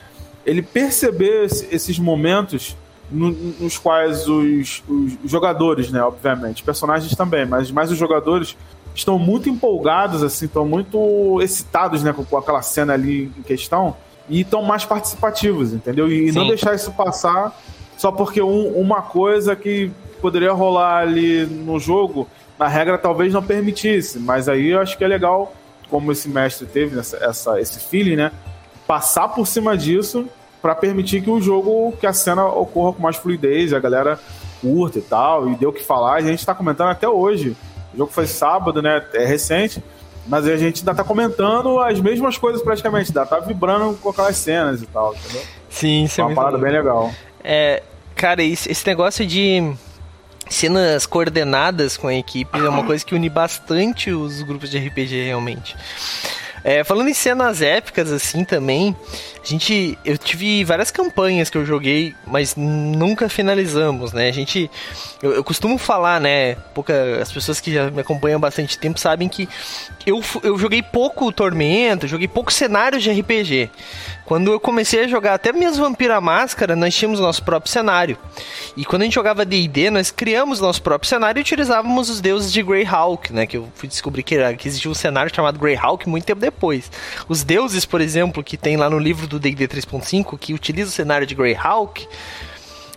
ele 0.44 0.62
perceber 0.62 1.44
esses 1.70 1.98
momentos 1.98 2.76
no, 3.12 3.30
nos 3.30 3.78
quais 3.78 4.28
os, 4.28 4.82
os, 4.88 5.30
jogadores, 5.30 5.90
né? 5.90 6.02
Obviamente, 6.02 6.62
personagens 6.62 7.14
também, 7.14 7.46
mas 7.46 7.70
mais 7.70 7.90
os 7.90 7.98
jogadores 7.98 8.56
estão 8.94 9.18
muito 9.18 9.48
empolgados, 9.48 10.22
assim, 10.22 10.46
estão 10.46 10.66
muito 10.66 11.40
excitados, 11.40 12.02
né, 12.02 12.12
com, 12.12 12.36
aquela 12.36 12.62
cena 12.62 12.92
ali 12.92 13.32
em 13.38 13.42
questão 13.42 13.96
e 14.28 14.40
estão 14.40 14.62
mais 14.62 14.84
participativos, 14.84 15.72
entendeu? 15.72 16.10
E 16.10 16.32
Sim. 16.32 16.38
não 16.38 16.46
deixar 16.46 16.74
isso 16.74 16.92
passar 16.92 17.58
só 17.96 18.10
porque 18.12 18.42
um, 18.42 18.68
uma 18.78 19.02
coisa 19.02 19.54
que 19.54 19.90
poderia 20.20 20.52
rolar 20.52 20.98
ali 20.98 21.46
no 21.46 21.78
jogo, 21.78 22.28
na 22.58 22.68
regra 22.68 22.98
talvez 22.98 23.32
não 23.32 23.42
permitisse, 23.42 24.18
mas 24.18 24.48
aí 24.48 24.68
eu 24.68 24.80
acho 24.80 24.96
que 24.96 25.04
é 25.04 25.08
legal, 25.08 25.54
como 25.88 26.12
esse 26.12 26.28
mestre 26.28 26.66
teve 26.66 26.98
essa, 26.98 27.16
essa 27.16 27.60
esse 27.60 27.80
feeling, 27.80 28.16
né, 28.16 28.32
passar 28.86 29.28
por 29.28 29.46
cima 29.46 29.76
disso 29.76 30.28
para 30.62 30.74
permitir 30.74 31.20
que 31.22 31.30
o 31.30 31.40
jogo, 31.40 31.92
que 31.98 32.06
a 32.06 32.12
cena 32.12 32.46
ocorra 32.46 32.92
com 32.92 33.02
mais 33.02 33.16
fluidez, 33.16 33.72
a 33.72 33.80
galera 33.80 34.18
curta 34.60 34.98
e 34.98 35.02
tal, 35.02 35.48
e 35.50 35.56
deu 35.56 35.70
o 35.70 35.72
que 35.72 35.82
falar, 35.82 36.14
a 36.14 36.22
gente 36.22 36.46
tá 36.46 36.54
comentando 36.54 36.90
até 36.90 37.08
hoje 37.08 37.56
o 37.94 37.98
jogo 37.98 38.12
foi 38.12 38.26
sábado, 38.26 38.80
né? 38.80 39.02
É 39.14 39.24
recente. 39.24 39.82
Mas 40.26 40.46
a 40.46 40.56
gente 40.56 40.80
ainda 40.80 40.94
tá 40.94 41.02
comentando 41.02 41.80
as 41.80 42.00
mesmas 42.00 42.38
coisas 42.38 42.62
praticamente, 42.62 43.10
ainda 43.10 43.26
tá 43.26 43.40
vibrando 43.40 43.98
com 44.00 44.10
aquelas 44.10 44.36
cenas 44.36 44.80
e 44.80 44.86
tal, 44.86 45.14
entendeu? 45.14 45.42
Sim, 45.68 46.04
isso 46.04 46.20
é 46.20 46.24
uma 46.24 46.34
parada 46.34 46.56
bem 46.58 46.70
legal. 46.70 47.12
É, 47.42 47.82
cara, 48.14 48.40
esse 48.40 48.86
negócio 48.86 49.26
de 49.26 49.72
cenas 50.48 51.06
coordenadas 51.06 51.96
com 51.96 52.06
a 52.06 52.14
equipe 52.14 52.56
é 52.56 52.68
uma 52.68 52.84
coisa 52.84 53.04
que 53.04 53.16
une 53.16 53.28
bastante 53.28 54.12
os 54.12 54.42
grupos 54.42 54.70
de 54.70 54.78
RPG 54.78 55.24
realmente. 55.24 55.76
É, 56.62 56.84
falando 56.84 57.08
em 57.08 57.14
cenas 57.14 57.60
épicas 57.60 58.12
assim 58.12 58.44
também, 58.44 58.94
a 59.42 59.46
gente, 59.46 59.98
eu 60.04 60.16
tive 60.16 60.62
várias 60.62 60.92
campanhas 60.92 61.50
que 61.50 61.58
eu 61.58 61.66
joguei, 61.66 62.14
mas 62.24 62.54
nunca 62.54 63.28
finalizamos, 63.28 64.12
né? 64.12 64.28
A 64.28 64.32
gente, 64.32 64.70
eu, 65.20 65.32
eu 65.32 65.42
costumo 65.42 65.76
falar, 65.78 66.20
né? 66.20 66.54
Pouca, 66.72 67.20
as 67.20 67.32
pessoas 67.32 67.58
que 67.58 67.72
já 67.72 67.90
me 67.90 68.00
acompanham 68.00 68.36
há 68.36 68.40
bastante 68.40 68.78
tempo 68.78 69.00
sabem 69.00 69.28
que 69.28 69.48
eu, 70.06 70.22
eu 70.44 70.56
joguei 70.56 70.80
pouco 70.80 71.32
Tormento, 71.32 72.06
joguei 72.06 72.28
pouco 72.28 72.52
cenários 72.52 73.02
de 73.02 73.10
RPG. 73.10 73.70
Quando 74.24 74.52
eu 74.52 74.60
comecei 74.60 75.04
a 75.04 75.08
jogar 75.08 75.34
até 75.34 75.52
mesmo 75.52 75.84
Vampira 75.84 76.20
Máscara, 76.20 76.76
nós 76.76 76.94
tínhamos 76.94 77.18
nosso 77.18 77.42
próprio 77.42 77.70
cenário. 77.70 78.16
E 78.76 78.84
quando 78.84 79.02
a 79.02 79.04
gente 79.04 79.14
jogava 79.14 79.44
D&D, 79.44 79.90
nós 79.90 80.10
criamos 80.10 80.60
nosso 80.60 80.80
próprio 80.80 81.08
cenário 81.08 81.40
e 81.40 81.42
utilizávamos 81.42 82.08
os 82.08 82.20
deuses 82.20 82.52
de 82.52 82.62
Greyhawk, 82.62 83.32
né? 83.32 83.46
Que 83.46 83.56
eu 83.56 83.68
fui 83.74 83.88
descobrir 83.88 84.22
que, 84.22 84.36
era, 84.36 84.54
que 84.54 84.68
existia 84.68 84.90
um 84.90 84.94
cenário 84.94 85.34
chamado 85.34 85.58
Greyhawk 85.58 86.08
muito 86.08 86.24
tempo 86.24 86.40
depois. 86.40 86.90
Os 87.28 87.42
deuses, 87.42 87.84
por 87.84 88.00
exemplo, 88.00 88.42
que 88.42 88.56
tem 88.56 88.76
lá 88.76 88.88
no 88.88 88.98
livro 88.98 89.26
do 89.32 89.40
D&D 89.40 89.68
3.5, 89.68 90.38
que 90.38 90.54
utiliza 90.54 90.88
o 90.88 90.92
cenário 90.92 91.26
de 91.26 91.34
Greyhawk, 91.34 92.06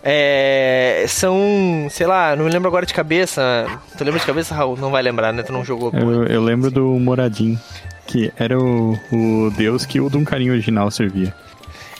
é, 0.02 1.04
são, 1.08 1.88
sei 1.90 2.06
lá, 2.06 2.36
não 2.36 2.44
me 2.44 2.50
lembro 2.50 2.68
agora 2.68 2.86
de 2.86 2.94
cabeça. 2.94 3.66
Tu 3.98 4.04
lembra 4.04 4.20
de 4.20 4.26
cabeça, 4.26 4.54
Raul? 4.54 4.76
Não 4.76 4.90
vai 4.90 5.02
lembrar, 5.02 5.32
né? 5.32 5.42
Tu 5.42 5.52
não 5.52 5.64
jogou. 5.64 5.90
Eu, 5.92 6.24
eu 6.26 6.42
lembro 6.42 6.70
do 6.70 6.84
Moradin 7.00 7.58
que 8.06 8.32
era 8.36 8.56
o, 8.56 8.92
o 9.10 9.50
deus 9.56 9.84
que 9.84 10.00
o 10.00 10.08
Duncarinho 10.08 10.52
original 10.52 10.90
servia. 10.92 11.34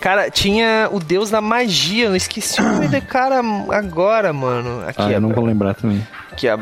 Cara, 0.01 0.31
tinha 0.31 0.89
o 0.93 1.01
deus 1.01 1.31
da 1.31 1.41
magia, 1.41 2.07
eu 2.07 2.15
esqueci 2.15 2.61
o 2.61 2.65
nome 2.65 2.87
do 2.87 3.03
cara 3.03 3.41
agora, 3.71 4.33
mano. 4.33 4.87
Aqui, 4.87 5.03
ah, 5.03 5.13
eu 5.13 5.21
não 5.21 5.31
vou 5.31 5.45
lembrar 5.45 5.75
também. 5.75 6.07
Aqui, 6.31 6.49
a, 6.49 6.55
a, 6.55 6.59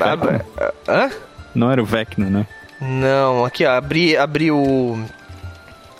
Hã? 0.89 1.11
Não 1.55 1.71
era 1.71 1.83
o 1.83 1.85
Vecna, 1.85 2.31
né? 2.31 2.47
Não, 2.81 3.45
aqui, 3.45 3.67
ó, 3.67 3.73
abri, 3.73 4.17
abri 4.17 4.51
o... 4.51 4.99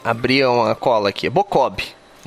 Abri 0.05 0.45
uma 0.45 0.75
cola 0.75 1.09
aqui, 1.09 1.31
Bokob. 1.31 1.83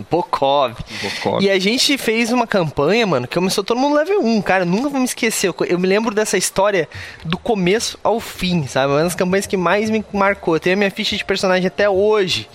Bokov. 0.09 0.75
Bokov. 1.01 1.43
E 1.43 1.49
a 1.49 1.57
gente 1.59 1.97
fez 1.97 2.31
uma 2.31 2.45
campanha, 2.45 3.05
mano, 3.07 3.27
que 3.27 3.33
começou 3.33 3.63
todo 3.63 3.79
mundo 3.79 3.95
level 3.95 4.23
1, 4.23 4.41
cara. 4.41 4.65
nunca 4.65 4.89
vou 4.89 4.99
me 4.99 5.05
esquecer. 5.05 5.53
Eu 5.67 5.79
me 5.79 5.87
lembro 5.87 6.13
dessa 6.13 6.37
história 6.37 6.87
do 7.23 7.37
começo 7.37 7.99
ao 8.03 8.19
fim, 8.19 8.67
sabe? 8.67 8.93
Uma 8.93 9.03
das 9.03 9.15
campanhas 9.15 9.47
que 9.47 9.57
mais 9.57 9.89
me 9.89 10.03
marcou. 10.13 10.55
Eu 10.55 10.59
tenho 10.59 10.75
a 10.75 10.77
minha 10.77 10.91
ficha 10.91 11.17
de 11.17 11.25
personagem 11.25 11.67
até 11.67 11.89
hoje. 11.89 12.47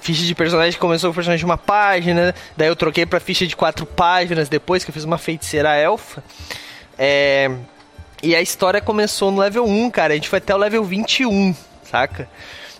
Ficha 0.00 0.24
de 0.24 0.34
personagem 0.34 0.78
começou 0.78 1.10
com 1.10 1.14
personagem 1.14 1.38
de 1.38 1.44
uma 1.44 1.56
página, 1.56 2.34
daí 2.56 2.66
eu 2.66 2.74
troquei 2.74 3.06
pra 3.06 3.20
ficha 3.20 3.46
de 3.46 3.54
quatro 3.54 3.86
páginas 3.86 4.48
depois 4.48 4.82
que 4.82 4.90
eu 4.90 4.92
fiz 4.92 5.04
uma 5.04 5.16
feiticeira 5.16 5.76
elfa. 5.76 6.22
É... 6.98 7.50
E 8.20 8.34
a 8.34 8.42
história 8.42 8.80
começou 8.80 9.30
no 9.30 9.40
level 9.40 9.64
1, 9.64 9.90
cara. 9.90 10.12
A 10.12 10.16
gente 10.16 10.28
foi 10.28 10.38
até 10.38 10.54
o 10.54 10.58
level 10.58 10.84
21, 10.84 11.54
saca? 11.84 12.28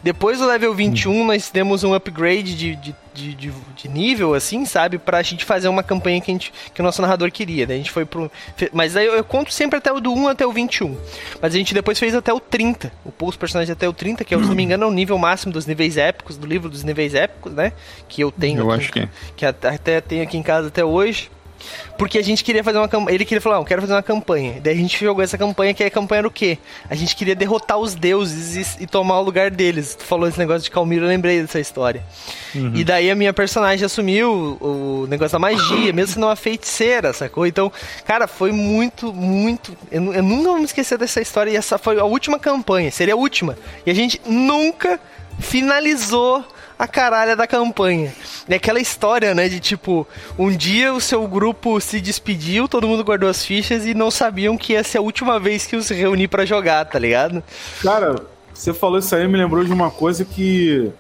Depois 0.03 0.39
do 0.39 0.47
level 0.47 0.75
21, 0.75 1.25
nós 1.25 1.51
demos 1.51 1.85
um 1.85 1.95
upgrade 1.95 2.57
de, 2.57 2.75
de, 2.75 2.95
de, 3.15 3.35
de, 3.35 3.53
de 3.77 3.89
nível, 3.89 4.35
assim, 4.35 4.67
sabe? 4.67 4.99
Pra 4.99 5.23
gente 5.23 5.45
fazer 5.45 5.69
uma 5.69 5.83
campanha 5.83 6.21
que, 6.21 6.31
a 6.31 6.35
gente, 6.35 6.53
que 6.75 6.81
o 6.81 6.85
nosso 6.85 7.01
narrador 7.01 7.31
queria. 7.31 7.67
Daí 7.67 7.77
a 7.77 7.79
gente 7.79 7.91
foi 7.91 8.05
pro. 8.05 8.31
Mas 8.73 8.97
aí 8.97 9.07
eu, 9.07 9.15
eu, 9.15 9.23
conto 9.23 9.53
sempre 9.53 9.79
até 9.79 9.93
o 9.93 10.01
do 10.01 10.13
1 10.13 10.29
até 10.29 10.45
o 10.45 10.53
21. 10.53 10.97
Mas 11.41 11.55
a 11.55 11.57
gente 11.57 11.73
depois 11.73 11.99
fez 11.99 12.15
até 12.17 12.33
o 12.33 12.41
30. 12.41 12.93
O 13.05 13.13
pulso 13.13 13.39
personagem 13.39 13.73
até 13.73 13.89
o 13.89 13.93
30, 13.93 14.25
que 14.25 14.35
é, 14.35 14.39
se 14.39 14.45
não 14.45 14.55
me 14.55 14.65
engano, 14.65 14.85
é 14.85 14.87
o 14.89 14.93
nível 14.93 15.17
máximo 15.19 15.53
dos 15.53 15.67
níveis 15.67 15.97
épicos, 15.97 16.37
do 16.37 16.47
livro 16.47 16.69
dos 16.69 16.83
níveis 16.83 17.15
épicos, 17.15 17.53
né? 17.53 17.73
Que 18.09 18.23
eu 18.23 18.33
tenho. 18.33 18.59
Eu 18.61 18.71
aqui, 18.73 18.83
acho 18.83 18.93
que. 18.93 19.09
Que 19.37 19.47
até 19.47 20.01
tenho 20.01 20.25
aqui 20.25 20.37
em 20.37 20.43
casa 20.43 20.67
até 20.67 20.85
hoje. 20.85 21.31
Porque 21.99 22.19
a 22.19 22.23
gente 22.23 22.43
queria 22.43 22.63
fazer 22.63 22.79
uma 22.79 22.89
campanha. 22.89 23.15
Ele 23.15 23.25
queria 23.25 23.41
falar, 23.41 23.57
não, 23.57 23.65
quero 23.65 23.81
fazer 23.81 23.95
uma 23.95 24.03
campanha. 24.03 24.61
Daí 24.63 24.75
a 24.75 24.77
gente 24.77 24.99
jogou 25.03 25.23
essa 25.23 25.39
campanha, 25.39 25.75
que 25.75 25.83
é 25.83 25.87
a 25.87 25.91
campanha 25.91 26.21
era 26.21 26.29
o 26.29 26.31
quê? 26.31 26.59
A 26.89 26.95
gente 26.95 27.15
queria 27.15 27.35
derrotar 27.35 27.79
os 27.79 27.95
deuses 27.95 28.79
e, 28.79 28.85
e 28.85 28.87
tomar 28.87 29.19
o 29.21 29.23
lugar 29.23 29.51
deles. 29.51 29.95
Tu 29.95 30.05
falou 30.05 30.29
esse 30.29 30.39
negócio 30.39 30.63
de 30.63 30.71
Calmiro, 30.71 31.05
eu 31.05 31.09
lembrei 31.09 31.41
dessa 31.41 31.61
história. 31.61 32.03
Uhum. 32.55 32.73
E 32.75 32.85
daí 32.85 33.11
a 33.11 33.15
minha 33.15 33.33
personagem 33.33 33.85
assumiu 33.85 34.59
o, 34.61 35.03
o 35.03 35.07
negócio 35.07 35.33
da 35.33 35.39
magia, 35.39 35.93
mesmo 35.93 36.15
sendo 36.15 36.27
uma 36.27 36.37
feiticeira, 36.37 37.13
sacou? 37.13 37.47
Então, 37.47 37.73
cara, 38.05 38.27
foi 38.27 38.53
muito, 38.53 39.13
muito. 39.13 39.77
Eu, 39.91 40.13
eu 40.13 40.23
nunca 40.23 40.51
vou 40.51 40.59
me 40.59 40.65
esquecer 40.65 40.99
dessa 40.99 41.21
história. 41.21 41.51
E 41.51 41.57
essa 41.57 41.79
foi 41.79 41.99
a 41.99 42.05
última 42.05 42.39
campanha, 42.39 42.91
seria 42.91 43.15
a 43.15 43.17
última. 43.17 43.57
E 43.87 43.91
a 43.91 43.95
gente 43.95 44.21
nunca 44.27 45.01
finalizou 45.39 46.45
a 46.79 46.87
caralha 46.87 47.37
da 47.37 47.47
campanha. 47.47 48.13
É 48.49 48.57
aquela 48.57 48.81
história, 48.81 49.35
né, 49.35 49.49
de 49.49 49.61
tipo, 49.61 50.07
um 50.39 50.51
dia 50.51 50.93
o 50.93 51.01
seu 51.01 51.27
grupo 51.27 51.81
se 51.81 52.01
despediu, 52.01 52.69
todo 52.69 52.89
mundo 52.89 53.05
guardou 53.05 53.29
as 53.29 53.45
fichas 53.45 53.87
e 53.87 53.95
não 53.95 54.11
sabiam 54.11 54.57
que 54.57 54.73
ia 54.73 54.85
ser 54.85 54.99
a 54.99 55.03
última 55.03 55.39
vez 55.39 55.67
que 55.67 55.77
os 55.77 55.89
reunir 55.89 56.29
para 56.29 56.45
jogar, 56.45 56.85
tá 56.85 56.99
ligado? 56.99 57.43
Cara, 57.83 58.17
você 58.53 58.73
falou 58.73 58.99
isso 58.99 59.15
aí, 59.15 59.27
me 59.27 59.39
lembrou 59.39 59.65
de 59.65 59.73
uma 59.73 59.91
coisa 59.91 60.25
que 60.25 60.93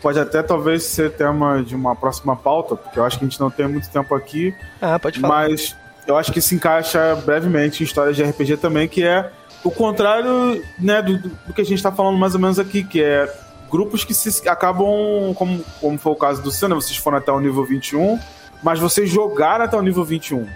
pode 0.00 0.18
até 0.18 0.42
talvez 0.42 0.82
ser 0.82 1.12
tema 1.12 1.62
de 1.62 1.74
uma 1.74 1.96
próxima 1.96 2.36
pauta, 2.36 2.76
porque 2.76 2.98
eu 2.98 3.04
acho 3.04 3.18
que 3.18 3.24
a 3.24 3.28
gente 3.28 3.40
não 3.40 3.50
tem 3.50 3.66
muito 3.66 3.88
tempo 3.88 4.14
aqui. 4.14 4.54
Ah, 4.80 4.98
pode 4.98 5.18
falar. 5.18 5.48
Mas 5.48 5.74
eu 6.06 6.16
acho 6.16 6.30
que 6.30 6.40
se 6.40 6.54
encaixa 6.54 7.14
brevemente 7.24 7.82
em 7.82 7.86
histórias 7.86 8.14
de 8.14 8.22
RPG 8.22 8.58
também, 8.58 8.86
que 8.86 9.02
é 9.02 9.30
o 9.64 9.70
contrário 9.70 10.62
né, 10.78 11.00
do, 11.00 11.18
do 11.18 11.54
que 11.54 11.62
a 11.62 11.64
gente 11.64 11.78
está 11.78 11.90
falando 11.90 12.18
mais 12.18 12.34
ou 12.34 12.40
menos 12.40 12.58
aqui, 12.58 12.84
que 12.84 13.02
é 13.02 13.26
grupos 13.74 14.04
que 14.04 14.14
se 14.14 14.48
acabam, 14.48 15.34
como, 15.34 15.64
como 15.80 15.98
foi 15.98 16.12
o 16.12 16.14
caso 16.14 16.40
do 16.40 16.52
Senna, 16.52 16.76
vocês 16.76 16.96
foram 16.96 17.18
até 17.18 17.32
o 17.32 17.40
nível 17.40 17.64
21, 17.64 18.20
mas 18.62 18.78
vocês 18.78 19.10
jogaram 19.10 19.64
até 19.64 19.76
o 19.76 19.82
nível 19.82 20.04
21. 20.04 20.46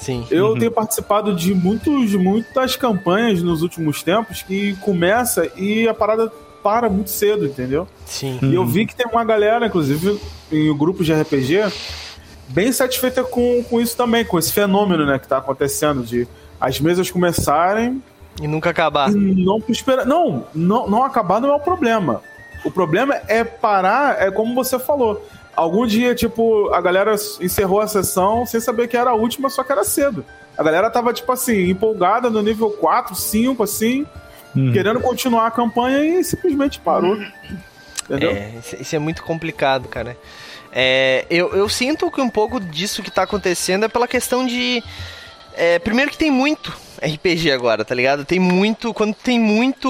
Sim. 0.00 0.26
Eu 0.28 0.48
uhum. 0.48 0.58
tenho 0.58 0.72
participado 0.72 1.36
de 1.36 1.54
muitos, 1.54 2.12
muitas 2.16 2.74
campanhas 2.74 3.40
nos 3.40 3.62
últimos 3.62 4.02
tempos 4.02 4.42
que 4.42 4.74
começa 4.78 5.48
e 5.56 5.86
a 5.86 5.94
parada 5.94 6.32
para 6.64 6.90
muito 6.90 7.10
cedo, 7.10 7.46
entendeu? 7.46 7.86
Sim. 8.06 8.40
E 8.42 8.52
eu 8.52 8.66
vi 8.66 8.86
que 8.86 8.96
tem 8.96 9.06
uma 9.06 9.24
galera, 9.24 9.68
inclusive, 9.68 10.20
em 10.50 10.76
grupos 10.76 11.06
de 11.06 11.14
RPG, 11.14 11.72
bem 12.48 12.72
satisfeita 12.72 13.22
com, 13.22 13.62
com 13.70 13.80
isso 13.80 13.96
também, 13.96 14.24
com 14.24 14.36
esse 14.36 14.52
fenômeno 14.52 15.06
né, 15.06 15.16
que 15.16 15.26
está 15.26 15.38
acontecendo 15.38 16.02
de 16.02 16.26
as 16.60 16.80
mesas 16.80 17.08
começarem 17.08 18.02
e 18.42 18.48
nunca 18.48 18.70
acabar. 18.70 19.12
E 19.12 19.14
não 19.14 19.62
esperar. 19.68 20.04
Não, 20.04 20.44
não, 20.52 20.90
não 20.90 21.04
acabar 21.04 21.40
não 21.40 21.50
é 21.50 21.54
o 21.54 21.60
problema. 21.60 22.20
O 22.64 22.70
problema 22.70 23.20
é 23.28 23.44
parar, 23.44 24.20
é 24.20 24.30
como 24.30 24.54
você 24.54 24.78
falou. 24.78 25.24
Algum 25.54 25.86
dia, 25.86 26.14
tipo, 26.14 26.72
a 26.74 26.80
galera 26.80 27.14
encerrou 27.40 27.80
a 27.80 27.86
sessão 27.86 28.44
sem 28.44 28.60
saber 28.60 28.88
que 28.88 28.96
era 28.96 29.10
a 29.10 29.14
última, 29.14 29.48
só 29.48 29.62
que 29.62 29.70
era 29.70 29.84
cedo. 29.84 30.24
A 30.56 30.62
galera 30.62 30.90
tava, 30.90 31.12
tipo 31.12 31.30
assim, 31.30 31.70
empolgada 31.70 32.30
no 32.30 32.42
nível 32.42 32.70
4, 32.70 33.14
5, 33.14 33.62
assim, 33.62 34.06
uhum. 34.54 34.72
querendo 34.72 35.00
continuar 35.00 35.46
a 35.46 35.50
campanha 35.50 36.04
e 36.04 36.24
simplesmente 36.24 36.80
parou. 36.80 37.16
Entendeu? 38.04 38.30
É, 38.30 38.52
isso 38.80 38.96
é 38.96 38.98
muito 38.98 39.22
complicado, 39.22 39.88
cara. 39.88 40.16
É, 40.72 41.24
eu, 41.30 41.54
eu 41.54 41.68
sinto 41.68 42.10
que 42.10 42.20
um 42.20 42.28
pouco 42.28 42.58
disso 42.58 43.02
que 43.02 43.10
tá 43.10 43.22
acontecendo 43.22 43.84
é 43.84 43.88
pela 43.88 44.08
questão 44.08 44.44
de. 44.44 44.82
É, 45.56 45.78
primeiro 45.78 46.10
que 46.10 46.18
tem 46.18 46.32
muito 46.32 46.76
RPG 47.00 47.52
agora, 47.52 47.84
tá 47.84 47.94
ligado? 47.94 48.24
Tem 48.24 48.40
muito. 48.40 48.92
Quando 48.92 49.14
tem 49.14 49.38
muito 49.38 49.88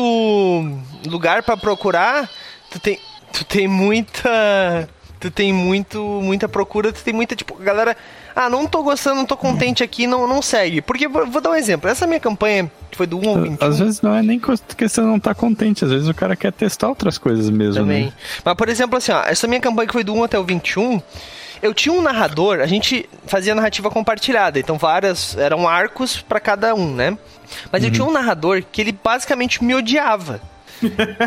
lugar 1.07 1.43
para 1.43 1.57
procurar, 1.57 2.31
tu 2.75 2.81
tem. 2.81 2.99
Tu 3.33 3.45
tem 3.45 3.69
muita. 3.69 4.89
Tu 5.21 5.31
tem 5.31 5.55
muito, 5.55 6.03
muita 6.23 6.47
procura, 6.47 6.93
tu 6.93 7.03
tem 7.03 7.15
muita, 7.15 7.35
tipo, 7.35 7.55
galera. 7.55 7.97
Ah, 8.37 8.51
não 8.51 8.67
tô 8.67 8.83
gostando, 8.83 9.17
não 9.17 9.25
tô 9.25 9.37
contente 9.37 9.83
aqui, 9.83 10.07
não, 10.07 10.27
não 10.27 10.43
segue. 10.43 10.83
Porque, 10.83 11.09
vou, 11.09 11.41
dar 11.41 11.51
um 11.51 11.55
exemplo. 11.55 11.89
Essa 11.89 12.07
minha 12.07 12.21
campanha, 12.21 12.71
que 12.91 12.97
foi 12.97 13.07
do 13.07 13.19
1 13.19 13.29
ao 13.29 13.41
21. 13.43 13.67
Às 13.67 13.79
vezes 13.79 14.03
não 14.03 14.15
é 14.15 14.23
nem 14.23 14.41
questão 14.77 15.05
de 15.05 15.11
não 15.11 15.17
estar 15.17 15.35
tá 15.35 15.41
contente, 15.41 15.85
às 15.85 15.91
vezes 15.91 16.09
o 16.09 16.15
cara 16.15 16.37
quer 16.37 16.53
testar 16.53 16.89
outras 16.89 17.17
coisas 17.17 17.49
mesmo. 17.49 17.81
Também. 17.81 18.07
Né? 18.07 18.13
Mas, 18.45 18.55
por 18.55 18.69
exemplo, 18.69 18.99
assim, 18.99 19.13
ó, 19.13 19.23
essa 19.23 19.47
minha 19.47 19.61
campanha 19.61 19.87
que 19.87 19.93
foi 19.93 20.05
do 20.05 20.13
1 20.13 20.25
até 20.25 20.39
o 20.39 20.45
21 20.45 21.01
eu 21.63 21.73
tinha 21.73 21.95
um 21.95 22.03
narrador, 22.03 22.61
a 22.61 22.67
gente 22.67 23.09
fazia 23.27 23.55
narrativa 23.55 23.91
compartilhada, 23.91 24.59
então 24.59 24.77
várias 24.77 25.35
eram 25.39 25.67
arcos 25.67 26.21
para 26.21 26.39
cada 26.39 26.75
um, 26.75 26.95
né? 26.95 27.17
Mas 27.73 27.83
uhum. 27.83 27.89
eu 27.89 27.93
tinha 27.93 28.05
um 28.07 28.13
narrador 28.13 28.63
que 28.71 28.83
ele 28.83 28.93
basicamente 28.93 29.65
me 29.65 29.75
odiava. 29.75 30.43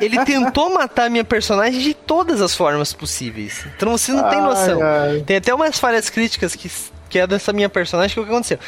Ele 0.01 0.23
tentou 0.25 0.73
matar 0.73 1.09
minha 1.09 1.23
personagem 1.23 1.79
de 1.81 1.93
todas 1.93 2.41
as 2.41 2.55
formas 2.55 2.93
possíveis. 2.93 3.65
Então 3.75 3.91
você 3.91 4.11
não 4.11 4.25
ai, 4.25 4.31
tem 4.31 4.41
noção. 4.41 4.79
Ai. 4.81 5.23
Tem 5.25 5.37
até 5.37 5.53
umas 5.53 5.79
falhas 5.79 6.09
críticas 6.09 6.55
que, 6.55 6.71
que 7.09 7.19
é 7.19 7.27
dessa 7.27 7.53
minha 7.53 7.69
personagem 7.69 8.13
que 8.13 8.19
o 8.19 8.23
que 8.23 8.29
aconteceu. 8.29 8.59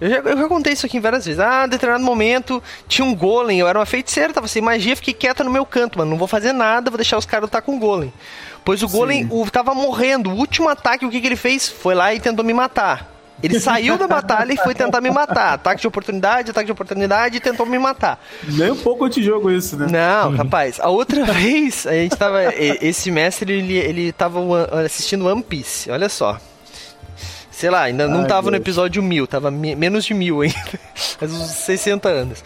Eu 0.00 0.10
já, 0.10 0.16
eu 0.18 0.38
já 0.38 0.48
contei 0.48 0.72
isso 0.72 0.86
aqui 0.86 1.00
várias 1.00 1.26
vezes. 1.26 1.40
Ah, 1.40 1.64
em 1.66 1.68
determinado 1.68 2.04
momento 2.04 2.62
tinha 2.86 3.04
um 3.04 3.14
golem, 3.14 3.58
eu 3.58 3.66
era 3.66 3.78
uma 3.78 3.86
feiticeira, 3.86 4.32
tava 4.32 4.46
sem 4.46 4.62
magia, 4.62 4.94
fiquei 4.94 5.12
quieta 5.12 5.42
no 5.42 5.50
meu 5.50 5.66
canto, 5.66 5.98
mano. 5.98 6.12
Não 6.12 6.18
vou 6.18 6.28
fazer 6.28 6.52
nada, 6.52 6.90
vou 6.90 6.98
deixar 6.98 7.18
os 7.18 7.26
caras 7.26 7.44
lutar 7.44 7.62
com 7.62 7.76
o 7.76 7.78
golem. 7.78 8.12
Pois 8.64 8.82
o 8.82 8.88
Golem 8.88 9.26
o, 9.30 9.50
tava 9.50 9.72
morrendo. 9.72 10.30
O 10.30 10.34
último 10.34 10.68
ataque, 10.68 11.06
o 11.06 11.10
que, 11.10 11.20
que 11.20 11.26
ele 11.26 11.36
fez? 11.36 11.68
Foi 11.68 11.94
lá 11.94 12.12
e 12.14 12.20
tentou 12.20 12.44
me 12.44 12.52
matar. 12.52 13.17
Ele 13.42 13.60
saiu 13.60 13.96
da 13.96 14.08
batalha 14.08 14.52
e 14.52 14.56
foi 14.56 14.74
tentar 14.74 15.00
me 15.00 15.10
matar. 15.10 15.54
Ataque 15.54 15.80
de 15.80 15.86
oportunidade, 15.86 16.50
ataque 16.50 16.66
de 16.66 16.72
oportunidade 16.72 17.36
e 17.36 17.40
tentou 17.40 17.64
me 17.66 17.78
matar. 17.78 18.20
Nem 18.42 18.72
um 18.72 18.76
pouco 18.76 19.04
antijogo 19.04 19.50
isso, 19.50 19.76
né? 19.76 19.86
Não, 19.90 20.34
rapaz. 20.34 20.80
A 20.80 20.88
outra 20.88 21.24
vez, 21.32 21.86
a 21.86 21.92
gente 21.92 22.16
tava. 22.16 22.52
Esse 22.54 23.10
mestre, 23.10 23.52
ele, 23.52 23.76
ele 23.76 24.12
tava 24.12 24.40
assistindo 24.84 25.26
One 25.26 25.42
Piece. 25.42 25.90
Olha 25.90 26.08
só. 26.08 26.38
Sei 27.50 27.70
lá, 27.70 27.82
ainda 27.82 28.06
não 28.06 28.20
Ai, 28.20 28.26
tava 28.28 28.42
Deus. 28.42 28.50
no 28.52 28.56
episódio 28.56 29.02
mil, 29.02 29.26
tava 29.26 29.50
menos 29.50 30.04
de 30.04 30.14
mil 30.14 30.42
ainda. 30.42 30.56
Faz 30.94 31.32
uns 31.32 31.50
60 31.50 32.08
anos. 32.08 32.44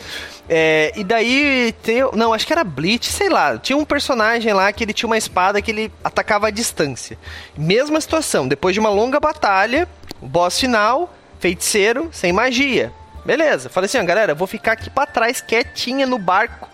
É, 0.49 0.93
e 0.97 1.05
daí 1.05 1.74
tem. 1.82 2.03
Não, 2.14 2.34
acho 2.34 2.47
que 2.47 2.53
era 2.53 2.64
Bleach, 2.64 3.11
sei 3.11 3.28
lá. 3.28 3.57
Tinha 3.59 3.76
um 3.76 3.84
personagem 3.84 4.53
lá 4.53 4.72
que 4.72 4.84
ele 4.84 4.93
tinha 4.93 5.07
uma 5.07 5.16
espada 5.16 5.62
que 5.62 5.70
ele 5.70 5.93
atacava 6.03 6.49
à 6.49 6.51
distância. 6.51 7.18
Mesma 7.57 8.01
situação, 8.01 8.49
depois 8.49 8.74
de 8.74 8.80
uma 8.80 8.90
longa 8.90 9.20
batalha, 9.20 9.88
boss 10.20 10.59
final, 10.59 11.14
feiticeiro, 11.38 12.09
sem 12.12 12.32
magia. 12.32 12.93
Beleza, 13.24 13.68
falei 13.68 13.86
assim, 13.86 13.99
ó, 13.99 14.05
galera, 14.05 14.34
vou 14.34 14.49
ficar 14.49 14.72
aqui 14.72 14.90
para 14.90 15.07
trás, 15.07 15.40
quietinha 15.40 16.07
no 16.07 16.18
barco, 16.18 16.68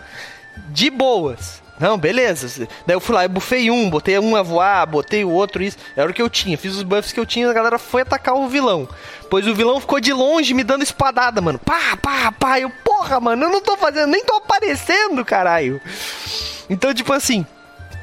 de 0.70 0.88
boas. 0.90 1.62
Não, 1.78 1.96
beleza. 1.96 2.68
Daí 2.86 2.96
eu 2.96 3.00
fui 3.00 3.14
lá 3.14 3.24
e 3.24 3.28
bufei 3.28 3.70
um, 3.70 3.88
botei 3.88 4.18
um 4.18 4.34
a 4.36 4.42
voar, 4.42 4.86
botei 4.86 5.24
o 5.24 5.30
outro, 5.30 5.62
isso. 5.62 5.78
Era 5.96 6.10
o 6.10 6.14
que 6.14 6.22
eu 6.22 6.28
tinha. 6.28 6.58
Fiz 6.58 6.74
os 6.74 6.82
buffs 6.82 7.12
que 7.12 7.20
eu 7.20 7.26
tinha, 7.26 7.48
a 7.48 7.52
galera 7.52 7.78
foi 7.78 8.02
atacar 8.02 8.34
o 8.34 8.48
vilão. 8.48 8.88
Pois 9.30 9.46
o 9.46 9.54
vilão 9.54 9.80
ficou 9.80 10.00
de 10.00 10.12
longe 10.12 10.54
me 10.54 10.64
dando 10.64 10.82
espadada, 10.82 11.40
mano. 11.40 11.58
Pá, 11.58 11.96
pá, 12.00 12.32
pá. 12.32 12.58
Eu, 12.60 12.70
porra, 12.84 13.20
mano, 13.20 13.44
eu 13.44 13.50
não 13.50 13.60
tô 13.60 13.76
fazendo, 13.76 14.10
nem 14.10 14.24
tô 14.24 14.34
aparecendo, 14.34 15.24
caralho. 15.24 15.80
Então, 16.68 16.92
tipo 16.92 17.12
assim, 17.12 17.46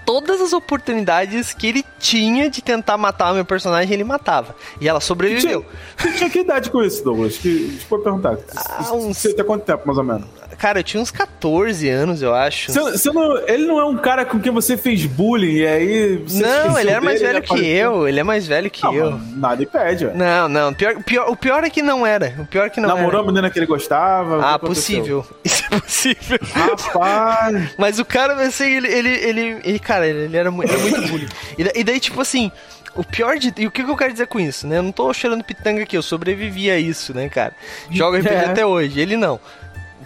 todas 0.06 0.40
as 0.40 0.54
oportunidades 0.54 1.54
que 1.54 1.68
ele 1.68 1.86
tinha 2.00 2.50
de 2.50 2.62
tentar 2.62 2.98
matar 2.98 3.32
o 3.32 3.36
meu 3.36 3.44
personagem, 3.44 3.94
ele 3.94 4.04
matava. 4.04 4.56
E 4.80 4.88
ela 4.88 5.02
sobreviveu. 5.02 5.66
Você 5.98 6.08
tinha, 6.08 6.18
tinha 6.18 6.30
que 6.30 6.40
idade 6.40 6.70
com 6.70 6.84
isso, 6.84 7.04
Douglas? 7.04 7.38
Que, 7.38 7.68
deixa 7.70 7.88
eu 7.90 8.00
perguntar. 8.00 8.38
Ah, 8.56 8.94
uns... 8.94 9.18
Você 9.18 9.34
tem 9.34 9.44
quanto 9.44 9.66
tempo, 9.66 9.84
mais 9.86 9.98
ou 9.98 10.04
menos? 10.04 10.28
Cara, 10.58 10.80
eu 10.80 10.84
tinha 10.84 11.02
uns 11.02 11.12
14 11.12 11.90
anos, 11.90 12.22
eu 12.22 12.34
acho. 12.34 12.72
Você, 12.72 12.80
você 12.80 13.12
não, 13.12 13.38
ele 13.48 13.66
não 13.66 13.80
é 13.80 13.86
um 13.86 13.98
cara 13.98 14.26
com 14.26 14.40
quem 14.40 14.52
você 14.52 14.78
fez 14.78 15.06
bullying 15.06 15.56
e 15.56 15.68
aí. 15.68 16.26
não, 16.32 16.78
ele 16.78 16.92
é 16.92 17.00
mais 17.00 17.22
velho 17.22 17.42
que 17.42 17.66
eu. 17.66 18.08
Ele 18.08 18.20
é 18.20 18.24
mais 18.24 18.48
velho 18.48 18.70
que 18.70 18.84
não, 18.84 18.94
eu. 18.94 19.20
Nada 19.36 19.64
impede, 19.64 20.06
ué. 20.06 20.14
Não, 20.14 20.48
não. 20.48 20.74
Pior, 20.74 21.04
pior, 21.04 21.30
o 21.30 21.36
pior 21.36 21.64
é 21.64 21.70
que 21.70 21.82
não 21.82 22.06
era. 22.06 22.34
O 22.40 22.46
pior 22.46 22.68
é 22.68 22.70
que 22.70 22.80
não 22.80 22.90
Namorou 22.90 23.20
era. 23.20 23.20
a 23.22 23.26
menina 23.26 23.50
que 23.50 23.60
ele 23.60 23.66
gostava? 23.66 24.44
Ah, 24.46 24.60
possível. 24.60 25.26
Isso 25.44 25.64
é 25.72 25.80
possível. 25.80 26.40
Rapaz. 26.54 27.76
Mas 27.78 28.00
o 28.00 28.06
cara, 28.06 28.34
assim, 28.46 28.66
ele, 28.66 28.88
ele, 28.88 29.10
ele, 29.10 29.42
ele 29.64 29.80
cara, 29.80 30.08
ele 30.08 30.20
era, 30.20 30.26
ele 30.26 30.38
era 30.38 30.52
muito 30.52 30.74
bullying. 31.10 31.28
E, 31.58 31.80
e 31.80 31.84
daí, 31.84 32.00
tipo 32.00 32.22
assim. 32.22 32.52
O 32.96 33.04
pior 33.04 33.38
de. 33.38 33.54
E 33.58 33.68
o 33.68 33.72
que, 33.72 33.84
que 33.84 33.92
eu 33.92 33.98
quero 33.98 34.14
dizer 34.14 34.28
com 34.28 34.40
isso, 34.40 34.66
né? 34.66 34.78
Eu 34.78 34.84
não 34.84 34.92
tô 34.92 35.14
cheirando 35.14 35.44
pitanga 35.44 35.84
aqui, 35.84 35.98
eu 35.98 36.02
sobrevivi 36.02 36.72
a 36.72 36.80
isso, 36.80 37.14
né, 37.14 37.28
cara? 37.28 37.54
Jogo 37.92 38.16
RPG 38.16 38.34
é. 38.34 38.46
até 38.46 38.66
hoje, 38.66 39.02
ele 39.02 39.18
não. 39.18 39.38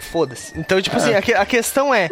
Foda-se. 0.00 0.52
Então, 0.56 0.80
tipo 0.80 0.96
assim, 0.96 1.12
a, 1.14 1.40
a 1.40 1.46
questão 1.46 1.94
é 1.94 2.08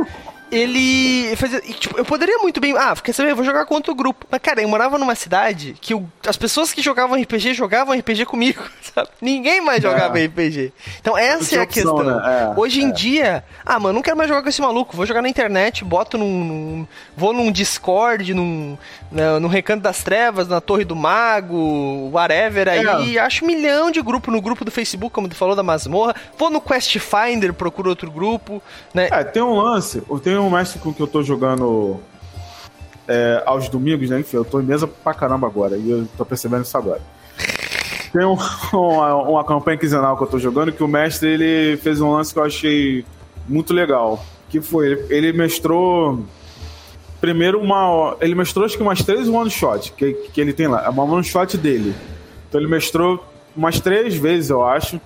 ele 0.50 1.34
fazia. 1.36 1.60
Tipo, 1.60 1.98
eu 1.98 2.04
poderia 2.04 2.38
muito 2.38 2.60
bem. 2.60 2.74
Ah, 2.76 2.94
quer 3.02 3.12
saber? 3.12 3.30
Eu 3.30 3.36
vou 3.36 3.44
jogar 3.44 3.66
contra 3.66 3.92
o 3.92 3.94
grupo. 3.94 4.26
Mas, 4.30 4.40
cara, 4.40 4.62
eu 4.62 4.68
morava 4.68 4.98
numa 4.98 5.14
cidade 5.14 5.76
que 5.80 5.94
o, 5.94 6.06
as 6.26 6.36
pessoas 6.36 6.72
que 6.72 6.80
jogavam 6.80 7.20
RPG 7.20 7.54
jogavam 7.54 7.96
RPG 7.98 8.24
comigo, 8.24 8.62
sabe? 8.94 9.08
Ninguém 9.20 9.60
mais 9.60 9.82
jogava 9.82 10.18
é. 10.18 10.26
RPG. 10.26 10.72
Então, 11.00 11.16
essa 11.16 11.56
é 11.56 11.58
a 11.58 11.62
opção, 11.64 11.66
questão. 11.66 12.02
Né? 12.02 12.22
É, 12.24 12.58
Hoje 12.58 12.82
em 12.82 12.88
é. 12.88 12.92
dia, 12.92 13.44
ah, 13.64 13.78
mano, 13.78 13.94
não 13.94 14.02
quero 14.02 14.16
mais 14.16 14.28
jogar 14.28 14.42
com 14.42 14.48
esse 14.48 14.60
maluco. 14.60 14.96
Vou 14.96 15.06
jogar 15.06 15.22
na 15.22 15.28
internet, 15.28 15.84
boto 15.84 16.16
num. 16.16 16.44
num 16.44 16.86
vou 17.16 17.32
num 17.32 17.52
Discord, 17.52 18.32
num. 18.32 18.76
Né, 19.10 19.38
no 19.38 19.48
Recanto 19.48 19.82
das 19.82 20.02
Trevas, 20.02 20.48
na 20.48 20.60
Torre 20.60 20.84
do 20.84 20.96
Mago, 20.96 22.10
whatever 22.12 22.68
aí. 22.68 23.16
É. 23.16 23.20
Acho 23.20 23.44
um 23.44 23.48
milhão 23.48 23.90
de 23.90 24.00
grupo 24.00 24.30
no 24.30 24.40
grupo 24.40 24.64
do 24.64 24.70
Facebook, 24.70 25.12
como 25.12 25.28
tu 25.28 25.34
falou, 25.34 25.54
da 25.54 25.62
masmorra. 25.62 26.14
Vou 26.36 26.50
no 26.50 26.60
Quest 26.60 26.98
Finder, 26.98 27.52
procuro 27.52 27.90
outro 27.90 28.10
grupo, 28.10 28.62
né? 28.94 29.08
É, 29.10 29.24
tem 29.24 29.42
um 29.42 29.54
lance. 29.54 30.02
Tem 30.22 30.37
um 30.38 30.50
mestre 30.50 30.78
com 30.78 30.92
que 30.92 31.00
eu 31.00 31.06
tô 31.06 31.22
jogando 31.22 31.98
é, 33.06 33.42
aos 33.46 33.68
domingos, 33.68 34.10
né? 34.10 34.20
Enfim, 34.20 34.36
eu 34.36 34.44
tô 34.44 34.60
em 34.60 34.64
mesa 34.64 34.86
pra 34.86 35.14
caramba 35.14 35.46
agora, 35.46 35.76
e 35.76 35.90
eu 35.90 36.06
tô 36.16 36.24
percebendo 36.24 36.64
isso 36.64 36.76
agora. 36.76 37.00
Tem 38.12 38.24
um, 38.24 38.36
uma, 38.72 39.14
uma 39.14 39.44
campanha 39.44 39.78
quinzenal 39.78 40.16
que 40.16 40.24
eu 40.24 40.28
tô 40.28 40.38
jogando 40.38 40.72
que 40.72 40.82
o 40.82 40.88
mestre 40.88 41.28
ele 41.28 41.76
fez 41.78 42.00
um 42.00 42.12
lance 42.12 42.32
que 42.32 42.38
eu 42.38 42.44
achei 42.44 43.04
muito 43.48 43.72
legal. 43.72 44.24
Que 44.48 44.60
foi, 44.60 45.06
ele 45.10 45.32
mestrou 45.32 46.24
primeiro 47.20 47.60
uma. 47.60 48.16
Ele 48.20 48.34
mestrou 48.34 48.64
acho 48.64 48.76
que 48.76 48.82
umas 48.82 49.02
três 49.02 49.28
one 49.28 49.50
shot 49.50 49.92
que, 49.92 50.12
que 50.32 50.40
ele 50.40 50.52
tem 50.52 50.66
lá. 50.66 50.84
É 50.84 50.88
uma 50.88 51.04
one 51.04 51.24
shot 51.24 51.56
dele. 51.58 51.94
Então 52.48 52.60
ele 52.60 52.68
mestrou 52.68 53.22
umas 53.54 53.80
três 53.80 54.14
vezes, 54.14 54.50
eu 54.50 54.64
acho, 54.64 55.00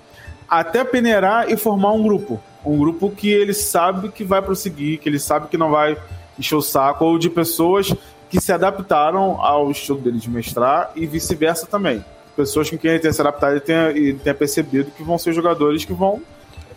até 0.60 0.84
peneirar 0.84 1.50
e 1.50 1.56
formar 1.56 1.92
um 1.92 2.02
grupo 2.02 2.40
um 2.64 2.78
grupo 2.78 3.10
que 3.10 3.30
ele 3.30 3.52
sabe 3.52 4.08
que 4.10 4.24
vai 4.24 4.40
prosseguir, 4.40 4.98
que 4.98 5.08
ele 5.08 5.18
sabe 5.18 5.48
que 5.48 5.56
não 5.56 5.70
vai 5.70 5.96
encher 6.38 6.54
o 6.54 6.62
saco, 6.62 7.04
ou 7.04 7.18
de 7.18 7.28
pessoas 7.28 7.92
que 8.30 8.40
se 8.40 8.52
adaptaram 8.52 9.40
ao 9.40 9.70
estilo 9.70 9.98
dele 9.98 10.18
de 10.18 10.30
mestrar 10.30 10.92
e 10.96 11.06
vice-versa 11.06 11.66
também. 11.66 12.04
Pessoas 12.36 12.70
com 12.70 12.78
quem 12.78 12.92
ele 12.92 13.00
tenha 13.00 13.12
se 13.12 13.20
adaptado 13.20 13.56
e 13.56 13.60
tenha, 13.60 13.90
e 13.90 14.14
tenha 14.14 14.34
percebido 14.34 14.90
que 14.90 15.02
vão 15.02 15.18
ser 15.18 15.32
jogadores 15.32 15.84
que 15.84 15.92
vão 15.92 16.22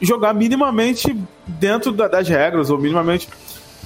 jogar 0.02 0.34
minimamente 0.34 1.16
dentro 1.48 1.94
da, 1.94 2.08
das 2.08 2.28
regras, 2.28 2.70
ou 2.70 2.78
minimamente. 2.78 3.30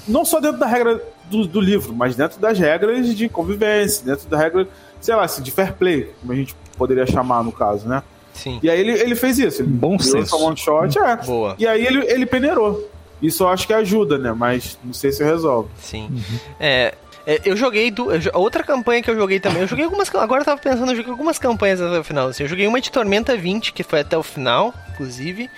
Não 0.07 0.25
só 0.25 0.39
dentro 0.39 0.57
da 0.57 0.65
regra 0.65 0.99
do, 1.29 1.45
do, 1.45 1.61
livro, 1.61 1.93
mas 1.93 2.15
dentro 2.15 2.39
das 2.39 2.57
regras 2.57 3.15
de 3.15 3.29
convivência, 3.29 4.03
dentro 4.03 4.27
da 4.27 4.37
regra, 4.37 4.67
sei 4.99 5.15
lá, 5.15 5.25
assim, 5.25 5.43
de 5.43 5.51
fair 5.51 5.73
play, 5.73 6.11
como 6.19 6.33
a 6.33 6.35
gente 6.35 6.55
poderia 6.75 7.05
chamar 7.05 7.43
no 7.43 7.51
caso, 7.51 7.87
né? 7.87 8.01
Sim. 8.39 8.59
E 8.63 8.69
aí 8.69 8.79
ele, 8.79 8.91
ele 8.93 9.15
fez 9.15 9.37
isso. 9.37 9.61
Ele 9.61 9.69
Bom 9.69 9.99
senso. 9.99 10.37
One 10.37 10.55
shot, 10.55 10.97
é. 10.97 11.17
Boa. 11.17 11.55
E 11.59 11.67
aí 11.67 11.85
ele, 11.85 12.05
ele 12.07 12.25
peneirou. 12.25 12.89
Isso 13.21 13.43
eu 13.43 13.49
acho 13.49 13.67
que 13.67 13.73
ajuda, 13.73 14.17
né? 14.17 14.31
Mas 14.31 14.77
não 14.81 14.93
sei 14.93 15.11
se 15.11 15.21
resolve. 15.21 15.69
Sim. 15.77 16.09
É, 16.57 16.93
é, 17.27 17.41
eu 17.43 17.57
joguei 17.57 17.91
do, 17.91 18.13
eu, 18.13 18.21
outra 18.35 18.63
campanha 18.63 19.03
que 19.03 19.09
eu 19.11 19.15
joguei 19.15 19.41
também. 19.41 19.61
Eu 19.61 19.67
joguei 19.67 19.83
algumas. 19.83 20.13
Agora 20.15 20.41
eu 20.41 20.45
tava 20.45 20.61
pensando, 20.61 20.91
eu 20.91 20.95
joguei 20.95 21.11
algumas 21.11 21.37
campanhas 21.37 21.81
até 21.81 21.99
o 21.99 22.03
final. 22.03 22.29
Assim, 22.29 22.43
eu 22.43 22.49
joguei 22.49 22.65
uma 22.65 22.79
de 22.79 22.89
Tormenta 22.89 23.35
20, 23.35 23.73
que 23.73 23.83
foi 23.83 23.99
até 23.99 24.17
o 24.17 24.23
final, 24.23 24.73
inclusive. 24.93 25.49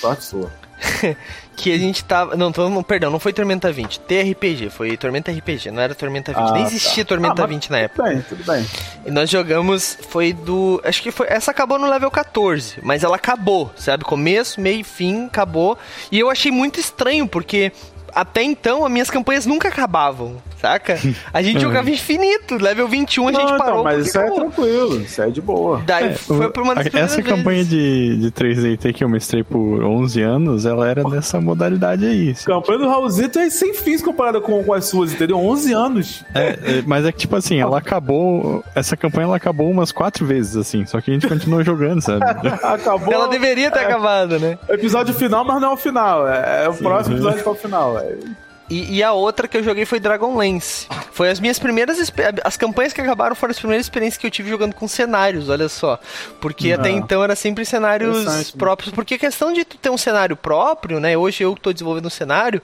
Sorte 0.00 0.24
sua. 0.24 0.52
que 1.56 1.72
a 1.72 1.78
gente 1.78 2.04
tava. 2.04 2.36
Não, 2.36 2.50
tô, 2.50 2.82
perdão, 2.82 3.10
não 3.10 3.20
foi 3.20 3.32
Tormenta 3.32 3.70
20. 3.70 4.00
TRPG, 4.00 4.70
foi 4.70 4.96
Tormenta 4.96 5.30
RPG, 5.30 5.70
não 5.70 5.82
era 5.82 5.94
Tormenta 5.94 6.32
20. 6.32 6.40
Ah, 6.42 6.52
Nem 6.52 6.64
existia 6.64 7.04
tá. 7.04 7.08
Tormenta 7.08 7.44
Ah, 7.44 7.46
20 7.46 7.70
na 7.70 7.78
época. 7.78 8.02
Tudo 8.02 8.12
bem, 8.12 8.24
tudo 8.28 8.44
bem. 8.44 8.66
E 9.06 9.10
nós 9.10 9.28
jogamos, 9.30 9.98
foi 10.08 10.32
do. 10.32 10.80
Acho 10.84 11.02
que 11.02 11.10
foi. 11.10 11.26
Essa 11.28 11.50
acabou 11.50 11.78
no 11.78 11.88
level 11.88 12.10
14, 12.10 12.78
mas 12.82 13.04
ela 13.04 13.16
acabou, 13.16 13.70
sabe? 13.76 14.04
Começo, 14.04 14.60
meio, 14.60 14.84
fim, 14.84 15.26
acabou. 15.26 15.78
E 16.10 16.18
eu 16.18 16.30
achei 16.30 16.50
muito 16.50 16.80
estranho, 16.80 17.28
porque 17.28 17.72
até 18.14 18.42
então 18.42 18.84
as 18.84 18.90
minhas 18.92 19.10
campanhas 19.10 19.46
nunca 19.46 19.68
acabavam, 19.68 20.36
saca? 20.60 20.98
A 21.32 21.42
gente 21.42 21.60
jogava 21.60 21.90
infinito, 21.90 22.56
level 22.60 22.86
21 22.88 23.28
a 23.28 23.32
gente 23.32 23.50
Não, 23.50 23.58
parou. 23.58 23.72
então, 23.80 23.84
mas 23.84 24.06
isso 24.06 24.18
é 24.18 24.22
acabou. 24.22 24.40
tranquilo, 24.40 25.00
isso 25.02 25.22
é 25.22 25.30
de 25.30 25.40
boa. 25.40 25.82
Daí 25.86 26.06
É, 26.08 26.12
foi 26.12 26.50
por 26.50 26.62
uma 26.62 26.74
das 26.74 26.86
Essa 26.86 27.16
vezes. 27.16 27.24
campanha 27.26 27.64
de, 27.64 28.16
de 28.18 28.30
3DT 28.32 28.92
que 28.94 29.04
eu 29.04 29.08
mestrei 29.08 29.42
por 29.42 29.82
11 29.82 30.20
anos, 30.22 30.66
ela 30.66 30.88
era 30.88 31.02
nessa 31.04 31.40
modalidade 31.40 32.06
aí. 32.06 32.34
A 32.42 32.44
campanha 32.46 32.78
do 32.78 32.88
Raulzito 32.88 33.38
é 33.38 33.48
sem 33.50 33.74
fins 33.74 34.02
comparada 34.02 34.40
com, 34.40 34.62
com 34.64 34.72
as 34.74 34.84
suas, 34.86 35.12
entendeu? 35.12 35.38
11 35.38 35.72
anos. 35.72 36.24
É, 36.34 36.48
é, 36.48 36.82
mas 36.86 37.04
é 37.06 37.12
que, 37.12 37.18
tipo 37.18 37.36
assim, 37.36 37.58
ela 37.60 37.78
acabou. 37.78 38.64
Essa 38.74 38.96
campanha 38.96 39.24
ela 39.26 39.36
acabou 39.36 39.70
umas 39.70 39.92
quatro 39.92 40.26
vezes, 40.26 40.56
assim. 40.56 40.84
Só 40.86 41.00
que 41.00 41.10
a 41.10 41.14
gente 41.14 41.26
continuou 41.28 41.62
jogando, 41.64 42.00
sabe? 42.00 42.20
Acabou. 42.62 43.12
Ela 43.12 43.28
deveria 43.28 43.70
ter 43.70 43.80
é, 43.80 43.84
acabado, 43.84 44.38
né? 44.38 44.58
Episódio 44.68 45.14
final, 45.14 45.44
mas 45.44 45.60
não 45.60 45.70
é 45.70 45.74
o 45.74 45.76
final. 45.76 46.28
É, 46.28 46.64
é 46.64 46.68
o 46.68 46.74
próximo 46.74 47.16
episódio 47.16 47.42
que 47.42 47.48
é 47.48 47.52
o 47.52 47.54
final. 47.54 47.99
E, 48.68 48.98
e 48.98 49.02
a 49.02 49.12
outra 49.12 49.48
que 49.48 49.56
eu 49.56 49.62
joguei 49.62 49.84
foi 49.84 49.98
Dragonlance. 49.98 50.86
Foi 51.20 51.28
as 51.28 51.38
minhas 51.38 51.58
primeiras. 51.58 51.98
As 52.42 52.56
campanhas 52.56 52.94
que 52.94 53.00
acabaram 53.02 53.36
foram 53.36 53.50
as 53.50 53.58
primeiras 53.58 53.84
experiências 53.84 54.16
que 54.16 54.26
eu 54.26 54.30
tive 54.30 54.48
jogando 54.48 54.74
com 54.74 54.88
cenários, 54.88 55.50
olha 55.50 55.68
só. 55.68 56.00
Porque 56.40 56.72
até 56.72 56.88
Ah. 56.88 56.92
então 56.92 57.22
era 57.22 57.36
sempre 57.36 57.62
cenários 57.66 58.50
próprios. 58.52 58.90
Porque 58.90 59.16
a 59.16 59.18
questão 59.18 59.52
de 59.52 59.62
tu 59.66 59.76
ter 59.76 59.90
um 59.90 59.98
cenário 59.98 60.34
próprio, 60.34 60.98
né? 60.98 61.18
Hoje 61.18 61.44
eu 61.44 61.54
que 61.54 61.60
tô 61.60 61.74
desenvolvendo 61.74 62.06
um 62.06 62.10
cenário, 62.10 62.62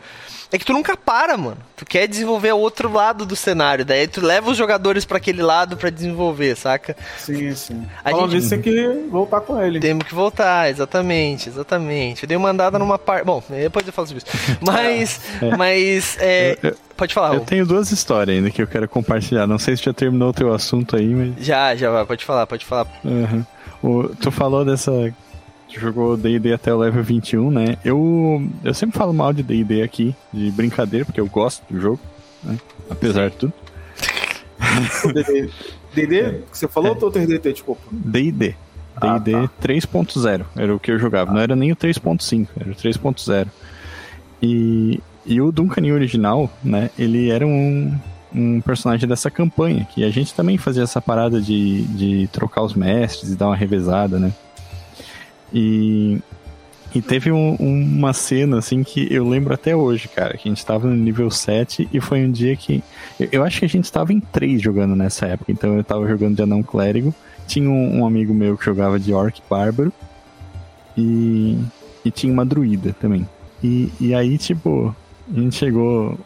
é 0.50 0.56
que 0.56 0.64
tu 0.64 0.72
nunca 0.72 0.96
para, 0.96 1.36
mano. 1.36 1.58
Tu 1.76 1.84
quer 1.84 2.06
desenvolver 2.08 2.50
o 2.54 2.58
outro 2.58 2.90
lado 2.90 3.26
do 3.26 3.36
cenário. 3.36 3.84
Daí 3.84 4.08
tu 4.08 4.24
leva 4.24 4.50
os 4.50 4.56
jogadores 4.56 5.04
pra 5.04 5.18
aquele 5.18 5.42
lado 5.42 5.76
pra 5.76 5.90
desenvolver, 5.90 6.56
saca? 6.56 6.96
Sim, 7.18 7.54
sim. 7.54 7.86
A 8.02 8.10
Falando 8.10 8.30
gente- 8.30 8.40
isso, 8.40 8.48
tem 8.48 8.62
que 8.62 9.06
voltar 9.10 9.42
com 9.42 9.60
ele. 9.62 9.80
Temos 9.80 10.06
que 10.06 10.14
voltar, 10.14 10.70
exatamente, 10.70 11.50
exatamente. 11.50 12.22
Eu 12.22 12.26
dei 12.26 12.38
uma 12.38 12.48
andada 12.48 12.78
numa 12.78 12.98
parte. 12.98 13.22
Bom, 13.26 13.42
depois 13.50 13.86
eu 13.86 13.92
falo 13.92 14.08
sobre 14.08 14.22
isso. 14.24 14.56
Mas. 14.64 15.20
Mas. 15.58 16.16
é, 16.20 16.56
Eu- 16.62 16.70
eu- 16.70 16.85
Pode 16.96 17.12
falar, 17.12 17.34
Eu 17.34 17.40
tenho 17.40 17.66
duas 17.66 17.90
histórias 17.92 18.36
ainda 18.36 18.50
que 18.50 18.62
eu 18.62 18.66
quero 18.66 18.88
compartilhar. 18.88 19.46
Não 19.46 19.58
sei 19.58 19.76
se 19.76 19.84
já 19.84 19.92
terminou 19.92 20.30
o 20.30 20.32
teu 20.32 20.52
assunto 20.52 20.96
aí, 20.96 21.06
mas. 21.14 21.44
Já, 21.44 21.74
já 21.76 21.90
vai, 21.90 22.06
pode 22.06 22.24
falar, 22.24 22.46
pode 22.46 22.64
falar. 22.64 22.86
Aham. 23.04 23.46
O- 23.82 24.08
tu 24.20 24.30
falou 24.30 24.64
dessa. 24.64 24.90
Tu 25.72 25.78
jogou 25.80 26.16
DD 26.16 26.52
até 26.54 26.72
o 26.72 26.78
level 26.78 27.02
21, 27.02 27.50
né? 27.50 27.76
Eu, 27.84 28.48
eu 28.64 28.72
sempre 28.72 28.96
falo 28.96 29.12
mal 29.12 29.32
de 29.32 29.42
DD 29.42 29.82
aqui, 29.82 30.14
de 30.32 30.50
brincadeira, 30.50 31.04
porque 31.04 31.20
eu 31.20 31.26
gosto 31.26 31.62
do 31.68 31.78
jogo, 31.80 32.00
né? 32.42 32.56
Apesar 32.88 33.28
de 33.30 33.36
tudo. 33.36 33.52
DD, 35.94 36.42
que 36.50 36.58
você 36.58 36.68
falou 36.68 36.94
ou 36.96 37.02
outro 37.04 37.26
DD, 37.26 37.52
desculpa? 37.52 37.82
DD. 37.90 38.54
Ah, 38.98 39.18
DD 39.18 39.32
tá. 39.32 39.50
3.0 39.62 40.44
era 40.56 40.74
o 40.74 40.78
que 40.78 40.90
eu 40.90 40.98
jogava. 40.98 41.32
Não 41.32 41.40
era 41.40 41.54
nem 41.56 41.72
o 41.72 41.76
3.5, 41.76 42.48
era 42.58 42.70
o 42.70 42.74
3.0. 42.74 43.46
E, 44.42 45.00
e 45.26 45.40
o 45.40 45.50
Duncan 45.50 45.82
original, 45.92 46.50
né? 46.62 46.90
Ele 46.98 47.30
era 47.30 47.46
um, 47.46 47.92
um 48.34 48.60
personagem 48.60 49.08
dessa 49.08 49.30
campanha, 49.30 49.86
que 49.92 50.04
a 50.04 50.10
gente 50.10 50.32
também 50.34 50.56
fazia 50.58 50.82
essa 50.82 51.00
parada 51.00 51.40
de, 51.40 51.82
de 51.82 52.28
trocar 52.32 52.62
os 52.62 52.74
mestres 52.74 53.32
e 53.32 53.36
dar 53.36 53.46
uma 53.48 53.56
revezada, 53.56 54.18
né? 54.18 54.32
E, 55.52 56.18
e 56.94 57.00
teve 57.02 57.30
um- 57.30 57.54
uma 57.56 58.12
cena, 58.12 58.58
assim, 58.58 58.82
que 58.82 59.06
eu 59.12 59.28
lembro 59.28 59.54
até 59.54 59.74
hoje, 59.76 60.08
cara, 60.08 60.36
que 60.36 60.48
a 60.48 60.50
gente 60.52 60.64
tava 60.64 60.86
no 60.86 60.96
nível 60.96 61.30
7 61.30 61.88
e 61.92 62.00
foi 62.00 62.24
um 62.24 62.30
dia 62.30 62.54
que. 62.56 62.82
Eu, 63.18 63.28
eu 63.32 63.44
acho 63.44 63.58
que 63.60 63.64
a 63.64 63.68
gente 63.68 63.90
tava 63.90 64.12
em 64.12 64.20
3 64.20 64.60
jogando 64.60 64.94
nessa 64.96 65.26
época, 65.26 65.52
então 65.52 65.76
eu 65.76 65.84
tava 65.84 66.06
jogando 66.08 66.36
de 66.36 66.42
anão 66.42 66.62
clérigo. 66.62 67.14
Tinha 67.46 67.70
um, 67.70 68.00
um 68.00 68.06
amigo 68.06 68.34
meu 68.34 68.56
que 68.58 68.64
jogava 68.64 68.98
de 68.98 69.12
orc 69.12 69.40
bárbaro 69.48 69.92
e, 70.96 71.56
e 72.04 72.10
tinha 72.10 72.32
uma 72.32 72.44
druida 72.44 72.94
também. 73.00 73.26
E, 73.62 73.90
e 74.00 74.14
aí, 74.14 74.36
tipo, 74.36 74.94
a 75.34 75.40
gente 75.40 75.56
chegou. 75.56 76.18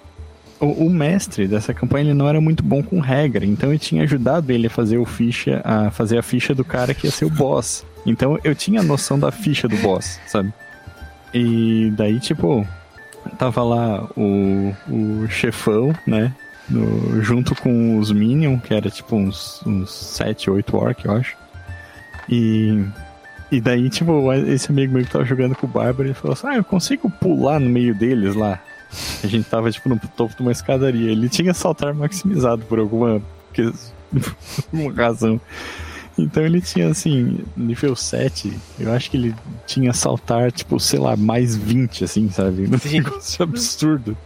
O, 0.61 0.67
o 0.87 0.91
mestre 0.91 1.49
dessa 1.49 1.73
campanha 1.73 2.05
ele 2.07 2.15
não 2.15 2.29
era 2.29 2.41
muito 2.41 2.63
bom 2.63 2.83
com 2.83 3.01
regra, 3.01 3.47
então 3.47 3.73
eu 3.73 3.79
tinha 3.79 4.03
ajudado 4.03 4.53
ele 4.53 4.67
a 4.67 4.71
fazer 4.71 4.99
o 4.99 5.07
ficha, 5.07 5.63
a 5.65 5.91
fazer 5.91 6.19
a 6.19 6.23
ficha 6.23 6.55
do 6.55 6.65
cara 6.65 6.93
que 6.93 7.07
ia 7.07 7.11
ser 7.11 7.25
o 7.25 7.31
boss. 7.31 7.85
Então 8.05 8.39
eu 8.45 8.55
tinha 8.55 8.83
noção 8.83 9.19
da 9.19 9.31
ficha 9.33 9.67
do 9.67 9.77
boss, 9.79 10.21
sabe? 10.27 10.53
E 11.33 11.91
daí, 11.97 12.21
tipo, 12.21 12.67
tava 13.39 13.63
lá 13.63 14.05
o, 14.17 14.75
o 14.91 15.29
chefão, 15.31 15.95
né? 16.07 16.33
no- 16.69 17.23
junto 17.23 17.55
com 17.55 17.97
os 17.99 18.13
Minion, 18.13 18.59
que 18.59 18.73
era 18.75 18.91
tipo 18.91 19.17
uns, 19.17 19.63
uns 19.67 19.91
7, 19.93 20.51
8 20.51 20.77
orc, 20.77 21.05
eu 21.05 21.13
acho. 21.13 21.37
E, 22.29 22.85
e 23.51 23.61
daí, 23.61 23.89
tipo, 23.91 24.33
esse 24.33 24.71
amigo 24.71 24.93
meu 24.95 25.05
que 25.05 25.11
tava 25.11 25.25
jogando 25.25 25.57
com 25.57 25.67
o 25.67 25.71
Bárbaro, 25.71 26.07
ele 26.09 26.15
falou 26.15 26.35
assim: 26.35 26.47
Ah, 26.47 26.57
eu 26.57 26.65
consigo 26.65 27.11
pular 27.11 27.59
no 27.59 27.69
meio 27.69 27.95
deles 27.95 28.35
lá. 28.35 28.61
A 29.23 29.27
gente 29.27 29.49
tava, 29.49 29.71
tipo, 29.71 29.89
no 29.89 29.99
topo 30.17 30.35
de 30.35 30.43
uma 30.43 30.53
escadaria. 30.53 31.11
Ele 31.11 31.29
tinha 31.29 31.55
saltar 31.55 31.95
maximizado 31.95 32.65
por 32.65 32.79
alguma, 32.79 33.23
alguma 34.73 34.93
razão. 34.93 35.41
Então 36.19 36.45
ele 36.45 36.61
tinha, 36.61 36.89
assim, 36.89 37.39
nível 37.57 37.97
7, 37.97 38.53
eu 38.79 38.93
acho 38.93 39.11
que 39.11 39.17
ele 39.17 39.35
tinha 39.67 39.93
saltar, 39.93 40.53
tipo, 40.53 40.79
sei 40.79 40.99
lá, 40.99 41.17
mais 41.17 41.57
20, 41.57 42.05
assim, 42.05 42.29
sabe? 42.31 42.67
Um 42.67 42.91
negócio 42.93 43.43
absurdo 43.43 44.17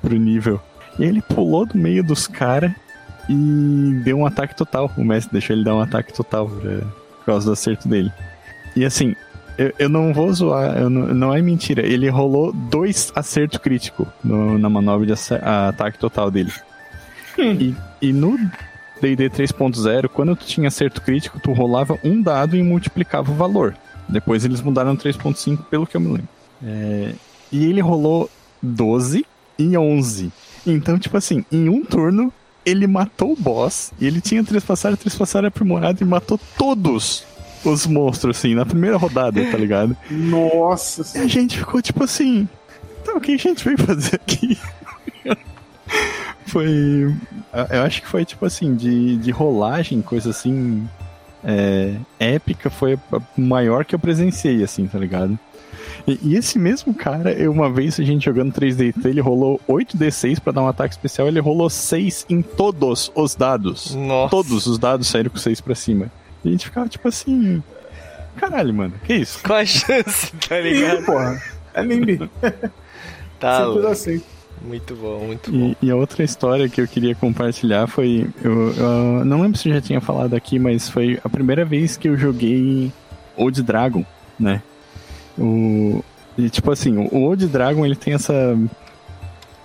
pro 0.00 0.16
nível. 0.16 0.60
E 0.98 1.04
ele 1.04 1.20
pulou 1.20 1.66
do 1.66 1.76
meio 1.76 2.02
dos 2.02 2.26
caras 2.26 2.72
e 3.28 4.00
deu 4.04 4.18
um 4.18 4.26
ataque 4.26 4.56
total. 4.56 4.90
O 4.96 5.04
mestre 5.04 5.32
deixou 5.32 5.54
ele 5.54 5.64
dar 5.64 5.74
um 5.74 5.80
ataque 5.80 6.12
total 6.12 6.48
pra, 6.48 6.78
por 6.78 7.24
causa 7.26 7.46
do 7.46 7.52
acerto 7.52 7.88
dele. 7.88 8.10
E 8.74 8.84
assim, 8.84 9.14
eu, 9.60 9.72
eu 9.78 9.88
não 9.88 10.12
vou 10.12 10.32
zoar, 10.32 10.76
eu 10.78 10.88
não, 10.90 11.06
não 11.14 11.34
é 11.34 11.40
mentira. 11.42 11.86
Ele 11.86 12.08
rolou 12.08 12.52
dois 12.52 13.12
acertos 13.14 13.58
críticos 13.58 14.06
no- 14.24 14.58
na 14.58 14.68
manobra 14.68 15.06
de 15.06 15.12
ace- 15.12 15.34
a- 15.34 15.68
ataque 15.68 15.98
total 15.98 16.30
dele. 16.30 16.52
E, 17.38 17.74
e 18.02 18.12
no 18.12 18.36
D&D 19.00 19.30
3.0, 19.30 20.08
quando 20.08 20.36
tu 20.36 20.44
tinha 20.46 20.68
acerto 20.68 21.00
crítico, 21.00 21.38
tu 21.40 21.52
rolava 21.52 21.98
um 22.04 22.20
dado 22.20 22.56
e 22.56 22.62
multiplicava 22.62 23.30
o 23.30 23.34
valor. 23.34 23.74
Depois 24.08 24.44
eles 24.44 24.60
mudaram 24.60 24.96
3.5, 24.96 25.62
pelo 25.70 25.86
que 25.86 25.96
eu 25.96 26.00
me 26.00 26.08
lembro. 26.08 26.28
É, 26.62 27.12
e 27.52 27.64
ele 27.64 27.80
rolou 27.80 28.28
12 28.62 29.24
e 29.58 29.76
11. 29.76 30.30
Então, 30.66 30.98
tipo 30.98 31.16
assim, 31.16 31.44
em 31.50 31.68
um 31.68 31.82
turno, 31.84 32.32
ele 32.66 32.86
matou 32.86 33.32
o 33.32 33.36
boss. 33.36 33.92
E 34.00 34.06
ele 34.06 34.20
tinha 34.20 34.44
trespassar, 34.44 34.94
trespassar 34.96 35.44
aprimorado 35.44 36.02
e 36.02 36.04
matou 36.06 36.38
todos 36.58 37.24
os 37.64 37.86
monstros, 37.86 38.38
assim, 38.38 38.54
na 38.54 38.64
primeira 38.64 38.96
rodada, 38.96 39.44
tá 39.50 39.58
ligado? 39.58 39.96
Nossa 40.10 41.18
E 41.18 41.22
a 41.22 41.26
gente 41.26 41.58
ficou 41.58 41.82
tipo 41.82 42.04
assim. 42.04 42.48
Então, 43.02 43.16
o 43.16 43.20
que 43.20 43.32
a 43.32 43.36
gente 43.36 43.64
veio 43.64 43.78
fazer 43.78 44.16
aqui? 44.16 44.58
foi. 46.46 47.14
Eu 47.70 47.82
acho 47.82 48.02
que 48.02 48.08
foi 48.08 48.24
tipo 48.24 48.44
assim, 48.46 48.74
de, 48.74 49.16
de 49.16 49.30
rolagem, 49.30 50.00
coisa 50.02 50.30
assim. 50.30 50.86
é, 51.44 51.94
épica, 52.18 52.70
foi 52.70 52.94
a 53.12 53.20
maior 53.36 53.84
que 53.84 53.94
eu 53.94 53.98
presenciei, 53.98 54.62
assim, 54.62 54.86
tá 54.86 54.98
ligado? 54.98 55.38
E, 56.06 56.18
e 56.22 56.36
esse 56.36 56.58
mesmo 56.58 56.94
cara, 56.94 57.32
eu, 57.32 57.52
uma 57.52 57.70
vez 57.70 57.98
a 58.00 58.04
gente 58.04 58.24
jogando 58.24 58.52
3D, 58.52 58.94
ele 59.04 59.20
rolou 59.20 59.60
8d6 59.68 60.40
pra 60.40 60.52
dar 60.52 60.62
um 60.62 60.68
ataque 60.68 60.94
especial, 60.94 61.28
ele 61.28 61.40
rolou 61.40 61.68
6 61.68 62.26
em 62.28 62.42
todos 62.42 63.10
os 63.14 63.34
dados. 63.34 63.94
Nossa. 63.94 64.30
Todos 64.30 64.66
os 64.66 64.78
dados 64.78 65.08
saíram 65.08 65.30
com 65.30 65.38
6 65.38 65.60
pra 65.60 65.74
cima. 65.74 66.10
E 66.44 66.48
a 66.48 66.52
gente 66.52 66.66
ficava 66.66 66.88
tipo 66.88 67.08
assim. 67.08 67.62
Caralho, 68.36 68.72
mano, 68.72 68.94
que 69.04 69.14
isso? 69.14 69.42
Qual 69.42 69.58
a 69.58 69.66
chance, 69.66 70.32
tá 70.48 70.60
ligado? 70.60 71.04
porra. 71.04 71.42
É 71.74 71.82
Limbi. 71.82 72.18
Tá, 73.40 73.64
Simples 73.64 73.84
assim. 73.86 74.22
Muito 74.62 74.94
bom, 74.94 75.24
muito 75.24 75.50
bom. 75.50 75.74
E, 75.80 75.86
e, 75.86 75.90
a 75.90 75.96
outra 75.96 76.22
história 76.22 76.68
que 76.68 76.78
eu 76.78 76.86
queria 76.86 77.14
compartilhar 77.14 77.86
foi. 77.86 78.28
Eu, 78.44 78.74
eu, 78.74 79.24
não 79.24 79.40
lembro 79.40 79.58
se 79.58 79.70
eu 79.70 79.74
já 79.74 79.80
tinha 79.80 80.00
falado 80.00 80.34
aqui, 80.34 80.58
mas 80.58 80.90
foi 80.90 81.18
a 81.24 81.28
primeira 81.30 81.64
vez 81.64 81.96
que 81.96 82.06
eu 82.06 82.18
joguei 82.18 82.92
Old 83.34 83.62
Dragon, 83.62 84.04
né? 84.38 84.62
O, 85.38 86.04
e, 86.36 86.50
tipo 86.50 86.70
assim, 86.70 86.98
o 86.98 87.22
Old 87.22 87.46
Dragon 87.46 87.86
ele 87.86 87.96
tem 87.96 88.12
essa 88.12 88.54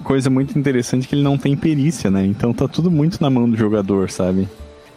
coisa 0.03 0.29
muito 0.29 0.57
interessante 0.57 1.07
que 1.07 1.15
ele 1.15 1.23
não 1.23 1.37
tem 1.37 1.57
perícia, 1.57 2.09
né? 2.09 2.25
Então 2.25 2.53
tá 2.53 2.65
tudo 2.65 2.89
muito 2.89 3.21
na 3.21 3.29
mão 3.29 3.49
do 3.49 3.57
jogador, 3.57 4.09
sabe? 4.09 4.47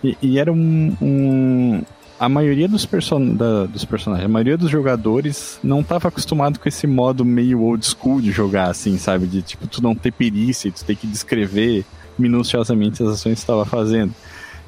E, 0.03 0.17
e 0.23 0.39
era 0.39 0.53
um, 0.53 0.97
um, 1.01 1.83
a 2.19 2.29
maioria 2.29 2.69
dos, 2.69 2.85
person 2.85 3.35
da, 3.35 3.67
dos 3.67 3.85
personagens, 3.85 4.27
a 4.27 4.29
maioria 4.29 4.57
dos 4.57 4.71
jogadores 4.71 5.59
não 5.63 5.81
estava 5.81 6.09
acostumado 6.09 6.59
com 6.59 6.69
esse 6.69 6.87
modo 6.87 7.25
meio 7.25 7.63
old 7.63 7.85
school 7.85 8.21
de 8.21 8.31
jogar, 8.33 8.71
assim, 8.71 8.99
sabe? 8.99 9.27
De 9.27 9.43
tipo, 9.43 9.67
tu 9.67 9.83
não 9.83 9.95
ter 9.95 10.13
perícia, 10.13 10.71
tu 10.71 10.85
ter 10.85 10.97
que 10.97 11.07
descrever 11.07 11.85
minuciosamente 12.19 13.03
as 13.03 13.11
ações 13.11 13.35
que 13.35 13.41
estava 13.41 13.65
fazendo. 13.65 14.13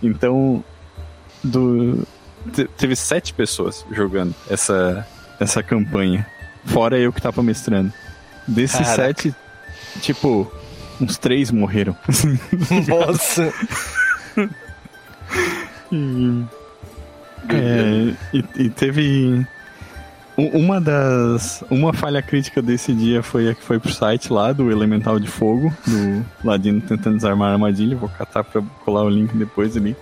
Então, 0.03 0.65
do, 1.43 2.07
teve 2.77 2.95
sete 2.95 3.35
pessoas 3.35 3.85
jogando 3.91 4.35
essa, 4.49 5.07
essa 5.39 5.63
campanha, 5.63 6.27
fora 6.65 6.99
eu 6.99 7.13
que 7.13 7.21
tava 7.21 7.43
mestrando. 7.43 7.93
Desses 8.47 8.79
Caraca. 8.79 8.95
sete, 8.95 9.35
tipo, 10.01 10.51
uns 11.01 11.19
três 11.19 11.51
morreram. 11.51 11.97
Nossa! 12.89 13.53
E, 15.93 16.45
é, 17.49 18.15
e, 18.33 18.45
e, 18.57 18.71
teve 18.71 19.47
uma 20.37 20.81
das 20.81 21.65
uma 21.71 21.93
falha 21.93 22.23
crítica 22.23 22.63
desse 22.63 22.95
dia 22.95 23.23
foi 23.23 23.51
a 23.51 23.55
que 23.55 23.63
foi 23.63 23.79
pro 23.79 23.93
site 23.93 24.33
lá 24.33 24.53
do 24.53 24.71
Elemental 24.71 25.19
de 25.19 25.29
Fogo 25.29 25.73
do 25.87 26.25
Ladino 26.45 26.81
tentando 26.81 27.17
desarmar 27.17 27.51
a 27.51 27.53
armadilha. 27.53 27.97
Vou 27.97 28.09
catar 28.09 28.45
para 28.45 28.63
colar 28.85 29.05
o 29.05 29.11
link 29.11 29.35
depois 29.35 29.77
ali. 29.77 29.97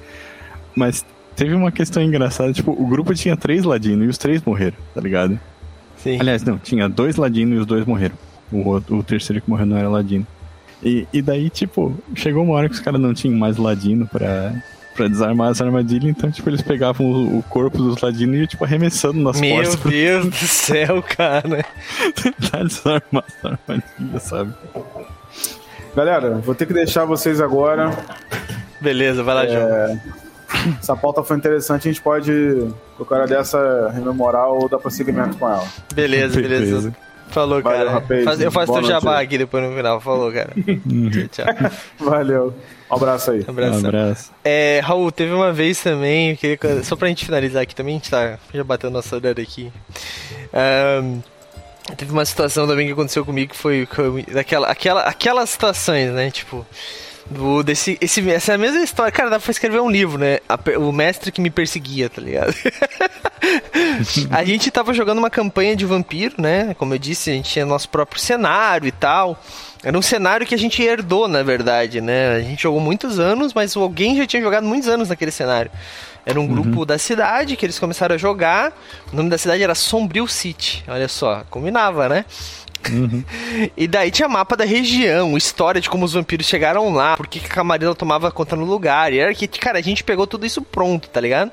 Mas 0.74 1.04
teve 1.34 1.54
uma 1.54 1.72
questão 1.72 2.02
engraçada 2.02 2.52
tipo 2.52 2.70
o 2.70 2.86
grupo 2.86 3.14
tinha 3.14 3.36
três 3.36 3.64
ladinos 3.64 4.06
e 4.06 4.08
os 4.08 4.18
três 4.18 4.42
morreram 4.44 4.76
tá 4.94 5.00
ligado? 5.00 5.38
Sim. 5.96 6.18
aliás 6.20 6.44
não 6.44 6.58
tinha 6.58 6.88
dois 6.88 7.16
ladinos 7.16 7.56
e 7.56 7.60
os 7.60 7.66
dois 7.66 7.84
morreram. 7.84 8.16
O, 8.52 8.66
outro, 8.68 8.96
o 8.96 9.02
terceiro 9.02 9.42
que 9.42 9.50
morreu 9.50 9.66
não 9.66 9.76
era 9.76 9.88
ladino. 9.88 10.26
E, 10.82 11.06
e 11.12 11.20
daí 11.20 11.50
tipo 11.50 11.96
chegou 12.14 12.44
uma 12.44 12.54
hora 12.54 12.68
que 12.68 12.74
os 12.74 12.80
caras 12.80 13.00
não 13.00 13.12
tinham 13.12 13.36
mais 13.36 13.56
ladino 13.56 14.06
para 14.06 14.54
pra 14.98 15.06
desarmar 15.06 15.50
as 15.50 15.60
armadilhas, 15.60 16.10
então, 16.10 16.28
tipo, 16.28 16.50
eles 16.50 16.60
pegavam 16.60 17.06
o, 17.06 17.38
o 17.38 17.42
corpo 17.44 17.78
dos 17.78 18.00
ladinos 18.00 18.34
e 18.34 18.38
iam, 18.40 18.46
tipo, 18.48 18.64
arremessando 18.64 19.20
nas 19.20 19.40
Meu 19.40 19.56
costas. 19.56 19.84
Meu 19.84 19.92
Deus 19.92 20.26
do 20.26 20.46
céu, 20.46 21.02
cara. 21.02 21.64
Tentar 22.20 22.64
desarmar 22.64 23.24
as 23.24 23.44
armadilhas, 23.44 24.22
sabe? 24.24 24.52
Galera, 25.94 26.34
vou 26.38 26.54
ter 26.54 26.66
que 26.66 26.72
deixar 26.72 27.04
vocês 27.04 27.40
agora. 27.40 27.96
Beleza, 28.80 29.22
vai 29.22 29.34
lá, 29.36 29.44
é... 29.44 29.52
João. 29.52 30.00
Essa 30.80 30.96
pauta 30.96 31.22
foi 31.22 31.36
interessante, 31.36 31.88
a 31.88 31.92
gente 31.92 32.02
pode, 32.02 32.32
qualquer 32.96 33.28
dessa, 33.28 33.90
rememorar 33.94 34.48
ou 34.48 34.68
dar 34.68 34.78
prosseguimento 34.78 35.36
com 35.36 35.48
ela. 35.48 35.64
Beleza, 35.94 36.40
beleza. 36.40 36.64
beleza. 36.64 36.96
Falou, 37.28 37.62
Valeu, 37.62 37.78
cara. 37.78 37.90
Rapaz, 37.90 38.40
eu 38.40 38.50
faço 38.50 38.72
teu 38.72 38.84
jabá 38.84 39.20
aqui 39.20 39.38
depois 39.38 39.62
no 39.62 39.74
final. 39.74 40.00
Falou, 40.00 40.32
cara. 40.32 40.50
tchau, 41.30 41.44
tchau. 41.46 41.70
Valeu. 41.98 42.54
Um 42.90 42.94
abraço 42.94 43.30
aí. 43.30 43.44
Um 43.46 43.50
abraço. 43.50 43.84
Um 43.84 43.88
abraço. 43.88 44.32
É, 44.44 44.80
Raul, 44.82 45.12
teve 45.12 45.32
uma 45.32 45.52
vez 45.52 45.80
também, 45.82 46.34
que, 46.36 46.58
só 46.82 46.96
pra 46.96 47.08
gente 47.08 47.24
finalizar 47.24 47.62
aqui 47.62 47.74
também, 47.74 47.96
a 47.96 47.98
gente 47.98 48.10
tá 48.10 48.38
já 48.52 48.64
batendo 48.64 48.92
nossa 48.92 49.16
horário 49.16 49.42
aqui. 49.42 49.70
Um, 51.02 51.20
teve 51.96 52.12
uma 52.12 52.24
situação 52.24 52.66
também 52.66 52.86
que 52.86 52.92
aconteceu 52.92 53.24
comigo 53.24 53.52
que 53.52 53.58
foi, 53.58 53.86
foi 53.90 54.22
daquela, 54.24 54.68
aquela, 54.68 55.02
aquelas 55.02 55.50
situações, 55.50 56.10
né? 56.12 56.30
Tipo, 56.30 56.66
do, 57.30 57.62
desse, 57.62 57.98
esse, 58.00 58.28
essa 58.30 58.52
é 58.52 58.54
a 58.54 58.58
mesma 58.58 58.82
história. 58.82 59.12
Cara, 59.12 59.30
dá 59.30 59.38
pra 59.38 59.50
escrever 59.50 59.80
um 59.80 59.90
livro, 59.90 60.18
né? 60.18 60.38
A, 60.48 60.58
o 60.78 60.92
mestre 60.92 61.30
que 61.30 61.40
me 61.40 61.50
perseguia, 61.50 62.08
tá 62.08 62.20
ligado? 62.20 62.54
a 64.30 64.44
gente 64.44 64.70
tava 64.70 64.94
jogando 64.94 65.18
uma 65.18 65.30
campanha 65.30 65.76
de 65.76 65.84
vampiro, 65.84 66.36
né? 66.38 66.74
Como 66.78 66.94
eu 66.94 66.98
disse, 66.98 67.30
a 67.30 67.34
gente 67.34 67.50
tinha 67.50 67.66
nosso 67.66 67.88
próprio 67.88 68.20
cenário 68.20 68.86
e 68.86 68.92
tal. 68.92 69.40
Era 69.82 69.96
um 69.96 70.02
cenário 70.02 70.46
que 70.46 70.54
a 70.54 70.58
gente 70.58 70.82
herdou, 70.82 71.28
na 71.28 71.42
verdade, 71.42 72.00
né? 72.00 72.34
A 72.34 72.40
gente 72.40 72.62
jogou 72.62 72.80
muitos 72.80 73.20
anos, 73.20 73.54
mas 73.54 73.76
alguém 73.76 74.16
já 74.16 74.26
tinha 74.26 74.42
jogado 74.42 74.66
muitos 74.66 74.88
anos 74.88 75.08
naquele 75.08 75.30
cenário. 75.30 75.70
Era 76.26 76.38
um 76.38 76.42
uhum. 76.42 76.48
grupo 76.48 76.84
da 76.84 76.98
cidade 76.98 77.56
que 77.56 77.64
eles 77.64 77.78
começaram 77.78 78.14
a 78.14 78.18
jogar. 78.18 78.72
O 79.12 79.16
nome 79.16 79.30
da 79.30 79.38
cidade 79.38 79.62
era 79.62 79.74
Sombrio 79.74 80.26
City. 80.26 80.84
Olha 80.86 81.08
só, 81.08 81.42
combinava, 81.48 82.08
né? 82.08 82.24
Uhum. 82.90 83.24
e 83.76 83.86
daí 83.86 84.10
tinha 84.10 84.28
mapa 84.28 84.56
da 84.56 84.64
região, 84.64 85.36
história 85.36 85.80
de 85.80 85.90
como 85.90 86.04
os 86.04 86.12
vampiros 86.12 86.46
chegaram 86.46 86.92
lá, 86.92 87.16
por 87.16 87.26
que 87.26 87.44
a 87.44 87.48
Camarilla 87.48 87.94
tomava 87.94 88.30
conta 88.30 88.56
no 88.56 88.64
lugar. 88.64 89.12
E 89.12 89.18
era 89.18 89.34
que, 89.34 89.46
cara, 89.48 89.78
a 89.78 89.82
gente 89.82 90.04
pegou 90.04 90.26
tudo 90.26 90.46
isso 90.46 90.62
pronto, 90.62 91.08
tá 91.08 91.20
ligado? 91.20 91.50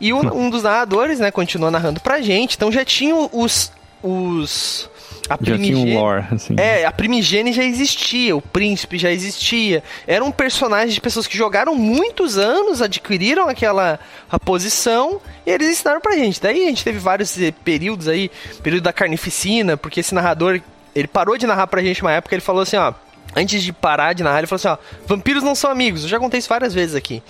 E 0.00 0.12
um, 0.12 0.20
um 0.34 0.50
dos 0.50 0.62
narradores, 0.62 1.18
né, 1.20 1.30
continuou 1.30 1.70
narrando 1.70 2.00
pra 2.00 2.20
gente. 2.20 2.56
Então 2.56 2.70
já 2.70 2.84
tinha 2.84 3.14
os. 3.14 3.72
Os 4.02 4.88
a 5.30 5.38
já 5.40 5.56
tinha 5.56 5.78
um 5.78 5.94
lore, 5.94 6.24
assim. 6.32 6.56
É, 6.58 6.84
a 6.84 6.90
primigênia 6.90 7.52
já 7.52 7.62
existia, 7.62 8.34
o 8.34 8.42
príncipe 8.42 8.98
já 8.98 9.12
existia. 9.12 9.80
Era 10.04 10.24
um 10.24 10.32
personagem 10.32 10.92
de 10.92 11.00
pessoas 11.00 11.28
que 11.28 11.38
jogaram 11.38 11.76
muitos 11.76 12.36
anos, 12.36 12.82
adquiriram 12.82 13.48
aquela 13.48 14.00
a 14.28 14.40
posição 14.40 15.20
e 15.46 15.50
eles 15.50 15.68
ensinaram 15.68 16.00
pra 16.00 16.16
gente. 16.16 16.42
Daí 16.42 16.64
a 16.64 16.66
gente 16.66 16.82
teve 16.82 16.98
vários 16.98 17.40
eh, 17.40 17.52
períodos 17.52 18.08
aí, 18.08 18.28
período 18.60 18.82
da 18.82 18.92
carnificina, 18.92 19.76
porque 19.76 20.00
esse 20.00 20.12
narrador, 20.12 20.60
ele 20.96 21.06
parou 21.06 21.38
de 21.38 21.46
narrar 21.46 21.68
pra 21.68 21.80
gente 21.80 22.02
uma 22.02 22.10
época, 22.10 22.34
ele 22.34 22.42
falou 22.42 22.62
assim, 22.62 22.76
ó, 22.76 22.92
antes 23.36 23.62
de 23.62 23.72
parar 23.72 24.14
de 24.14 24.24
narrar, 24.24 24.38
ele 24.38 24.48
falou 24.48 24.58
assim, 24.58 24.68
ó, 24.68 24.78
vampiros 25.06 25.44
não 25.44 25.54
são 25.54 25.70
amigos. 25.70 26.02
Eu 26.02 26.08
já 26.08 26.18
contei 26.18 26.38
isso 26.38 26.48
várias 26.48 26.74
vezes 26.74 26.96
aqui. 26.96 27.22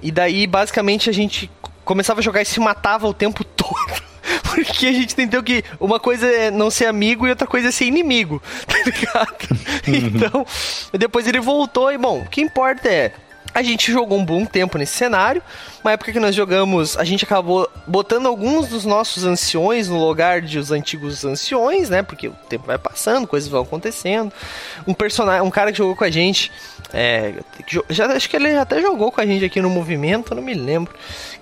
E 0.00 0.10
daí, 0.10 0.46
basicamente, 0.46 1.10
a 1.10 1.12
gente 1.12 1.50
começava 1.84 2.20
a 2.20 2.22
jogar 2.22 2.40
e 2.40 2.46
se 2.46 2.58
matava 2.58 3.06
o 3.06 3.12
tempo 3.12 3.44
todo. 3.54 4.13
Porque 4.54 4.86
a 4.86 4.92
gente 4.92 5.12
entendeu 5.12 5.42
que 5.42 5.64
uma 5.80 5.98
coisa 5.98 6.26
é 6.26 6.50
não 6.50 6.70
ser 6.70 6.86
amigo 6.86 7.26
e 7.26 7.30
outra 7.30 7.46
coisa 7.46 7.68
é 7.68 7.70
ser 7.70 7.86
inimigo, 7.86 8.42
tá 8.66 8.76
ligado? 8.84 9.34
Então, 9.86 10.46
depois 10.92 11.26
ele 11.26 11.40
voltou 11.40 11.92
e, 11.92 11.98
bom, 11.98 12.20
o 12.20 12.28
que 12.28 12.40
importa 12.40 12.88
é. 12.88 13.12
A 13.54 13.62
gente 13.62 13.92
jogou 13.92 14.18
um 14.18 14.24
bom 14.24 14.44
tempo 14.44 14.76
nesse 14.76 14.96
cenário. 14.96 15.40
Uma 15.84 15.92
época 15.92 16.12
que 16.12 16.18
nós 16.18 16.34
jogamos, 16.34 16.96
a 16.96 17.04
gente 17.04 17.24
acabou 17.24 17.70
botando 17.86 18.26
alguns 18.26 18.66
dos 18.66 18.84
nossos 18.84 19.24
anciões 19.24 19.88
no 19.88 20.04
lugar 20.04 20.40
de 20.40 20.58
os 20.58 20.72
antigos 20.72 21.24
anciões, 21.24 21.88
né? 21.88 22.02
Porque 22.02 22.26
o 22.26 22.32
tempo 22.48 22.66
vai 22.66 22.78
passando, 22.78 23.28
coisas 23.28 23.48
vão 23.48 23.62
acontecendo. 23.62 24.32
Um 24.88 24.92
personagem, 24.92 25.46
um 25.46 25.52
cara 25.52 25.70
que 25.70 25.78
jogou 25.78 25.94
com 25.94 26.02
a 26.02 26.10
gente, 26.10 26.50
é, 26.92 27.34
já, 27.88 28.06
acho 28.06 28.28
que 28.28 28.34
ele 28.34 28.56
até 28.56 28.80
jogou 28.80 29.12
com 29.12 29.20
a 29.20 29.26
gente 29.26 29.44
aqui 29.44 29.60
no 29.60 29.70
movimento, 29.70 30.34
não 30.34 30.42
me 30.42 30.54
lembro. 30.54 30.92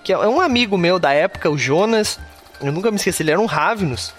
Que 0.03 0.13
é 0.13 0.27
um 0.27 0.39
amigo 0.39 0.77
meu 0.77 0.99
da 0.99 1.13
época, 1.13 1.49
o 1.49 1.57
Jonas 1.57 2.19
eu 2.63 2.71
nunca 2.71 2.89
me 2.89 2.97
esqueci, 2.97 3.23
ele 3.23 3.31
era 3.31 3.39
um 3.39 3.45
Ravenous. 3.45 4.13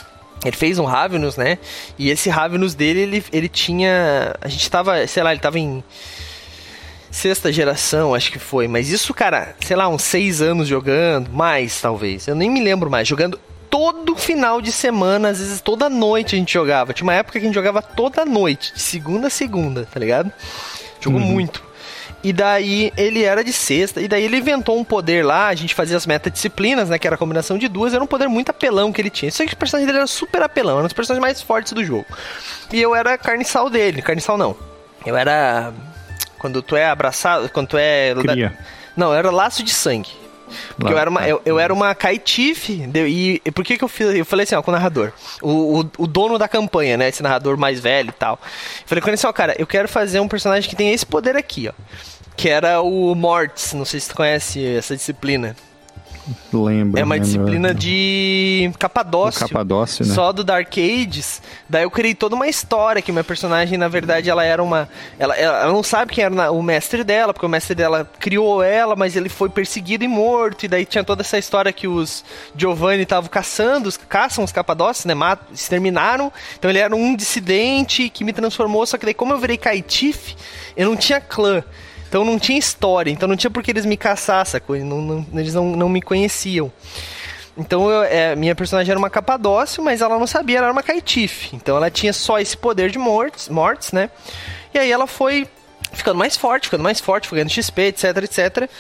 Ele 0.45 0.57
fez 0.57 0.79
um 0.79 0.85
Ravenous, 0.85 1.37
né? 1.37 1.59
E 1.99 2.11
esse 2.11 2.29
Ravenous 2.29 2.75
dele, 2.75 3.01
ele, 3.01 3.25
ele 3.33 3.49
tinha. 3.49 4.35
A 4.41 4.49
gente 4.49 4.71
tava, 4.71 5.07
sei 5.07 5.23
lá, 5.23 5.33
ele 5.33 5.41
tava 5.41 5.59
em 5.59 5.83
sexta 7.11 7.53
geração, 7.53 8.15
acho 8.15 8.31
que 8.31 8.39
foi. 8.39 8.69
Mas 8.69 8.91
isso, 8.91 9.15
cara, 9.15 9.55
sei 9.61 9.77
lá, 9.77 9.89
uns 9.89 10.03
seis 10.03 10.43
anos 10.43 10.69
jogando, 10.69 11.31
mais 11.31 11.81
talvez. 11.81 12.27
Eu 12.27 12.35
nem 12.35 12.51
me 12.51 12.63
lembro 12.63 12.91
mais. 12.91 13.09
Jogando 13.09 13.41
todo 13.71 14.15
final 14.17 14.61
de 14.61 14.71
semana, 14.71 15.31
às 15.31 15.39
vezes 15.39 15.61
toda 15.61 15.89
noite 15.89 16.35
a 16.35 16.39
gente 16.39 16.53
jogava. 16.53 16.93
Tinha 16.93 17.07
uma 17.07 17.15
época 17.15 17.39
que 17.39 17.45
a 17.45 17.49
gente 17.49 17.55
jogava 17.55 17.81
toda 17.81 18.25
noite, 18.25 18.75
de 18.75 18.81
segunda 18.81 19.29
a 19.29 19.31
segunda, 19.31 19.87
tá 19.91 19.99
ligado? 19.99 20.31
Jogou 21.01 21.21
uhum. 21.21 21.27
muito. 21.27 21.63
E 22.25 22.33
daí 22.33 22.91
ele 22.97 23.23
era 23.23 23.45
de 23.45 23.53
sexta. 23.53 24.01
E 24.01 24.09
daí 24.09 24.25
ele 24.25 24.39
inventou 24.39 24.79
um 24.79 24.83
poder 24.83 25.23
lá. 25.23 25.49
A 25.49 25.55
gente 25.55 25.75
fazia 25.75 25.95
as 25.95 26.07
metadisciplinas, 26.07 26.89
né? 26.89 26.99
Que 26.99 27.07
era 27.07 27.17
a 27.17 27.19
combinação 27.19 27.59
de 27.59 27.69
duas. 27.69 27.93
Era 27.93 28.03
um 28.03 28.07
poder 28.07 28.29
muito 28.29 28.49
apelão 28.49 28.91
que 28.91 29.01
ele 29.01 29.11
tinha. 29.11 29.31
Só 29.31 29.45
que 29.45 29.53
o 29.53 29.57
personagem 29.57 29.87
dele 29.87 29.99
era 29.99 30.07
super 30.07 30.43
apelão. 30.43 30.77
Era 30.77 30.85
um 30.85 30.87
dos 30.87 30.95
personagens 30.95 31.21
mais 31.23 31.43
fortes 31.43 31.75
do 31.75 31.85
jogo. 31.85 32.07
E 32.73 32.81
eu 32.81 32.95
era 32.95 33.19
carniçal 33.19 33.69
dele. 33.69 34.01
Carniçal 34.01 34.39
não. 34.39 34.57
Eu 35.05 35.15
era. 35.15 35.71
Quando 36.39 36.63
tu 36.63 36.75
é 36.75 36.87
abraçado. 36.87 37.51
Quando 37.51 37.69
tu 37.69 37.77
é. 37.77 38.15
Cria. 38.15 38.59
Não, 38.97 39.09
eu 39.09 39.19
era 39.19 39.31
laço 39.31 39.63
de 39.63 39.71
sangue. 39.71 40.25
Porque 40.77 40.93
eu 40.93 40.99
era 40.99 41.11
uma, 41.11 41.27
eu, 41.27 41.43
eu, 41.45 41.59
era 41.59 41.73
uma 41.73 41.95
caitife, 41.95 42.89
e, 42.95 43.41
e 43.45 43.51
por 43.51 43.65
que 43.65 43.79
que 43.79 43.85
eu 43.85 43.89
fiz? 43.89 44.15
Eu 44.15 44.25
falei 44.25 44.45
assim, 44.45 44.55
ó, 44.55 44.63
com 44.63 44.71
o 44.71 44.75
narrador, 44.75 45.13
o, 45.43 45.81
o, 45.81 45.91
o, 45.99 46.07
dono 46.07 46.39
da 46.39 46.47
campanha, 46.47 46.97
né, 46.97 47.09
esse 47.09 47.23
narrador 47.23 47.57
mais 47.57 47.81
velho 47.81 48.11
e 48.11 48.13
tal. 48.13 48.39
Eu 48.43 48.87
falei 48.87 49.03
com 49.03 49.09
ele 49.09 49.15
assim, 49.15 49.27
ó, 49.27 49.33
cara, 49.33 49.57
eu 49.59 49.67
quero 49.67 49.89
fazer 49.89 50.21
um 50.21 50.29
personagem 50.29 50.69
que 50.69 50.77
tenha 50.77 50.93
esse 50.93 51.07
poder 51.07 51.35
aqui, 51.35 51.69
ó. 51.69 51.73
Que 52.37 52.49
era 52.49 52.81
o 52.81 53.15
Mortis, 53.15 53.73
não 53.73 53.85
sei 53.85 54.01
se 54.01 54.09
tu 54.09 54.17
conhece 54.17 54.65
essa 54.65 54.97
disciplina. 54.97 55.57
Lembra. 56.53 57.01
É 57.01 57.05
uma 57.05 57.15
lembra. 57.15 57.27
disciplina 57.27 57.75
de 57.75 58.73
Capadócio. 58.79 59.47
Capadócio, 59.47 60.07
né? 60.07 60.15
Só 60.15 60.33
do 60.33 60.43
Dark 60.43 60.73
Ages. 60.79 61.43
Daí 61.69 61.83
eu 61.83 61.91
criei 61.91 62.15
toda 62.15 62.35
uma 62.35 62.49
história 62.49 63.03
que 63.03 63.13
minha 63.13 63.25
personagem, 63.25 63.77
na 63.77 63.89
verdade, 63.89 64.31
ela 64.31 64.45
era 64.45 64.63
uma. 64.63 64.89
Ela, 65.19 65.37
ela 65.37 65.73
não 65.73 65.83
sabe 65.83 66.13
quem 66.13 66.25
era 66.25 66.51
o 66.51 66.63
mestre 66.63 67.05
dela, 67.05 67.35
porque 67.35 67.45
o 67.45 67.49
mestre 67.49 67.75
dela 67.75 68.11
criou 68.19 68.63
ela, 68.63 68.97
mas 68.97 69.17
ele 69.17 69.29
foi 69.29 69.51
perseguido 69.51 70.05
e 70.05 70.09
morto. 70.09 70.65
E 70.65 70.69
daí 70.69 70.87
tinha 70.87 71.05
toda 71.05 71.23
essa 71.23 71.37
história 71.37 71.73
que 71.73 71.87
os 71.87 72.25
Giovanni 72.57 73.03
estavam 73.03 73.29
caçando, 73.29 73.89
os, 73.89 73.97
caçam 73.97 74.45
os 74.45 74.53
Capadócios, 74.53 75.05
né? 75.05 75.15
Matam, 75.15 75.49
exterminaram. 75.53 76.33
Então 76.59 76.71
ele 76.71 76.79
era 76.79 76.95
um 76.95 77.15
dissidente 77.15 78.09
que 78.09 78.25
me 78.25 78.33
transformou. 78.33 78.87
Só 78.87 78.97
que 78.97 79.05
daí, 79.05 79.15
como 79.15 79.35
eu 79.35 79.39
virei 79.39 79.59
Kaitif, 79.59 80.35
eu 80.77 80.89
não 80.89 80.97
tinha 80.97 81.21
clã. 81.21 81.63
Então 82.15 82.25
não 82.25 82.39
tinha 82.39 82.57
história, 82.57 83.11
então 83.11 83.29
não 83.29 83.35
tinha 83.35 83.51
por 83.51 83.61
que 83.61 83.73
eles 83.73 83.85
me 83.85 83.97
caçar? 83.97 84.47
Não, 84.69 85.03
não, 85.03 85.27
eles 85.35 85.53
não, 85.53 85.75
não 85.75 85.89
me 85.89 86.01
conheciam. 86.01 86.71
Então 87.57 87.91
eu, 87.91 88.05
é, 88.05 88.37
minha 88.37 88.55
personagem 88.55 88.93
era 88.93 88.99
uma 89.01 89.11
capadócio, 89.11 89.83
mas 89.83 90.01
ela 90.01 90.17
não 90.17 90.25
sabia, 90.25 90.59
ela 90.59 90.67
era 90.67 90.73
uma 90.73 90.83
caitife. 90.85 91.57
Então 91.57 91.77
ela 91.77 91.91
tinha 91.91 92.13
só 92.13 92.39
esse 92.39 92.57
poder 92.57 92.89
de 92.93 93.01
mortes, 93.01 93.49
mortes, 93.49 93.91
né? 93.91 94.11
E 94.73 94.79
aí 94.79 94.93
ela 94.93 95.09
foi 95.09 95.49
ficando 95.93 96.17
mais 96.17 96.37
forte, 96.37 96.67
ficando 96.69 96.85
mais 96.85 97.01
forte, 97.01 97.27
foi 97.27 97.39
ganhando 97.39 97.51
XP, 97.51 97.83
etc, 97.83 98.05
etc. 98.23 98.71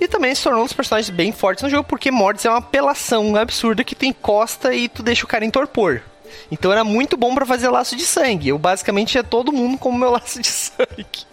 E 0.00 0.06
também 0.06 0.32
se 0.32 0.44
tornou 0.44 0.60
um 0.60 0.64
dos 0.64 0.72
personagens 0.72 1.10
bem 1.10 1.32
fortes 1.32 1.64
no 1.64 1.70
jogo, 1.70 1.82
porque 1.82 2.12
mortes 2.12 2.44
é 2.44 2.48
uma 2.48 2.58
apelação 2.58 3.34
absurda 3.34 3.82
que 3.82 3.96
tu 3.96 4.04
encosta 4.04 4.72
e 4.72 4.88
tu 4.88 5.02
deixa 5.02 5.24
o 5.24 5.28
cara 5.28 5.44
em 5.44 5.50
torpor. 5.50 6.00
Então 6.48 6.70
era 6.70 6.84
muito 6.84 7.16
bom 7.16 7.34
para 7.34 7.44
fazer 7.44 7.68
laço 7.70 7.96
de 7.96 8.06
sangue. 8.06 8.50
Eu 8.50 8.58
basicamente 8.58 9.16
ia 9.16 9.24
todo 9.24 9.50
mundo 9.50 9.76
como 9.78 9.98
meu 9.98 10.10
laço 10.14 10.40
de 10.40 10.46
sangue. 10.46 11.26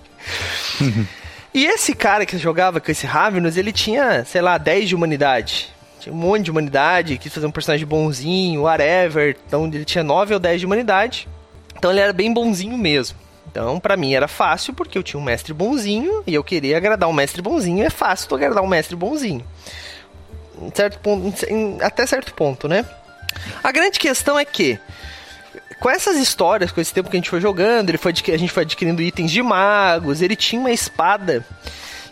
E 1.54 1.66
esse 1.66 1.94
cara 1.94 2.26
que 2.26 2.38
jogava 2.38 2.80
com 2.80 2.92
esse 2.92 3.06
Ravenous, 3.06 3.58
ele 3.58 3.72
tinha, 3.74 4.24
sei 4.24 4.42
lá, 4.42 4.58
10 4.58 4.90
de 4.90 4.96
humanidade. 4.96 5.70
Tinha 6.00 6.14
um 6.14 6.18
monte 6.18 6.44
de 6.46 6.52
humanidade, 6.52 7.18
quis 7.18 7.34
fazer 7.34 7.46
um 7.46 7.52
personagem 7.52 7.86
bonzinho, 7.86 8.62
whatever. 8.64 9.36
Então 9.46 9.66
ele 9.68 9.86
tinha 9.86 10.04
9 10.04 10.34
ou 10.34 10.40
10 10.40 10.62
de 10.62 10.66
humanidade. 10.66 11.28
Então 11.78 11.92
ele 11.92 12.00
era 12.00 12.14
bem 12.14 12.34
bonzinho 12.34 12.78
mesmo. 12.78 13.18
Então, 13.52 13.80
pra 13.82 13.98
mim 13.98 14.14
era 14.14 14.30
fácil, 14.30 14.74
porque 14.74 14.98
eu 14.98 15.04
tinha 15.04 15.20
um 15.20 15.24
mestre 15.24 15.54
bonzinho 15.54 16.24
e 16.26 16.34
eu 16.34 16.44
queria 16.44 16.78
agradar 16.78 17.10
um 17.10 17.14
mestre 17.14 17.42
bonzinho. 17.42 17.84
É 17.86 17.90
fácil 17.90 18.30
tu 18.30 18.36
agradar 18.36 18.64
um 18.64 18.68
mestre 18.68 18.96
bonzinho. 18.96 19.46
Em 20.62 20.72
certo 20.74 21.00
ponto, 21.00 21.46
em- 21.50 21.78
até 21.82 22.06
certo 22.06 22.34
ponto, 22.34 22.70
né? 22.70 22.86
A 23.62 23.72
grande 23.74 24.00
questão 24.00 24.40
é 24.40 24.46
que 24.46 24.80
com 25.82 25.90
essas 25.90 26.16
histórias, 26.16 26.72
com 26.72 26.80
esse 26.80 26.94
tempo 26.94 27.10
que 27.10 27.18
a 27.18 27.20
gente 27.20 27.30
foi 27.30 27.42
jogando, 27.42 27.90
ele 27.90 27.98
foi 27.98 28.14
a 28.14 28.38
gente 28.38 28.52
foi 28.52 28.62
adquirindo 28.62 29.02
itens 29.02 29.32
de 29.32 29.42
magos, 29.42 30.22
ele 30.22 30.36
tinha 30.36 30.62
uma 30.62 30.72
espada 30.72 31.44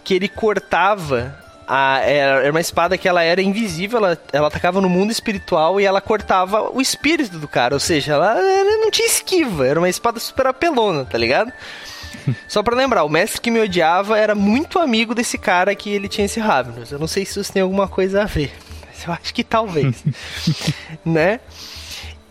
que 0.04 0.16
ele 0.16 0.28
cortava. 0.28 1.38
A, 1.68 2.00
era 2.00 2.50
uma 2.50 2.60
espada 2.60 2.98
que 2.98 3.08
ela 3.08 3.22
era 3.22 3.44
invisível, 3.44 4.00
ela, 4.00 4.18
ela 4.34 4.48
atacava 4.48 4.82
no 4.82 4.90
mundo 4.90 5.12
espiritual 5.12 5.80
e 5.80 5.86
ela 5.86 6.02
cortava 6.02 6.76
o 6.76 6.82
espírito 6.82 7.38
do 7.38 7.48
cara. 7.48 7.76
Ou 7.76 7.80
seja, 7.80 8.14
ela, 8.14 8.40
ela 8.40 8.78
não 8.78 8.90
tinha 8.90 9.08
esquiva, 9.08 9.68
era 9.68 9.80
uma 9.80 9.88
espada 9.88 10.20
super 10.20 10.48
apelona, 10.48 11.06
tá 11.06 11.16
ligado? 11.16 11.54
Só 12.50 12.64
pra 12.64 12.76
lembrar, 12.76 13.04
o 13.04 13.10
mestre 13.10 13.40
que 13.40 13.52
me 13.52 13.60
odiava 13.60 14.18
era 14.18 14.34
muito 14.34 14.80
amigo 14.80 15.14
desse 15.14 15.38
cara 15.38 15.76
que 15.76 15.92
ele 15.92 16.08
tinha 16.08 16.26
esse 16.26 16.40
Ravenous. 16.40 16.92
Eu 16.92 16.98
não 16.98 17.08
sei 17.08 17.24
se 17.24 17.40
isso 17.40 17.54
tem 17.54 17.62
alguma 17.62 17.88
coisa 17.88 18.24
a 18.24 18.26
ver, 18.26 18.52
mas 18.88 19.06
eu 19.06 19.14
acho 19.14 19.32
que 19.32 19.44
talvez. 19.44 20.04
né? 21.06 21.40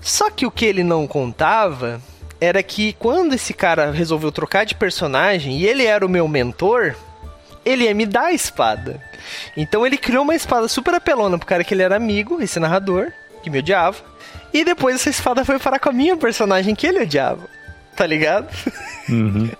Só 0.08 0.30
que 0.30 0.46
o 0.46 0.50
que 0.50 0.64
ele 0.64 0.82
não 0.82 1.06
contava 1.06 2.00
era 2.40 2.62
que 2.62 2.94
quando 2.94 3.34
esse 3.34 3.52
cara 3.52 3.90
resolveu 3.90 4.32
trocar 4.32 4.64
de 4.64 4.74
personagem 4.74 5.58
e 5.58 5.66
ele 5.66 5.84
era 5.84 6.04
o 6.04 6.08
meu 6.08 6.26
mentor, 6.26 6.94
ele 7.62 7.84
ia 7.84 7.92
me 7.92 8.06
dar 8.06 8.24
a 8.24 8.32
espada. 8.32 9.02
Então 9.54 9.86
ele 9.86 9.98
criou 9.98 10.22
uma 10.22 10.34
espada 10.34 10.66
super 10.66 10.94
apelona 10.94 11.36
pro 11.36 11.46
cara 11.46 11.62
que 11.62 11.74
ele 11.74 11.82
era 11.82 11.94
amigo, 11.94 12.40
esse 12.40 12.58
narrador, 12.58 13.12
que 13.42 13.50
me 13.50 13.58
odiava. 13.58 13.98
E 14.50 14.64
depois 14.64 14.94
essa 14.94 15.10
espada 15.10 15.44
foi 15.44 15.58
parar 15.58 15.78
com 15.78 15.90
a 15.90 15.92
minha 15.92 16.16
personagem 16.16 16.74
que 16.74 16.86
ele 16.86 17.02
odiava. 17.02 17.46
Tá 17.98 18.06
ligado? 18.06 18.48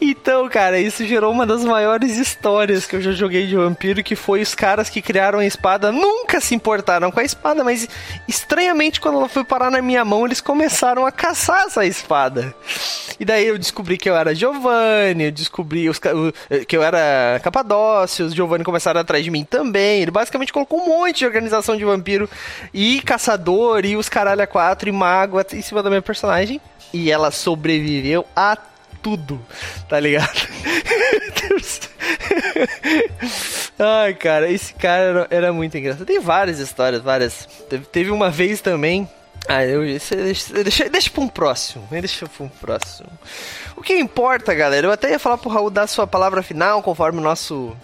Então, 0.00 0.48
cara, 0.48 0.78
isso 0.78 1.04
gerou 1.06 1.32
uma 1.32 1.44
das 1.46 1.64
maiores 1.64 2.16
histórias 2.16 2.86
que 2.86 2.96
eu 2.96 3.00
já 3.00 3.12
joguei 3.12 3.46
de 3.46 3.54
vampiro, 3.56 4.02
que 4.02 4.16
foi 4.16 4.40
os 4.40 4.54
caras 4.54 4.88
que 4.90 5.00
criaram 5.02 5.38
a 5.38 5.44
espada 5.46 5.92
nunca 5.92 6.40
se 6.40 6.54
importaram 6.54 7.10
com 7.10 7.20
a 7.20 7.24
espada, 7.24 7.62
mas 7.62 7.88
estranhamente 8.26 9.00
quando 9.00 9.18
ela 9.18 9.28
foi 9.28 9.44
parar 9.44 9.70
na 9.70 9.80
minha 9.82 10.04
mão, 10.04 10.24
eles 10.26 10.40
começaram 10.40 11.04
a 11.06 11.12
caçar 11.12 11.64
essa 11.66 11.84
espada. 11.84 12.54
E 13.20 13.24
daí 13.24 13.46
eu 13.46 13.58
descobri 13.58 13.96
que 13.96 14.08
eu 14.10 14.16
era 14.16 14.34
Giovanni, 14.34 15.24
eu 15.24 15.32
descobri 15.32 15.88
os 15.88 15.98
o- 15.98 16.64
que 16.66 16.76
eu 16.76 16.82
era 16.82 17.40
Capadócio, 17.42 18.26
os 18.26 18.34
Giovanni 18.34 18.64
começaram 18.64 19.00
atrás 19.00 19.24
de 19.24 19.30
mim 19.30 19.44
também. 19.44 20.02
Ele 20.02 20.10
basicamente 20.10 20.52
colocou 20.52 20.80
um 20.80 20.86
monte 20.86 21.18
de 21.18 21.26
organização 21.26 21.76
de 21.76 21.84
vampiro 21.84 22.28
e 22.74 23.00
caçador 23.02 23.84
e 23.84 23.96
os 23.96 24.08
caralho 24.08 24.42
a 24.42 24.46
quatro 24.46 24.88
e 24.88 24.92
mago 24.92 25.40
em 25.52 25.62
cima 25.62 25.82
da 25.82 25.88
minha 25.90 26.02
personagem. 26.02 26.60
E 26.96 27.10
ela 27.10 27.30
sobreviveu 27.30 28.24
a 28.34 28.56
tudo, 29.02 29.38
tá 29.86 30.00
ligado? 30.00 30.48
Ai, 33.78 34.14
cara, 34.14 34.50
esse 34.50 34.72
cara 34.72 35.02
era, 35.02 35.26
era 35.30 35.52
muito 35.52 35.76
engraçado. 35.76 36.06
Tem 36.06 36.18
várias 36.18 36.58
histórias, 36.58 37.02
várias. 37.02 37.46
Teve, 37.68 37.84
teve 37.84 38.10
uma 38.10 38.30
vez 38.30 38.62
também. 38.62 39.06
Ah, 39.46 39.62
eu, 39.62 39.82
deixa, 39.82 40.16
deixa, 40.16 40.88
deixa 40.88 41.10
pra 41.10 41.22
um 41.22 41.28
próximo. 41.28 41.86
Deixa 41.90 42.26
pra 42.26 42.46
um 42.46 42.48
próximo. 42.48 43.10
O 43.76 43.82
que 43.82 43.94
importa, 43.94 44.54
galera? 44.54 44.86
Eu 44.86 44.92
até 44.92 45.10
ia 45.10 45.18
falar 45.18 45.36
pro 45.36 45.50
Raul 45.50 45.68
dar 45.68 45.86
sua 45.86 46.06
palavra 46.06 46.42
final, 46.42 46.82
conforme 46.82 47.18
o 47.18 47.22
nosso, 47.22 47.76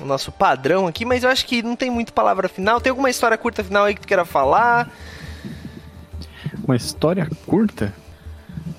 o 0.00 0.04
nosso 0.04 0.30
padrão 0.30 0.86
aqui, 0.86 1.04
mas 1.04 1.24
eu 1.24 1.30
acho 1.30 1.44
que 1.44 1.64
não 1.64 1.74
tem 1.74 1.90
muito 1.90 2.12
palavra 2.12 2.48
final. 2.48 2.80
Tem 2.80 2.90
alguma 2.90 3.10
história 3.10 3.36
curta 3.36 3.64
final 3.64 3.84
aí 3.84 3.94
que 3.94 4.02
tu 4.02 4.06
queira 4.06 4.24
falar? 4.24 4.88
Uma 6.64 6.76
história 6.76 7.28
curta? 7.44 7.92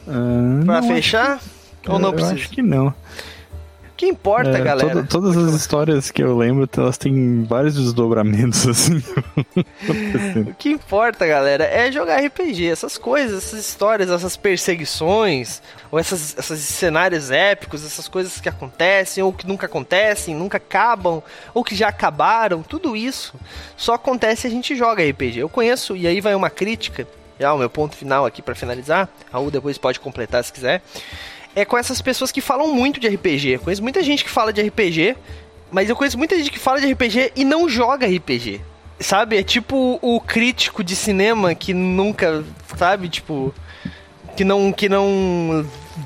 Ah, 0.08 0.64
Pra 0.66 0.82
não, 0.82 0.88
fechar? 0.88 1.40
Ou 1.88 2.00
não 2.00 2.10
eu 2.10 2.14
precisa? 2.14 2.36
acho 2.36 2.50
que 2.50 2.62
não. 2.62 2.88
O 2.88 3.96
que 3.96 4.08
importa, 4.08 4.58
É, 4.58 4.62
galera? 4.62 4.90
toda- 4.90 5.08
todas 5.08 5.38
as 5.38 5.54
histórias 5.54 6.12
que 6.12 6.22
eu 6.24 6.36
lembro, 6.36 6.68
elas 6.78 6.98
têm 6.98 7.44
vários 7.44 7.76
desdobramentos, 7.76 8.66
assim. 8.68 9.02
O 10.50 10.54
que 10.56 10.70
importa, 10.70 11.26
galera, 11.28 11.64
é 11.64 11.92
jogar 11.92 12.20
RPG. 12.20 12.68
Essas 12.70 12.98
coisas, 12.98 13.46
essas 13.46 13.60
histórias, 13.60 14.10
essas 14.10 14.36
perseguições, 14.36 15.62
ou 15.92 16.00
essas, 16.00 16.36
esses 16.38 16.60
cenários 16.66 17.32
épicos, 17.32 17.86
essas 17.86 18.08
coisas 18.08 18.42
que 18.42 18.50
acontecem, 18.50 19.24
ou 19.24 19.32
que 19.32 19.48
nunca 19.48 19.68
acontecem, 19.68 20.36
nunca 20.36 20.58
acabam, 20.58 21.22
ou 21.54 21.64
que 21.64 21.76
já 21.76 21.88
acabaram, 21.90 22.62
tudo 22.64 22.98
isso 22.98 23.36
só 23.78 23.94
acontece 23.94 24.42
se 24.42 24.48
a 24.48 24.50
gente 24.52 24.76
joga 24.76 25.04
RPG. 25.08 25.40
Eu 25.40 25.50
conheço, 25.50 25.96
e 25.96 26.08
aí 26.08 26.20
vai 26.20 26.36
uma 26.36 26.50
crítica, 26.50 27.08
já 27.44 27.54
o 27.54 27.58
meu 27.58 27.70
ponto 27.70 27.94
final 27.96 28.26
aqui 28.26 28.42
pra 28.42 28.56
finalizar. 28.56 29.10
Raul 29.32 29.52
depois 29.52 29.78
pode 29.78 30.00
completar 30.00 30.42
se 30.46 30.54
quiser. 30.54 30.82
É 31.54 31.66
com 31.66 31.78
essas 31.78 32.02
pessoas 32.02 32.32
que 32.32 32.40
falam 32.40 32.74
muito 32.74 33.00
de 33.02 33.08
RPG. 33.10 33.50
Eu 33.56 33.60
conheço 33.60 33.84
muita 33.84 34.02
gente 34.02 34.24
que 34.24 34.30
fala 34.30 34.54
de 34.54 34.62
RPG, 34.62 35.16
mas 35.70 35.90
eu 35.90 35.96
conheço 35.96 36.18
muita 36.18 36.38
gente 36.38 36.50
que 36.50 36.58
fala 36.58 36.80
de 36.80 36.92
RPG 36.92 37.34
e 37.36 37.44
não 37.44 37.68
joga 37.68 38.08
RPG. 38.08 38.62
Sabe? 39.00 39.38
É 39.38 39.44
tipo 39.44 40.00
o 40.02 40.22
crítico 40.22 40.82
de 40.84 40.96
cinema 40.96 41.54
que 41.54 41.74
nunca, 41.74 42.44
sabe? 42.78 43.10
Tipo. 43.10 43.54
Que 44.38 44.46
não. 44.46 44.72
Que 44.72 44.88
não. 44.88 45.66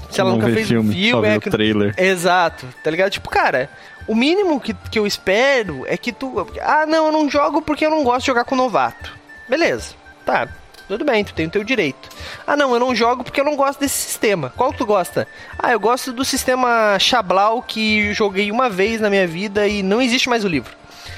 Se 0.10 0.20
ela 0.20 0.32
Não 0.32 0.38
nunca 0.40 0.52
fez 0.52 0.68
filme, 0.68 0.90
um 0.90 0.94
filme. 0.94 1.12
só 1.12 1.26
é 1.36 1.40
que- 1.40 1.50
trailer. 1.52 1.94
Exato, 1.98 2.66
tá 2.84 2.90
ligado? 2.90 3.12
Tipo, 3.12 3.30
cara, 3.30 3.70
o 4.08 4.16
mínimo 4.16 4.60
que, 4.60 4.74
que 4.92 4.98
eu 5.00 5.06
espero 5.08 5.86
é 5.88 5.96
que 5.96 6.12
tu. 6.12 6.46
Ah, 6.62 6.86
não, 6.88 7.06
eu 7.06 7.12
não 7.12 7.30
jogo 7.30 7.62
porque 7.62 7.86
eu 7.86 7.92
não 7.92 8.04
gosto 8.04 8.22
de 8.22 8.28
jogar 8.28 8.44
com 8.44 8.56
novato. 8.56 9.16
Beleza, 9.48 9.94
tá. 10.26 10.48
Tudo 10.88 11.04
bem, 11.04 11.24
tu 11.24 11.34
tem 11.34 11.48
o 11.48 11.50
teu 11.50 11.64
direito. 11.64 12.10
Ah, 12.46 12.56
não, 12.56 12.74
eu 12.74 12.80
não 12.80 12.96
jogo 12.96 13.24
porque 13.24 13.42
eu 13.42 13.46
não 13.46 13.58
gosto 13.58 13.80
desse 13.80 13.96
sistema. 13.96 14.54
Qual 14.56 14.72
que 14.72 14.78
tu 14.78 14.86
gosta? 14.86 15.28
Ah, 15.60 15.72
eu 15.72 15.80
gosto 15.80 16.14
do 16.14 16.24
sistema 16.24 16.98
Chablau 16.98 17.62
que 17.62 18.14
joguei 18.14 18.50
uma 18.52 18.70
vez 18.70 19.02
na 19.02 19.10
minha 19.10 19.28
vida 19.28 19.68
e 19.68 19.84
não 19.84 20.02
existe 20.02 20.30
mais 20.30 20.46
o 20.46 20.48
livro. 20.48 20.74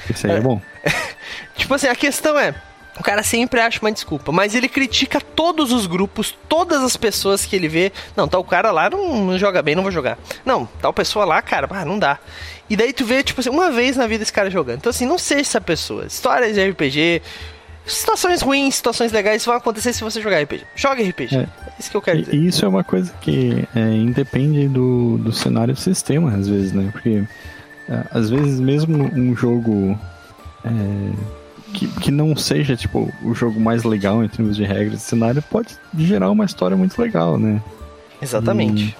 Esse 0.08 0.26
aí 0.26 0.38
é 0.38 0.40
bom. 0.40 0.60
Tipo 1.56 1.74
assim, 1.74 1.86
a 1.86 1.94
questão 1.94 2.36
é. 2.38 2.54
O 2.98 3.02
cara 3.02 3.22
sempre 3.22 3.60
acha 3.60 3.78
uma 3.80 3.90
desculpa, 3.90 4.30
mas 4.30 4.54
ele 4.54 4.68
critica 4.68 5.20
todos 5.20 5.72
os 5.72 5.86
grupos, 5.86 6.36
todas 6.48 6.82
as 6.82 6.96
pessoas 6.96 7.46
que 7.46 7.56
ele 7.56 7.68
vê. 7.68 7.92
Não, 8.14 8.28
tal 8.28 8.44
cara 8.44 8.70
lá 8.70 8.90
não, 8.90 9.24
não 9.24 9.38
joga 9.38 9.62
bem, 9.62 9.74
não 9.74 9.82
vou 9.82 9.92
jogar. 9.92 10.18
Não, 10.44 10.66
tal 10.82 10.92
pessoa 10.92 11.24
lá, 11.24 11.40
cara, 11.40 11.66
ah, 11.70 11.84
não 11.84 11.98
dá. 11.98 12.18
E 12.68 12.76
daí 12.76 12.92
tu 12.92 13.04
vê, 13.04 13.22
tipo 13.22 13.40
assim, 13.40 13.48
uma 13.48 13.70
vez 13.70 13.96
na 13.96 14.06
vida 14.06 14.22
esse 14.22 14.32
cara 14.32 14.50
jogando. 14.50 14.78
Então, 14.78 14.90
assim, 14.90 15.06
não 15.06 15.16
seja 15.16 15.40
essa 15.40 15.60
pessoa. 15.60 16.04
Histórias 16.06 16.54
de 16.54 16.70
RPG, 16.70 17.22
situações 17.92 18.42
ruins, 18.42 18.74
situações 18.76 19.12
legais 19.12 19.44
vão 19.44 19.54
acontecer 19.54 19.92
se 19.92 20.02
você 20.02 20.20
jogar 20.20 20.42
RPG. 20.42 20.64
Joga 20.74 21.02
RPG. 21.02 21.36
É, 21.36 21.40
É. 21.40 21.48
isso 21.78 21.90
que 21.90 21.96
eu 21.96 22.02
quero 22.02 22.18
E, 22.18 22.22
dizer. 22.22 22.36
e 22.36 22.46
isso 22.46 22.64
é 22.64 22.68
uma 22.68 22.84
coisa 22.84 23.12
que 23.20 23.66
é, 23.74 23.80
independe 23.94 24.68
do, 24.68 25.18
do 25.18 25.32
cenário 25.32 25.74
do 25.74 25.80
sistema, 25.80 26.34
às 26.34 26.48
vezes, 26.48 26.72
né? 26.72 26.88
Porque 26.92 27.22
é, 27.88 28.04
às 28.12 28.30
vezes 28.30 28.58
mesmo 28.60 29.04
um 29.14 29.34
jogo 29.36 29.98
é, 30.64 30.70
que, 31.72 31.86
que 31.86 32.10
não 32.10 32.34
seja 32.36 32.76
tipo 32.76 33.12
o 33.22 33.34
jogo 33.34 33.60
mais 33.60 33.84
legal 33.84 34.22
em 34.24 34.28
termos 34.28 34.56
de 34.56 34.64
regras 34.64 34.98
de 34.98 35.04
cenário 35.04 35.42
pode 35.42 35.76
gerar 35.96 36.30
uma 36.30 36.44
história 36.44 36.76
muito 36.76 37.00
legal, 37.00 37.38
né? 37.38 37.60
Exatamente. 38.22 38.96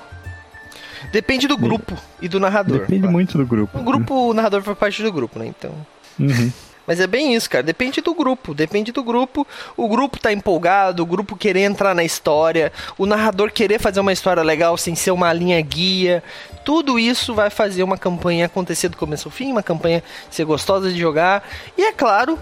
Depende 1.12 1.48
do 1.48 1.56
grupo 1.56 1.96
e 2.22 2.28
do 2.28 2.38
narrador. 2.38 2.80
Depende 2.80 3.08
muito 3.08 3.36
do 3.38 3.44
grupo. 3.46 3.78
O 3.78 3.82
grupo, 3.82 4.30
o 4.30 4.34
narrador 4.34 4.62
faz 4.62 4.78
parte 4.78 5.02
do 5.02 5.12
grupo, 5.12 5.38
né? 5.38 5.46
Então. 5.46 5.72
Uhum. 6.18 6.52
Mas 6.90 6.98
é 6.98 7.06
bem 7.06 7.36
isso, 7.36 7.48
cara. 7.48 7.62
Depende 7.62 8.00
do 8.00 8.12
grupo. 8.12 8.52
Depende 8.52 8.90
do 8.90 9.04
grupo. 9.04 9.46
O 9.76 9.88
grupo 9.88 10.18
tá 10.18 10.32
empolgado, 10.32 11.04
o 11.04 11.06
grupo 11.06 11.36
querer 11.36 11.60
entrar 11.60 11.94
na 11.94 12.02
história, 12.02 12.72
o 12.98 13.06
narrador 13.06 13.52
querer 13.52 13.78
fazer 13.78 14.00
uma 14.00 14.12
história 14.12 14.42
legal 14.42 14.76
sem 14.76 14.96
ser 14.96 15.12
uma 15.12 15.32
linha 15.32 15.60
guia. 15.60 16.20
Tudo 16.64 16.98
isso 16.98 17.32
vai 17.32 17.48
fazer 17.48 17.84
uma 17.84 17.96
campanha 17.96 18.46
acontecer 18.46 18.88
do 18.88 18.96
começo 18.96 19.28
ao 19.28 19.30
fim, 19.30 19.52
uma 19.52 19.62
campanha 19.62 20.02
ser 20.32 20.44
gostosa 20.44 20.90
de 20.90 20.98
jogar. 20.98 21.48
E 21.78 21.82
é 21.84 21.92
claro, 21.92 22.36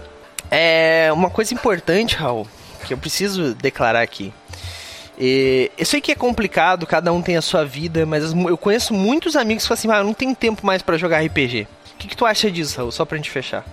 é 0.49 1.11
uma 1.13 1.29
coisa 1.29 1.53
importante, 1.53 2.15
Raul, 2.15 2.47
que 2.87 2.91
eu 2.95 2.97
preciso 2.97 3.53
declarar 3.53 4.01
aqui. 4.01 4.33
E 5.15 5.69
eu 5.77 5.85
sei 5.85 6.01
que 6.01 6.11
é 6.11 6.15
complicado, 6.15 6.87
cada 6.87 7.13
um 7.13 7.21
tem 7.21 7.37
a 7.37 7.41
sua 7.43 7.63
vida, 7.63 8.03
mas 8.03 8.33
eu 8.33 8.57
conheço 8.57 8.95
muitos 8.95 9.35
amigos 9.35 9.63
que 9.63 9.67
falam 9.67 9.79
assim: 9.79 9.91
ah, 9.91 10.03
não 10.03 10.15
tenho 10.15 10.35
tempo 10.35 10.65
mais 10.65 10.81
para 10.81 10.97
jogar 10.97 11.23
RPG. 11.23 11.67
O 11.93 11.97
que, 11.99 12.07
que, 12.07 12.17
tu 12.17 12.25
acha 12.25 12.49
disso, 12.49 12.77
Raul? 12.77 12.91
Só 12.91 13.05
pra 13.05 13.15
gente 13.15 13.29
fechar. 13.29 13.63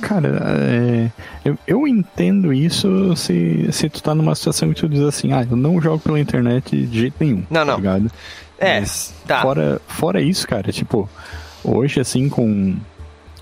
Cara, 0.00 0.28
é, 0.58 1.10
eu, 1.44 1.58
eu, 1.66 1.86
entendo 1.86 2.52
isso 2.52 3.14
se, 3.16 3.68
se 3.72 3.88
tu 3.88 4.02
tá 4.02 4.14
numa 4.14 4.34
situação 4.34 4.72
que 4.72 4.80
tu 4.80 4.88
diz 4.88 5.00
assim, 5.00 5.32
ah, 5.32 5.46
eu 5.48 5.56
não 5.56 5.80
jogo 5.80 5.98
pela 5.98 6.18
internet 6.18 6.76
de 6.86 7.00
jeito 7.00 7.14
nenhum. 7.20 7.44
Não, 7.50 7.64
não. 7.64 7.74
Tá 7.74 7.76
ligado? 7.76 8.10
É, 8.58 8.80
Mas 8.80 9.14
tá. 9.26 9.42
Fora, 9.42 9.80
fora 9.86 10.20
isso, 10.20 10.46
cara, 10.46 10.70
tipo, 10.72 11.08
hoje 11.64 12.00
assim 12.00 12.28
com 12.28 12.76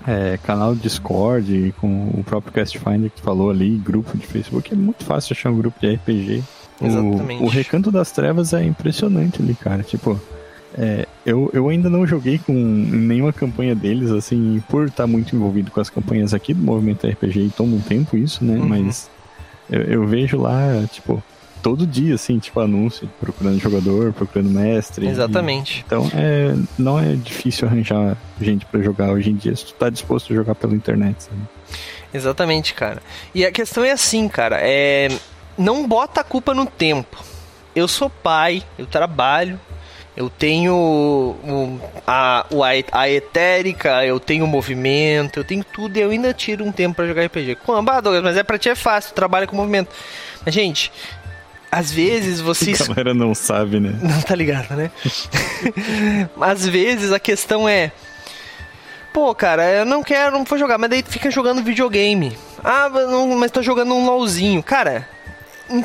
é, 0.07 0.37
canal 0.43 0.73
de 0.73 0.81
Discord, 0.81 1.73
com 1.79 2.09
o 2.13 2.23
próprio 2.23 2.53
Castfinder 2.53 3.09
que 3.09 3.17
tu 3.17 3.23
falou 3.23 3.49
ali, 3.49 3.77
grupo 3.77 4.17
de 4.17 4.25
Facebook, 4.25 4.73
é 4.73 4.75
muito 4.75 5.03
fácil 5.03 5.33
achar 5.33 5.49
um 5.51 5.57
grupo 5.57 5.79
de 5.79 5.93
RPG. 5.93 6.43
Exatamente. 6.81 7.43
O, 7.43 7.45
o 7.45 7.49
Recanto 7.49 7.91
das 7.91 8.11
Trevas 8.11 8.53
é 8.53 8.63
impressionante 8.63 9.41
ali, 9.41 9.53
cara. 9.53 9.83
Tipo, 9.83 10.19
é, 10.77 11.07
eu, 11.25 11.49
eu 11.53 11.69
ainda 11.69 11.89
não 11.89 12.05
joguei 12.05 12.37
com 12.37 12.53
nenhuma 12.53 13.33
campanha 13.33 13.75
deles, 13.75 14.11
assim, 14.11 14.63
por 14.69 14.87
estar 14.87 15.07
muito 15.07 15.35
envolvido 15.35 15.71
com 15.71 15.79
as 15.79 15.89
campanhas 15.89 16.33
aqui 16.33 16.53
do 16.53 16.61
movimento 16.61 17.07
RPG 17.07 17.39
e 17.39 17.49
toma 17.49 17.75
um 17.75 17.81
tempo 17.81 18.17
isso, 18.17 18.43
né? 18.43 18.57
Uhum. 18.57 18.67
Mas 18.67 19.09
eu, 19.69 19.81
eu, 19.81 20.07
vejo 20.07 20.37
lá, 20.37 20.83
tipo, 20.91 21.23
todo 21.61 21.85
dia, 21.85 22.15
assim, 22.15 22.39
tipo, 22.39 22.59
anúncio, 22.59 23.09
procurando 23.19 23.59
jogador, 23.59 24.13
procurando 24.13 24.49
mestre. 24.49 25.07
Exatamente. 25.07 25.79
E, 25.79 25.83
então, 25.85 26.09
é, 26.13 26.55
não 26.77 26.99
é 26.99 27.15
difícil 27.15 27.67
arranjar 27.67 28.17
gente 28.39 28.65
para 28.65 28.81
jogar 28.81 29.11
hoje 29.11 29.31
em 29.31 29.35
dia, 29.35 29.55
se 29.55 29.65
tu 29.65 29.73
tá 29.73 29.89
disposto 29.89 30.31
a 30.31 30.35
jogar 30.35 30.55
pela 30.55 30.75
internet, 30.75 31.23
sabe? 31.23 31.41
Exatamente, 32.13 32.73
cara. 32.73 33.01
E 33.35 33.45
a 33.45 33.51
questão 33.51 33.83
é 33.83 33.91
assim, 33.91 34.27
cara, 34.27 34.57
é 34.59 35.09
não 35.59 35.85
bota 35.85 36.21
a 36.21 36.23
culpa 36.23 36.53
no 36.53 36.65
tempo. 36.65 37.21
Eu 37.75 37.87
sou 37.87 38.09
pai, 38.09 38.63
eu 38.77 38.85
trabalho, 38.85 39.59
eu 40.19 40.29
tenho 40.29 40.75
o, 40.75 41.79
a, 42.05 42.45
a 42.91 43.09
etérica, 43.09 44.05
eu 44.05 44.19
tenho 44.19 44.45
movimento, 44.45 45.39
eu 45.39 45.45
tenho 45.45 45.63
tudo 45.63 45.95
e 45.95 46.01
eu 46.01 46.09
ainda 46.09 46.33
tiro 46.33 46.65
um 46.65 46.73
tempo 46.73 46.97
para 46.97 47.07
jogar 47.07 47.23
RPG. 47.23 47.57
Ah, 47.87 48.01
Douglas, 48.01 48.21
mas 48.21 48.35
é 48.35 48.43
pra 48.43 48.59
ti 48.59 48.67
é 48.67 48.75
fácil, 48.75 49.15
trabalha 49.15 49.47
com 49.47 49.55
movimento. 49.55 49.89
Mas, 50.45 50.53
gente, 50.53 50.91
às 51.71 51.89
vezes 51.89 52.41
vocês. 52.43 52.81
A 52.81 52.87
galera 52.87 53.13
não 53.13 53.33
sabe, 53.33 53.79
né? 53.79 53.95
Não 54.03 54.21
tá 54.21 54.35
ligado, 54.35 54.75
né? 54.75 54.91
às 56.41 56.67
vezes 56.67 57.13
a 57.13 57.19
questão 57.19 57.67
é. 57.69 57.89
Pô, 59.13 59.33
cara, 59.33 59.63
eu 59.71 59.85
não 59.85 60.03
quero, 60.03 60.33
não 60.33 60.43
vou 60.43 60.59
jogar, 60.59 60.77
mas 60.77 60.89
daí 60.89 61.01
fica 61.01 61.31
jogando 61.31 61.63
videogame. 61.63 62.37
Ah, 62.61 62.89
não, 62.89 63.37
mas 63.37 63.51
tô 63.51 63.61
jogando 63.61 63.93
um 63.93 64.05
LOLzinho. 64.05 64.61
Cara, 64.61 65.07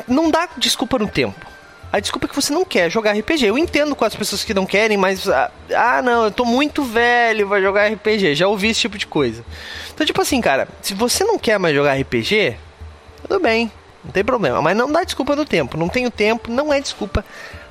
não 0.07 0.29
dá 0.29 0.49
desculpa 0.57 0.99
no 0.99 1.07
tempo. 1.07 1.54
A 1.95 1.99
desculpa 2.01 2.25
é 2.25 2.27
que 2.27 2.35
você 2.35 2.51
não 2.51 2.65
quer 2.65 2.89
jogar 2.89 3.13
RPG. 3.13 3.45
Eu 3.45 3.57
entendo 3.57 3.95
com 3.95 4.03
as 4.03 4.13
pessoas 4.13 4.43
que 4.43 4.53
não 4.53 4.65
querem, 4.65 4.97
mas. 4.97 5.29
Ah, 5.29 5.49
ah, 5.73 6.01
não, 6.01 6.25
eu 6.25 6.31
tô 6.31 6.43
muito 6.43 6.83
velho 6.83 7.47
pra 7.47 7.61
jogar 7.61 7.87
RPG. 7.89 8.35
Já 8.35 8.49
ouvi 8.49 8.67
esse 8.67 8.81
tipo 8.81 8.97
de 8.97 9.07
coisa. 9.07 9.45
Então, 9.93 10.05
tipo 10.05 10.21
assim, 10.21 10.41
cara, 10.41 10.67
se 10.81 10.93
você 10.93 11.23
não 11.23 11.39
quer 11.39 11.57
mais 11.57 11.73
jogar 11.73 11.97
RPG, 11.97 12.57
tudo 13.21 13.39
bem, 13.39 13.71
não 14.03 14.11
tem 14.11 14.25
problema. 14.25 14.61
Mas 14.61 14.75
não 14.75 14.91
dá 14.91 15.05
desculpa 15.05 15.37
no 15.37 15.45
tempo. 15.45 15.77
Não 15.77 15.87
tenho 15.87 16.11
tempo, 16.11 16.51
não 16.51 16.73
é 16.73 16.81
desculpa 16.81 17.23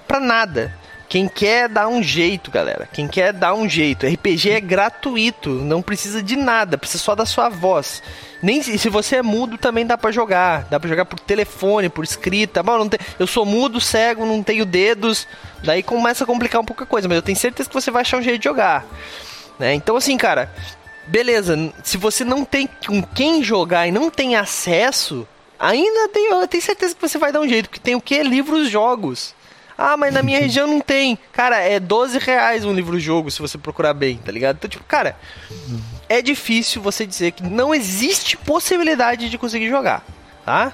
pra 0.09 0.19
nada. 0.19 0.75
Quem 1.15 1.29
quer 1.29 1.69
dar 1.69 1.87
um 1.87 2.03
jeito, 2.03 2.51
galera. 2.51 2.89
Quem 2.93 3.07
quer 3.07 3.33
dar 3.33 3.55
um 3.55 3.69
jeito. 3.69 4.05
RPG 4.05 4.51
é 4.51 4.61
gratuito, 4.61 5.49
não 5.49 5.81
precisa 5.81 6.21
de 6.21 6.35
nada, 6.35 6.77
precisa 6.77 7.05
só 7.05 7.15
da 7.15 7.25
sua 7.25 7.49
voz. 7.49 8.03
Nem 8.43 8.61
se 8.61 8.89
você 8.89 9.19
é 9.19 9.23
mudo 9.23 9.57
também 9.57 9.87
dá 9.87 9.97
para 9.97 10.11
jogar, 10.11 10.65
dá 10.65 10.81
para 10.81 10.89
jogar 10.89 11.05
por 11.05 11.21
telefone, 11.21 11.89
por 11.89 12.03
escrita. 12.03 12.65
Bom, 12.65 12.89
tem, 12.89 12.99
eu 13.17 13.29
sou 13.29 13.47
mudo, 13.47 13.81
cego, 13.81 14.27
não 14.27 14.43
tenho 14.43 14.67
dedos. 14.67 15.29
Daí 15.63 15.85
começa 15.85 16.25
a 16.25 16.27
complicar 16.27 16.61
um 16.61 16.65
pouco 16.65 16.83
a 16.83 16.87
coisa, 16.87 17.07
mas 17.07 17.15
eu 17.15 17.23
tenho 17.23 17.39
certeza 17.39 17.69
que 17.69 17.75
você 17.77 17.93
vai 17.93 18.01
achar 18.01 18.19
um 18.19 18.23
jeito 18.23 18.41
de 18.41 18.49
jogar. 18.49 18.85
Né? 19.57 19.73
Então 19.73 19.95
assim, 19.95 20.17
cara, 20.17 20.53
beleza, 21.07 21.73
se 21.85 21.97
você 21.97 22.25
não 22.25 22.45
tem 22.45 22.69
com 22.89 23.01
quem 23.01 23.41
jogar 23.41 23.87
e 23.87 23.93
não 23.93 24.11
tem 24.11 24.35
acesso, 24.35 25.29
ainda 25.61 26.09
tem, 26.09 26.33
eu 26.33 26.49
tenho 26.49 26.61
certeza 26.61 26.93
que 26.93 27.01
você 27.01 27.19
vai 27.19 27.31
dar 27.31 27.39
um 27.39 27.49
jeito, 27.49 27.69
porque 27.69 27.81
tem 27.81 27.95
o 27.95 28.01
que? 28.01 28.21
Livros, 28.21 28.69
jogos. 28.69 29.33
Ah, 29.77 29.97
mas 29.97 30.15
na 30.15 30.23
minha 30.23 30.39
região 30.39 30.67
não 30.67 30.81
tem. 30.81 31.19
Cara, 31.33 31.59
é 31.59 31.81
12 31.81 32.19
reais 32.19 32.65
um 32.65 32.73
livro-jogo 32.73 33.31
se 33.31 33.41
você 33.41 33.59
procurar 33.59 33.93
bem, 33.93 34.19
tá 34.19 34.31
ligado? 34.31 34.57
Então, 34.57 34.71
tipo, 34.71 34.85
cara, 34.85 35.17
é 36.09 36.23
difícil 36.23 36.81
você 36.81 37.05
dizer 37.05 37.33
que 37.33 37.43
não 37.43 37.75
existe 37.75 38.37
possibilidade 38.37 39.29
de 39.29 39.37
conseguir 39.37 39.69
jogar, 39.69 40.05
tá? 40.45 40.73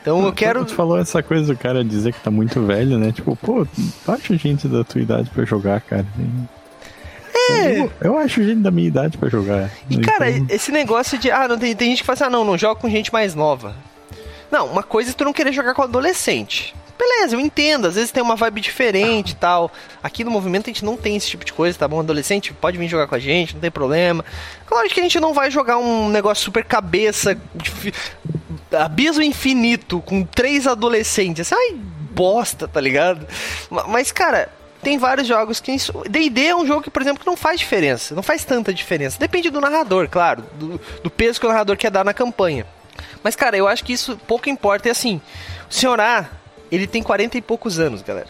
Então 0.00 0.24
eu 0.24 0.32
quero. 0.32 0.64
Tu 0.64 0.74
falou 0.74 0.98
essa 0.98 1.22
coisa 1.22 1.52
do 1.52 1.58
cara 1.58 1.84
dizer 1.84 2.12
que 2.12 2.20
tá 2.20 2.30
muito 2.30 2.64
velho, 2.64 2.98
né? 2.98 3.12
Tipo, 3.12 3.36
pô, 3.36 3.66
acha 4.08 4.36
gente 4.36 4.66
da 4.66 4.82
tua 4.82 5.00
idade 5.00 5.28
pra 5.30 5.44
jogar, 5.44 5.80
cara? 5.82 6.06
É. 7.34 7.80
Eu, 7.80 7.92
eu 8.00 8.18
acho 8.18 8.42
gente 8.42 8.60
da 8.60 8.70
minha 8.70 8.88
idade 8.88 9.18
pra 9.18 9.28
jogar. 9.28 9.70
E, 9.88 9.98
cara, 9.98 10.30
então... 10.30 10.54
esse 10.54 10.72
negócio 10.72 11.18
de. 11.18 11.30
Ah, 11.30 11.46
não 11.46 11.58
tem, 11.58 11.76
tem 11.76 11.90
gente 11.90 12.00
que 12.00 12.06
fala 12.06 12.14
assim, 12.14 12.24
ah, 12.24 12.30
não, 12.30 12.44
não 12.44 12.56
joga 12.56 12.80
com 12.80 12.88
gente 12.88 13.12
mais 13.12 13.34
nova. 13.34 13.74
Não, 14.50 14.66
uma 14.66 14.82
coisa 14.82 15.10
é 15.10 15.12
tu 15.12 15.24
não 15.24 15.32
querer 15.32 15.52
jogar 15.52 15.74
com 15.74 15.82
adolescente. 15.82 16.74
Beleza, 17.00 17.34
eu 17.34 17.40
entendo, 17.40 17.86
às 17.86 17.94
vezes 17.94 18.10
tem 18.10 18.22
uma 18.22 18.36
vibe 18.36 18.60
diferente 18.60 19.30
e 19.30 19.34
tal. 19.34 19.72
Aqui 20.02 20.22
no 20.22 20.30
movimento 20.30 20.68
a 20.68 20.70
gente 20.70 20.84
não 20.84 20.98
tem 20.98 21.16
esse 21.16 21.28
tipo 21.28 21.46
de 21.46 21.52
coisa, 21.54 21.78
tá 21.78 21.88
bom? 21.88 22.00
Adolescente 22.00 22.52
pode 22.52 22.76
vir 22.76 22.88
jogar 22.88 23.06
com 23.06 23.14
a 23.14 23.18
gente, 23.18 23.54
não 23.54 23.60
tem 23.62 23.70
problema. 23.70 24.22
Claro 24.66 24.86
que 24.86 25.00
a 25.00 25.02
gente 25.02 25.18
não 25.18 25.32
vai 25.32 25.50
jogar 25.50 25.78
um 25.78 26.10
negócio 26.10 26.44
super 26.44 26.62
cabeça, 26.62 27.40
abismo 28.70 29.22
infinito, 29.22 30.02
com 30.02 30.22
três 30.22 30.66
adolescentes. 30.66 31.50
Ai, 31.50 31.74
bosta, 32.10 32.68
tá 32.68 32.82
ligado? 32.82 33.26
Mas, 33.88 34.12
cara, 34.12 34.50
tem 34.82 34.98
vários 34.98 35.26
jogos 35.26 35.58
que. 35.58 35.74
DD 36.06 36.48
é 36.48 36.54
um 36.54 36.66
jogo 36.66 36.82
que, 36.82 36.90
por 36.90 37.00
exemplo, 37.00 37.20
que 37.20 37.26
não 37.26 37.36
faz 37.36 37.58
diferença. 37.58 38.14
Não 38.14 38.22
faz 38.22 38.44
tanta 38.44 38.74
diferença. 38.74 39.18
Depende 39.18 39.48
do 39.48 39.58
narrador, 39.58 40.06
claro. 40.06 40.44
Do, 40.52 40.78
do 41.02 41.10
peso 41.10 41.40
que 41.40 41.46
o 41.46 41.48
narrador 41.48 41.78
quer 41.78 41.90
dar 41.90 42.04
na 42.04 42.12
campanha. 42.12 42.66
Mas, 43.22 43.34
cara, 43.34 43.56
eu 43.56 43.66
acho 43.66 43.82
que 43.82 43.94
isso 43.94 44.18
pouco 44.26 44.50
importa. 44.50 44.90
É 44.90 44.92
assim, 44.92 45.18
o 45.70 45.72
senhor 45.72 45.98
A 45.98 46.28
ele 46.70 46.86
tem 46.86 47.02
40 47.02 47.38
e 47.38 47.42
poucos 47.42 47.78
anos, 47.78 48.02
galera. 48.02 48.28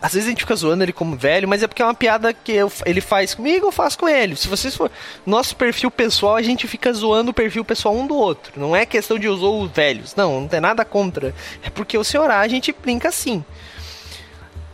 Às 0.00 0.12
vezes 0.12 0.26
a 0.26 0.30
gente 0.30 0.42
fica 0.42 0.54
zoando 0.54 0.84
ele 0.84 0.92
como 0.92 1.16
velho, 1.16 1.48
mas 1.48 1.62
é 1.62 1.66
porque 1.66 1.80
é 1.80 1.84
uma 1.84 1.94
piada 1.94 2.32
que 2.32 2.52
eu, 2.52 2.70
ele 2.84 3.00
faz 3.00 3.34
comigo, 3.34 3.66
eu 3.66 3.72
faço 3.72 3.98
com 3.98 4.08
ele. 4.08 4.36
Se 4.36 4.46
vocês 4.46 4.76
for. 4.76 4.90
Nosso 5.24 5.56
perfil 5.56 5.90
pessoal, 5.90 6.36
a 6.36 6.42
gente 6.42 6.68
fica 6.68 6.92
zoando 6.92 7.30
o 7.30 7.34
perfil 7.34 7.64
pessoal 7.64 7.96
um 7.96 8.06
do 8.06 8.14
outro. 8.14 8.52
Não 8.56 8.76
é 8.76 8.84
questão 8.84 9.18
de 9.18 9.26
usar 9.26 9.46
os 9.46 9.70
velhos. 9.70 10.14
Não, 10.14 10.42
não 10.42 10.48
tem 10.48 10.60
nada 10.60 10.84
contra. 10.84 11.34
É 11.62 11.70
porque 11.70 11.96
o 11.96 12.04
senhor 12.04 12.30
a 12.30 12.46
gente 12.46 12.72
brinca 12.72 13.08
assim. 13.08 13.42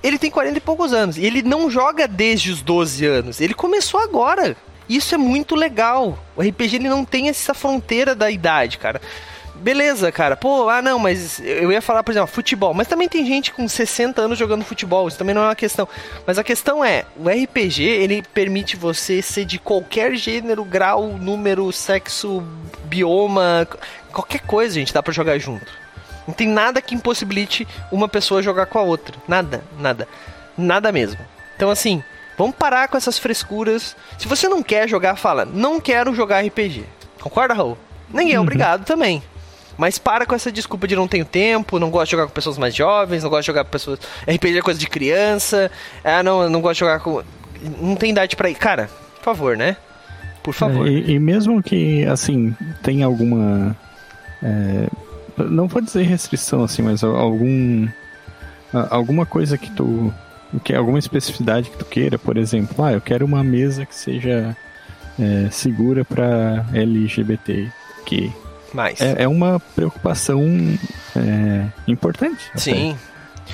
Ele 0.02 0.18
tem 0.18 0.30
40 0.30 0.58
e 0.58 0.60
poucos 0.60 0.92
anos. 0.92 1.16
E 1.16 1.24
ele 1.24 1.40
não 1.40 1.70
joga 1.70 2.08
desde 2.08 2.50
os 2.50 2.60
12 2.60 3.06
anos. 3.06 3.40
Ele 3.40 3.54
começou 3.54 4.00
agora. 4.00 4.56
Isso 4.88 5.14
é 5.14 5.18
muito 5.18 5.54
legal. 5.54 6.18
O 6.36 6.42
RPG 6.42 6.76
ele 6.76 6.88
não 6.88 7.04
tem 7.04 7.28
essa 7.28 7.54
fronteira 7.54 8.14
da 8.14 8.28
idade, 8.28 8.76
cara 8.76 9.00
beleza, 9.62 10.10
cara. 10.10 10.36
Pô, 10.36 10.68
ah, 10.68 10.82
não, 10.82 10.98
mas 10.98 11.40
eu 11.40 11.70
ia 11.72 11.80
falar, 11.80 12.02
por 12.02 12.10
exemplo, 12.10 12.28
futebol. 12.28 12.74
Mas 12.74 12.88
também 12.88 13.08
tem 13.08 13.24
gente 13.24 13.52
com 13.52 13.66
60 13.66 14.20
anos 14.20 14.38
jogando 14.38 14.64
futebol. 14.64 15.08
Isso 15.08 15.16
também 15.16 15.34
não 15.34 15.42
é 15.42 15.46
uma 15.46 15.56
questão. 15.56 15.88
Mas 16.26 16.38
a 16.38 16.44
questão 16.44 16.84
é, 16.84 17.04
o 17.16 17.28
RPG, 17.28 17.82
ele 17.82 18.22
permite 18.34 18.76
você 18.76 19.22
ser 19.22 19.44
de 19.44 19.58
qualquer 19.58 20.14
gênero, 20.16 20.64
grau, 20.64 21.08
número, 21.08 21.72
sexo, 21.72 22.42
bioma, 22.84 23.66
qualquer 24.12 24.40
coisa, 24.40 24.74
gente, 24.74 24.92
dá 24.92 25.02
para 25.02 25.12
jogar 25.12 25.38
junto. 25.38 25.66
Não 26.26 26.34
tem 26.34 26.48
nada 26.48 26.80
que 26.80 26.94
impossibilite 26.94 27.66
uma 27.90 28.08
pessoa 28.08 28.42
jogar 28.42 28.66
com 28.66 28.78
a 28.78 28.82
outra. 28.82 29.16
Nada, 29.26 29.62
nada. 29.78 30.06
Nada 30.56 30.92
mesmo. 30.92 31.18
Então, 31.56 31.70
assim, 31.70 32.02
vamos 32.36 32.56
parar 32.56 32.88
com 32.88 32.96
essas 32.96 33.18
frescuras. 33.18 33.96
Se 34.18 34.28
você 34.28 34.48
não 34.48 34.62
quer 34.62 34.88
jogar, 34.88 35.16
fala, 35.16 35.44
não 35.44 35.80
quero 35.80 36.14
jogar 36.14 36.44
RPG. 36.44 36.84
Concorda, 37.20 37.54
Raul? 37.54 37.78
Ninguém 38.12 38.34
é 38.34 38.38
uhum. 38.38 38.42
obrigado 38.42 38.84
também. 38.84 39.22
Mas 39.82 39.98
para 39.98 40.24
com 40.24 40.32
essa 40.32 40.52
desculpa 40.52 40.86
de 40.86 40.94
não 40.94 41.08
tenho 41.08 41.24
tempo, 41.24 41.76
não 41.76 41.90
gosto 41.90 42.04
de 42.04 42.10
jogar 42.12 42.28
com 42.28 42.32
pessoas 42.32 42.56
mais 42.56 42.72
jovens, 42.72 43.24
não 43.24 43.28
gosto 43.28 43.40
de 43.40 43.46
jogar 43.48 43.64
com 43.64 43.70
pessoas. 43.72 43.98
RPG 44.32 44.58
é 44.58 44.62
coisa 44.62 44.78
de 44.78 44.86
criança. 44.86 45.72
Ah, 46.04 46.22
não, 46.22 46.48
não 46.48 46.60
gosto 46.60 46.74
de 46.74 46.78
jogar 46.78 47.00
com. 47.00 47.20
Não 47.80 47.96
tem 47.96 48.12
idade 48.12 48.36
para 48.36 48.48
ir. 48.48 48.54
Cara, 48.54 48.88
por 49.16 49.24
favor, 49.24 49.56
né? 49.56 49.76
Por 50.40 50.54
favor. 50.54 50.86
É, 50.86 50.90
e, 50.92 51.14
e, 51.14 51.18
mesmo 51.18 51.60
que, 51.60 52.06
assim, 52.06 52.54
tem 52.80 53.02
alguma. 53.02 53.76
É, 54.40 54.86
não 55.50 55.66
vou 55.66 55.82
dizer 55.82 56.04
restrição, 56.04 56.62
assim, 56.62 56.82
mas 56.82 57.02
algum. 57.02 57.88
Alguma 58.88 59.26
coisa 59.26 59.58
que 59.58 59.68
tu. 59.68 60.14
Que, 60.62 60.76
alguma 60.76 61.00
especificidade 61.00 61.70
que 61.70 61.76
tu 61.76 61.86
queira, 61.86 62.20
por 62.20 62.36
exemplo, 62.36 62.84
ah, 62.84 62.92
eu 62.92 63.00
quero 63.00 63.26
uma 63.26 63.42
mesa 63.42 63.84
que 63.84 63.96
seja 63.96 64.56
é, 65.18 65.50
segura 65.50 66.04
para 66.04 66.64
LGBT. 66.72 67.68
Mais. 68.74 69.00
é, 69.00 69.22
é 69.24 69.28
uma 69.28 69.60
preocupação 69.74 70.42
é, 71.16 71.66
importante. 71.86 72.40
até. 72.50 72.58
Sim, 72.60 72.96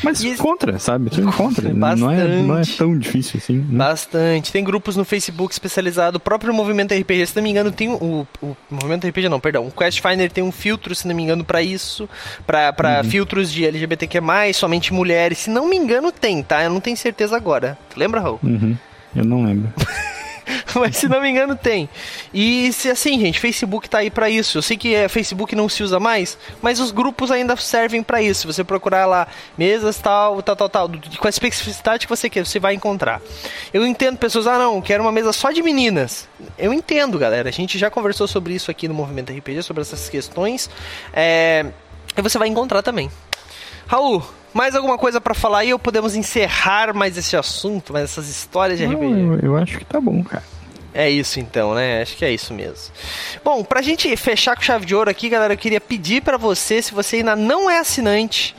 Mas 0.03 0.23
E- 0.23 0.37
contra, 0.37 0.79
sabe? 0.79 1.11
Tu 1.11 1.21
encontra. 1.23 1.73
Não 1.73 2.11
é, 2.11 2.43
não 2.43 2.59
é 2.59 2.63
tão 2.77 2.97
difícil 2.97 3.41
assim. 3.43 3.57
né? 3.59 3.79
Bastante. 3.79 4.53
Tem 4.53 4.63
grupos 4.63 4.95
no 4.97 5.05
Facebook 5.05 5.53
especializado. 5.53 6.19
O 6.19 6.21
próprio 6.21 6.53
Movimento 6.55 6.95
RPG, 6.95 7.27
se 7.27 7.37
não 7.37 7.43
me 7.43 7.51
engano, 7.51 7.73
tem 7.73 7.89
o, 7.89 8.27
o 8.43 8.57
Movimento 8.71 9.07
RPG, 9.09 9.29
não, 9.29 9.41
perdão. 9.41 9.67
O 9.67 9.73
Quest 9.73 10.01
Finder 10.01 10.31
tem 10.31 10.45
um 10.45 10.53
filtro, 10.53 10.95
se 10.95 11.09
não 11.09 11.15
me 11.17 11.23
engano, 11.23 11.45
pra 11.45 11.63
isso. 11.63 12.09
Pra, 12.47 12.73
pra 12.73 13.03
filtros 13.03 13.51
de 13.51 13.67
LGBTQ+, 13.67 14.21
somente 14.55 14.93
mulheres. 14.93 15.39
Se 15.39 15.51
não 15.51 15.69
me 15.69 15.77
engano, 15.77 16.13
tem, 16.13 16.43
tá? 16.43 16.63
Eu 16.63 16.71
não 16.71 16.81
tenho 16.81 16.97
certeza 16.97 17.35
agora. 17.37 17.77
Tu 17.91 17.99
lembra, 17.99 18.21
Raul? 18.21 18.39
Uhum. 18.43 18.77
Eu 19.17 19.25
não 19.25 19.43
lembro. 19.45 19.73
Mas 20.75 20.97
se 20.97 21.09
não 21.09 21.21
me 21.21 21.29
engano, 21.29 21.57
tem. 21.57 21.89
E 22.33 22.73
se 22.73 22.91
assim, 22.91 23.19
gente, 23.19 23.41
Facebook 23.41 23.89
tá 23.89 23.99
aí 23.99 24.11
pra 24.11 24.31
isso. 24.31 24.59
Eu 24.59 24.63
sei 24.63 24.77
que 24.77 24.95
é, 24.95 25.09
Facebook 25.09 25.55
não 25.55 25.69
se 25.69 25.83
usa 25.83 25.99
mais, 26.01 26.39
mas 26.63 26.81
os 26.81 26.91
grupos 26.91 27.31
ainda 27.31 27.57
servem 27.57 28.03
pra 28.03 28.23
isso. 28.23 28.47
Você 28.47 28.65
procurar 28.65 29.07
lá 29.07 29.27
mesas 29.57 29.99
tal, 29.99 30.43
tal, 30.43 30.57
tal, 30.57 30.69
tal, 30.69 30.91
com 31.19 31.27
a 31.27 31.31
especificidade 31.31 32.07
que 32.07 32.11
você 32.11 32.29
quer, 32.29 32.47
você 32.47 32.59
vai 32.59 32.75
encontrar. 32.75 33.21
Eu 33.73 33.87
entendo 33.87 34.19
pessoas, 34.19 34.47
ah 34.47 34.59
não, 34.59 34.81
quero 34.81 35.03
uma 35.03 35.13
mesa 35.13 35.33
só 35.33 35.51
de 35.51 35.63
meninas. 35.63 36.29
Eu 36.59 36.73
entendo, 36.73 37.19
galera. 37.19 37.49
A 37.49 37.53
gente 37.53 37.79
já 37.79 37.91
conversou 37.91 38.27
sobre 38.27 38.55
isso 38.55 38.71
aqui 38.71 38.89
no 38.89 38.95
Movimento 38.95 39.33
RPG, 39.33 39.63
sobre 39.63 39.83
essas 39.83 40.09
questões. 40.09 40.71
É... 41.13 41.67
E 42.17 42.23
você 42.23 42.39
vai 42.39 42.49
encontrar 42.49 42.83
também. 42.83 43.11
Raul, 43.87 44.23
mais 44.59 44.75
alguma 44.75 44.99
coisa 44.99 45.21
pra 45.21 45.35
falar 45.35 45.61
aí 45.61 45.73
ou 45.73 45.79
podemos 45.79 46.17
encerrar 46.17 46.93
mais 46.93 47.17
esse 47.17 47.37
assunto, 47.37 47.93
mais 47.93 48.07
essas 48.07 48.29
histórias 48.29 48.77
de 48.77 48.89
Não, 48.89 48.95
RPG? 48.95 49.21
eu, 49.21 49.51
eu 49.51 49.57
acho 49.57 49.79
que 49.79 49.85
tá 49.85 50.01
bom, 50.01 50.21
cara. 50.25 50.43
É 50.93 51.09
isso 51.09 51.39
então, 51.39 51.75
né? 51.75 52.03
Acho 52.03 52.17
que 52.17 52.25
é 52.25 52.33
isso 52.33 52.53
mesmo. 52.53 52.93
Bom, 53.45 53.63
pra 53.63 53.81
gente 53.83 54.17
fechar 54.17 54.57
com 54.57 54.63
chave 54.63 54.85
de 54.85 54.97
ouro 54.97 55.09
aqui, 55.09 55.29
galera, 55.29 55.55
eu 55.55 55.57
queria 55.57 55.81
pedir 55.81 56.23
pra 56.23 56.37
você, 56.37 56.83
se 56.83 56.93
você 56.93 57.19
ainda 57.19 57.37
não 57.37 57.71
é 57.71 57.79
assinante, 57.79 58.57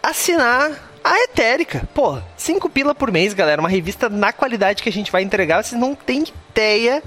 assinar 0.00 0.70
a 1.02 1.18
Etérica. 1.24 1.88
Pô, 1.92 2.20
5 2.36 2.68
pila 2.70 2.94
por 2.94 3.10
mês, 3.10 3.34
galera, 3.34 3.60
uma 3.60 3.68
revista 3.68 4.08
na 4.08 4.32
qualidade 4.32 4.80
que 4.80 4.88
a 4.88 4.92
gente 4.92 5.10
vai 5.10 5.22
entregar, 5.22 5.64
vocês 5.64 5.80
não 5.80 5.96
têm 5.96 6.22
ideia 6.52 7.02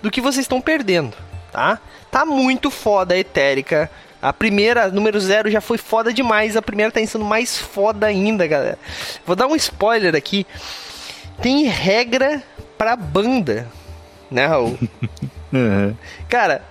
do 0.00 0.12
que 0.12 0.20
vocês 0.20 0.44
estão 0.44 0.60
perdendo, 0.60 1.16
tá? 1.50 1.80
Tá 2.08 2.24
muito 2.24 2.70
foda 2.70 3.14
a 3.14 3.18
Etérica. 3.18 3.90
A 4.24 4.32
primeira, 4.32 4.88
número 4.88 5.20
zero, 5.20 5.50
já 5.50 5.60
foi 5.60 5.76
foda 5.76 6.12
demais. 6.12 6.56
A 6.56 6.62
primeira 6.62 6.90
tá 6.90 7.04
sendo 7.06 7.24
mais 7.26 7.58
foda 7.58 8.06
ainda, 8.06 8.46
galera. 8.46 8.78
Vou 9.26 9.36
dar 9.36 9.46
um 9.46 9.54
spoiler 9.54 10.14
aqui. 10.16 10.46
Tem 11.42 11.64
regra 11.66 12.42
pra 12.78 12.96
banda, 12.96 13.68
né, 14.30 14.46
Raul? 14.46 14.78
Uhum. 15.52 15.94
Cara, 16.28 16.62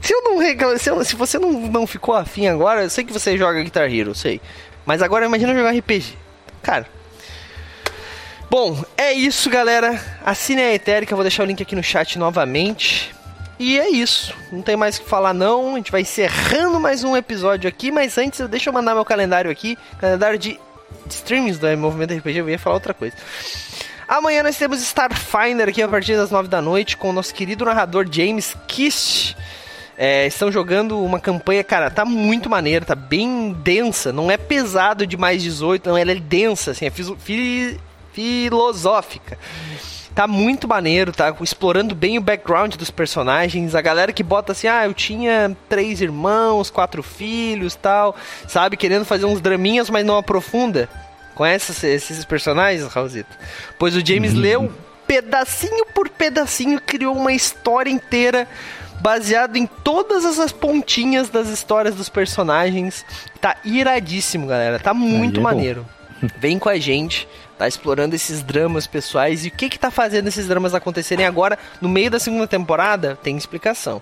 se 0.00 0.12
eu 0.12 0.22
não 0.22 0.38
recla- 0.38 0.76
se, 0.76 0.90
eu- 0.90 1.04
se 1.04 1.14
você 1.14 1.38
não, 1.38 1.52
não 1.52 1.86
ficou 1.86 2.16
afim 2.16 2.48
agora, 2.48 2.82
eu 2.82 2.90
sei 2.90 3.04
que 3.04 3.12
você 3.12 3.38
joga 3.38 3.62
Guitar 3.62 3.84
Hero, 3.94 4.10
eu 4.10 4.14
sei. 4.14 4.40
Mas 4.84 5.02
agora 5.02 5.26
imagina 5.26 5.54
jogar 5.54 5.70
RPG. 5.72 6.16
Cara. 6.60 6.84
Bom, 8.50 8.82
é 8.96 9.12
isso, 9.12 9.48
galera. 9.50 10.00
Assine 10.24 10.62
a 10.62 10.74
Etérica, 10.74 11.14
vou 11.14 11.22
deixar 11.22 11.42
o 11.44 11.46
link 11.46 11.62
aqui 11.62 11.76
no 11.76 11.82
chat 11.82 12.18
novamente. 12.18 13.14
E 13.58 13.78
é 13.78 13.90
isso. 13.90 14.34
Não 14.52 14.62
tem 14.62 14.76
mais 14.76 14.96
o 14.96 15.02
que 15.02 15.08
falar 15.08 15.34
não. 15.34 15.74
A 15.74 15.76
gente 15.78 15.90
vai 15.90 16.02
encerrando 16.02 16.78
mais 16.78 17.02
um 17.02 17.16
episódio 17.16 17.68
aqui, 17.68 17.90
mas 17.90 18.16
antes 18.16 18.46
deixa 18.48 18.70
eu 18.70 18.72
mandar 18.72 18.94
meu 18.94 19.04
calendário 19.04 19.50
aqui, 19.50 19.76
calendário 19.98 20.38
de 20.38 20.60
streams 21.10 21.58
do 21.58 21.76
Movimento 21.76 22.14
RPG, 22.14 22.38
eu 22.38 22.48
ia 22.48 22.58
falar 22.58 22.76
outra 22.76 22.94
coisa. 22.94 23.16
Amanhã 24.06 24.42
nós 24.42 24.56
temos 24.56 24.80
Starfinder 24.80 25.68
aqui 25.68 25.82
a 25.82 25.88
partir 25.88 26.16
das 26.16 26.30
9 26.30 26.48
da 26.48 26.62
noite 26.62 26.96
com 26.96 27.10
o 27.10 27.12
nosso 27.12 27.34
querido 27.34 27.64
narrador 27.64 28.06
James 28.10 28.56
Kist. 28.66 29.36
É, 29.98 30.26
estão 30.26 30.50
jogando 30.52 31.02
uma 31.04 31.18
campanha, 31.18 31.64
cara, 31.64 31.90
tá 31.90 32.04
muito 32.04 32.48
maneiro, 32.48 32.86
tá 32.86 32.94
bem 32.94 33.52
densa, 33.52 34.12
não 34.12 34.30
é 34.30 34.36
pesado 34.36 35.04
de 35.04 35.16
mais 35.16 35.42
18, 35.42 35.88
não, 35.88 35.98
ela 35.98 36.12
é 36.12 36.14
densa, 36.14 36.70
assim, 36.70 36.86
é 36.86 36.92
filosófica. 38.12 39.36
Tá 40.18 40.26
muito 40.26 40.66
maneiro, 40.66 41.12
tá 41.12 41.32
explorando 41.40 41.94
bem 41.94 42.18
o 42.18 42.20
background 42.20 42.74
dos 42.74 42.90
personagens. 42.90 43.76
A 43.76 43.80
galera 43.80 44.12
que 44.12 44.24
bota 44.24 44.50
assim, 44.50 44.66
ah, 44.66 44.84
eu 44.84 44.92
tinha 44.92 45.56
três 45.68 46.00
irmãos, 46.00 46.70
quatro 46.70 47.04
filhos, 47.04 47.76
tal, 47.76 48.16
sabe, 48.48 48.76
querendo 48.76 49.04
fazer 49.04 49.26
uns 49.26 49.40
draminhas, 49.40 49.88
mas 49.88 50.04
não 50.04 50.18
aprofunda. 50.18 50.88
Conhece 51.36 51.86
esses- 51.86 52.24
personagens, 52.24 52.84
Raulzito? 52.92 53.30
Pois 53.78 53.94
o 53.94 54.04
James 54.04 54.34
leu 54.34 54.72
pedacinho 55.06 55.86
por 55.94 56.08
pedacinho, 56.08 56.80
criou 56.80 57.14
uma 57.14 57.32
história 57.32 57.88
inteira 57.88 58.48
baseado 59.00 59.56
em 59.56 59.66
todas 59.66 60.24
essas 60.24 60.50
pontinhas 60.50 61.28
das 61.28 61.46
histórias 61.46 61.94
dos 61.94 62.08
personagens. 62.08 63.06
Tá 63.40 63.56
iradíssimo, 63.64 64.48
galera. 64.48 64.80
Tá 64.80 64.92
muito 64.92 65.38
é 65.38 65.42
maneiro. 65.44 65.86
Vem 66.40 66.58
com 66.58 66.68
a 66.68 66.76
gente, 66.76 67.28
tá 67.58 67.68
explorando 67.68 68.14
esses 68.14 68.42
dramas 68.42 68.86
pessoais 68.86 69.44
e 69.44 69.48
o 69.48 69.50
que 69.50 69.68
que 69.68 69.78
tá 69.78 69.90
fazendo 69.90 70.28
esses 70.28 70.46
dramas 70.46 70.74
acontecerem 70.74 71.26
agora 71.26 71.58
no 71.80 71.88
meio 71.88 72.10
da 72.10 72.20
segunda 72.20 72.46
temporada? 72.46 73.18
Tem 73.22 73.36
explicação. 73.36 74.00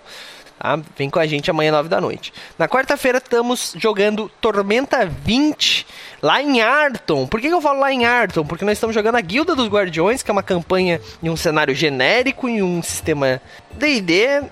Tá? 0.59 0.78
Vem 0.96 1.11
com 1.11 1.18
a 1.18 1.26
gente 1.26 1.50
amanhã, 1.50 1.70
9 1.72 1.88
da 1.88 2.00
noite. 2.00 2.32
Na 2.59 2.66
quarta-feira 2.66 3.18
estamos 3.18 3.74
jogando 3.76 4.30
Tormenta 4.40 5.07
20 5.07 5.86
lá 6.22 6.42
em 6.42 6.61
Arton. 6.61 7.26
Por 7.26 7.40
que, 7.40 7.48
que 7.48 7.54
eu 7.54 7.61
falo 7.61 7.80
lá 7.80 7.92
em 7.92 8.04
Arton? 8.04 8.44
Porque 8.44 8.64
nós 8.64 8.72
estamos 8.72 8.94
jogando 8.94 9.16
a 9.16 9.20
Guilda 9.20 9.54
dos 9.54 9.68
Guardiões, 9.68 10.22
que 10.22 10.30
é 10.30 10.32
uma 10.32 10.42
campanha 10.42 11.00
em 11.22 11.28
um 11.28 11.36
cenário 11.36 11.74
genérico, 11.74 12.48
em 12.48 12.62
um 12.62 12.82
sistema 12.82 13.40
DD, 13.72 14.42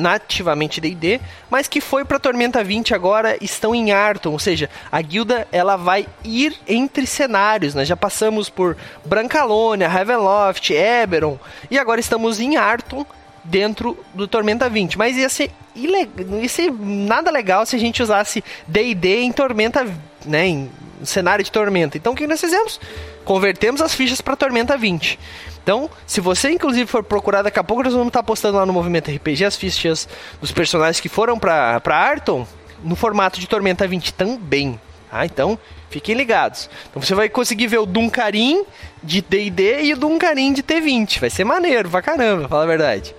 nativamente 0.00 0.80
DD, 0.80 1.20
mas 1.48 1.68
que 1.68 1.80
foi 1.80 2.04
para 2.04 2.18
Tormenta 2.18 2.64
20 2.64 2.92
agora, 2.92 3.38
estão 3.40 3.74
em 3.74 3.92
Arton. 3.92 4.32
Ou 4.32 4.38
seja, 4.38 4.68
a 4.90 5.00
guilda 5.00 5.46
ela 5.52 5.76
vai 5.76 6.06
ir 6.24 6.56
entre 6.66 7.06
cenários. 7.06 7.74
Nós 7.74 7.86
já 7.86 7.96
passamos 7.96 8.50
por 8.50 8.76
Brancalônia, 9.04 9.88
Ravenloft, 9.88 10.70
Eberron, 10.72 11.38
e 11.70 11.78
agora 11.78 12.00
estamos 12.00 12.40
em 12.40 12.56
Arton 12.56 13.06
dentro 13.44 13.96
do 14.14 14.26
Tormenta 14.26 14.68
20. 14.68 14.96
Mas 14.96 15.16
ia 15.16 15.28
ser, 15.28 15.50
ileg... 15.74 16.08
não 16.26 16.40
ia 16.40 16.48
ser 16.48 16.72
nada 16.72 17.30
legal 17.30 17.66
se 17.66 17.76
a 17.76 17.78
gente 17.78 18.02
usasse 18.02 18.42
D&D 18.66 19.20
em 19.20 19.32
Tormenta, 19.32 19.86
né, 20.24 20.46
em 20.46 20.70
cenário 21.02 21.44
de 21.44 21.52
Tormenta. 21.52 21.96
Então 21.96 22.12
o 22.14 22.16
que 22.16 22.26
nós 22.26 22.40
fizemos? 22.40 22.80
Convertemos 23.24 23.80
as 23.80 23.94
fichas 23.94 24.20
para 24.20 24.36
Tormenta 24.36 24.76
20. 24.76 25.18
Então, 25.62 25.88
se 26.06 26.20
você 26.20 26.50
inclusive 26.50 26.86
for 26.86 27.02
procurar 27.02 27.42
daqui 27.42 27.58
a 27.58 27.64
pouco, 27.64 27.82
nós 27.82 27.92
vamos 27.92 28.08
estar 28.08 28.22
postando 28.22 28.58
lá 28.58 28.66
no 28.66 28.72
Movimento 28.72 29.10
RPG 29.10 29.46
as 29.46 29.56
fichas 29.56 30.06
dos 30.40 30.52
personagens 30.52 31.00
que 31.00 31.08
foram 31.08 31.38
para 31.38 31.80
Arton 31.86 32.46
no 32.82 32.94
formato 32.94 33.40
de 33.40 33.46
Tormenta 33.46 33.88
20 33.88 34.12
também. 34.12 34.78
Tá? 35.10 35.24
Então, 35.24 35.58
fiquem 35.94 36.14
ligados. 36.16 36.68
Então 36.90 37.00
você 37.00 37.14
vai 37.14 37.28
conseguir 37.28 37.68
ver 37.68 37.78
o 37.78 37.86
Duncarim 37.86 38.64
de 39.02 39.20
D&D 39.22 39.82
e 39.84 39.92
o 39.92 39.96
Duncarim 39.96 40.52
de 40.52 40.62
T20. 40.62 41.20
Vai 41.20 41.30
ser 41.30 41.44
maneiro 41.44 41.88
pra 41.88 42.02
caramba, 42.02 42.48
fala 42.48 42.64
a 42.64 42.66
verdade. 42.66 43.14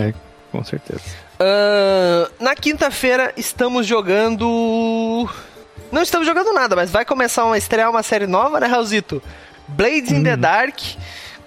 É, 0.00 0.12
com 0.50 0.64
certeza. 0.64 1.00
Ahn, 1.38 2.26
na 2.40 2.54
quinta-feira 2.56 3.32
estamos 3.36 3.86
jogando. 3.86 5.28
Não 5.92 6.02
estamos 6.02 6.26
jogando 6.26 6.52
nada, 6.52 6.74
mas 6.74 6.90
vai 6.90 7.04
começar 7.04 7.50
a 7.50 7.56
estrear 7.56 7.88
uma 7.90 8.02
série 8.02 8.26
nova, 8.26 8.58
né, 8.58 8.66
Raulzito? 8.66 9.22
Blades 9.68 10.10
in 10.10 10.22
the 10.24 10.36
Dark. 10.36 10.78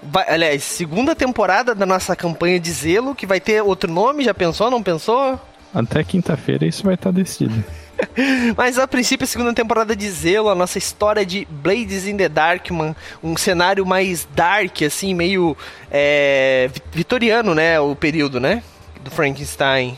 Vai- 0.02 0.26
aliás, 0.30 0.64
segunda 0.64 1.14
temporada 1.14 1.76
da 1.76 1.86
nossa 1.86 2.16
campanha 2.16 2.58
de 2.58 2.72
Zelo, 2.72 3.14
que 3.14 3.26
vai 3.26 3.42
ter 3.42 3.62
outro 3.62 3.92
nome, 3.92 4.24
já 4.24 4.34
pensou? 4.34 4.72
Não 4.72 4.82
pensou? 4.82 5.38
Até 5.76 6.04
quinta-feira 6.06 6.66
isso 6.66 6.84
vai 6.84 6.94
estar 6.96 7.12
decidido. 7.12 7.64
Mas 8.58 8.78
a 8.78 8.88
princípio, 8.88 9.24
a 9.24 9.28
segunda 9.28 9.54
temporada 9.54 9.96
de 9.96 10.10
Zelo, 10.10 10.50
a 10.50 10.56
nossa 10.56 10.78
história 10.78 11.26
de 11.26 11.48
Blades 11.50 12.08
in 12.08 12.18
the 12.18 12.30
Dark, 12.30 12.68
uma- 12.72 12.96
um 13.24 13.36
cenário 13.38 13.86
mais 13.86 14.28
dark, 14.36 14.82
assim, 14.84 15.14
meio 15.14 15.56
é, 15.92 16.70
vi- 16.74 16.82
vitoriano, 16.94 17.54
né? 17.56 17.80
O 17.80 17.96
período, 17.96 18.40
né? 18.40 18.64
Do 19.04 19.12
Frankenstein. 19.12 19.98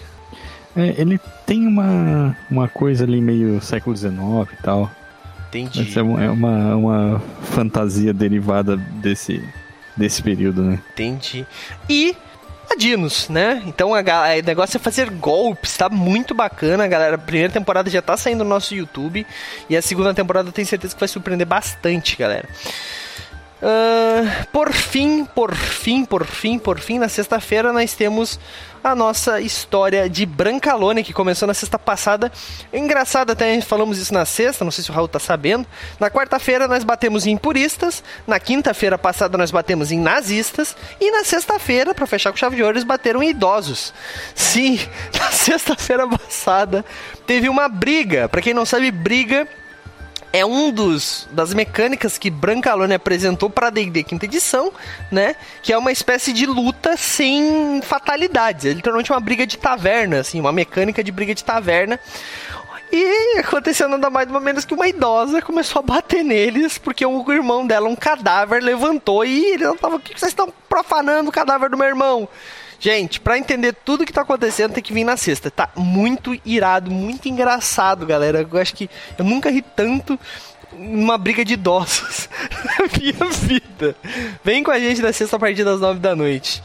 É, 0.76 0.96
ele 0.98 1.20
tem 1.46 1.68
uma, 1.68 2.38
uma 2.50 2.68
coisa 2.68 3.04
ali 3.04 3.20
meio 3.22 3.60
século 3.62 3.96
XIX 3.96 4.14
e 4.58 4.64
tal. 4.64 4.90
Entendi. 5.50 5.84
Mas 5.84 5.98
é 5.98 6.02
uma, 6.02 6.24
é 6.24 6.30
uma, 6.30 6.76
uma 6.76 7.22
fantasia 7.42 8.14
derivada 8.14 8.78
desse, 8.78 9.44
desse 9.98 10.24
período, 10.24 10.62
né? 10.62 10.80
Entendi. 10.94 11.46
E 11.90 12.16
a 12.72 12.76
Dinos, 12.76 13.30
né? 13.30 13.62
Então 13.66 13.94
a 13.94 14.02
ga- 14.02 14.38
o 14.42 14.46
negócio 14.46 14.78
é 14.78 14.80
fazer 14.80 15.10
golpes, 15.10 15.76
tá 15.78 15.90
muito 15.90 16.34
bacana, 16.34 16.88
galera. 16.88 17.16
A 17.16 17.20
primeira 17.20 17.52
temporada 17.52 17.90
já 17.90 18.02
tá 18.02 18.16
saindo 18.18 18.44
no 18.44 18.50
nosso 18.50 18.74
YouTube 18.74 19.26
e 19.70 19.76
a 19.78 19.82
segunda 19.82 20.14
temporada 20.14 20.50
eu 20.50 20.54
tenho 20.54 20.68
certeza 20.68 20.94
que 20.94 21.00
vai 21.00 21.08
surpreender 21.10 21.46
bastante, 21.48 22.16
galera. 22.16 22.48
Uh, 23.62 24.48
por 24.52 24.74
fim, 24.74 25.24
por 25.24 25.54
fim, 25.54 26.04
por 26.04 26.26
fim, 26.26 26.58
por 26.58 26.80
fim, 26.80 26.98
na 26.98 27.08
sexta-feira 27.08 27.72
nós 27.72 27.94
temos 27.94 28.40
a 28.84 28.96
nossa 28.96 29.40
história 29.40 30.10
de 30.10 30.26
Brancalone, 30.26 31.04
que 31.04 31.14
começou 31.14 31.48
na 31.48 31.54
sexta 31.54 31.78
passada. 31.78 32.32
Engraçado, 32.74 33.32
até 33.32 33.62
falamos 33.62 34.00
isso 34.00 34.12
na 34.16 34.26
sexta, 34.26 34.66
não 34.66 34.72
sei 34.72 34.84
se 34.84 34.90
o 34.90 34.94
Raul 34.94 35.08
tá 35.08 35.20
sabendo. 35.20 35.68
Na 36.00 36.10
quarta-feira 36.10 36.68
nós 36.68 36.84
batemos 36.84 37.28
em 37.28 37.38
puristas, 37.38 38.04
na 38.26 38.40
quinta-feira 38.40 38.98
passada 38.98 39.38
nós 39.38 39.52
batemos 39.52 39.92
em 39.92 40.00
nazistas, 40.00 40.76
e 41.00 41.12
na 41.12 41.24
sexta-feira, 41.24 41.94
para 41.94 42.08
fechar 42.08 42.32
com 42.32 42.38
chave 42.38 42.56
de 42.56 42.64
ouro, 42.64 42.74
eles 42.74 42.84
bateram 42.84 43.22
em 43.22 43.30
idosos. 43.30 43.94
Sim, 44.34 44.80
na 45.20 45.32
sexta-feira 45.32 46.08
passada 46.08 46.84
teve 47.28 47.48
uma 47.48 47.70
briga. 47.70 48.28
Para 48.28 48.42
quem 48.42 48.56
não 48.56 48.66
sabe, 48.66 48.90
briga 48.90 49.48
é 50.34 50.46
um 50.46 50.72
dos 50.72 51.28
das 51.32 51.54
mecânicas 51.54 52.18
que 52.18 52.30
Brancalone 52.30 52.94
apresentou 52.94 53.50
para 53.50 53.70
D&D 53.70 54.04
quinta 54.04 54.26
edição, 54.26 54.72
né? 55.12 55.36
Que 55.62 55.74
é 55.74 55.78
uma 55.78 55.92
espécie 55.92 56.32
de 56.32 56.46
luta 56.46 56.96
sem 56.96 57.82
fatalidades, 57.82 58.66
é 58.66 58.74
literalmente 58.74 59.12
uma 59.12 59.20
briga 59.20 59.46
de 59.46 59.58
taverna, 59.58 60.20
assim, 60.20 60.40
uma 60.40 60.52
mecânica 60.52 61.04
de 61.04 61.12
briga 61.12 61.36
de 61.36 61.44
taverna. 61.44 62.00
E 62.92 63.40
aconteceu 63.40 63.88
nada 63.88 64.10
mais 64.10 64.28
nada 64.28 64.40
menos 64.42 64.66
que 64.66 64.74
uma 64.74 64.88
idosa 64.88 65.42
começou 65.42 65.80
a 65.80 65.84
bater 65.84 66.24
neles 66.24 66.78
porque 66.78 67.06
o 67.06 67.32
irmão 67.32 67.66
dela, 67.66 67.88
um 67.88 67.96
cadáver, 67.96 68.62
levantou 68.62 69.24
e 69.24 69.54
ele 69.54 69.64
não 69.64 69.78
tava. 69.78 69.96
O 69.96 70.00
que 70.00 70.20
vocês 70.20 70.32
estão 70.32 70.54
profanando 70.68 71.30
o 71.30 71.34
cadáver 71.34 71.70
do 71.70 71.78
meu 71.78 71.88
irmão? 71.88 72.28
Gente, 72.82 73.20
para 73.20 73.38
entender 73.38 73.74
tudo 73.86 74.04
que 74.08 74.12
tá 74.12 74.22
acontecendo, 74.22 74.74
tem 74.74 74.82
que 74.82 74.92
vir 74.92 75.04
na 75.04 75.16
sexta. 75.16 75.52
Tá 75.52 75.70
muito 75.76 76.36
irado, 76.44 76.90
muito 76.90 77.30
engraçado, 77.30 78.08
galera. 78.08 78.48
Eu 78.52 78.60
acho 78.60 78.74
que 78.74 78.90
eu 79.16 79.24
nunca 79.24 79.52
ri 79.52 79.62
tanto 79.62 80.20
numa 80.74 81.16
briga 81.16 81.46
de 81.46 81.54
idosos 81.54 82.28
na 82.66 82.88
minha 82.98 83.32
vida. 83.34 83.96
Vem 84.44 84.64
com 84.64 84.72
a 84.72 84.80
gente 84.80 85.00
na 85.00 85.14
sexta 85.14 85.36
a 85.36 85.40
partir 85.40 85.64
das 85.64 85.80
nove 85.80 86.00
da 86.00 86.16
noite. 86.16 86.64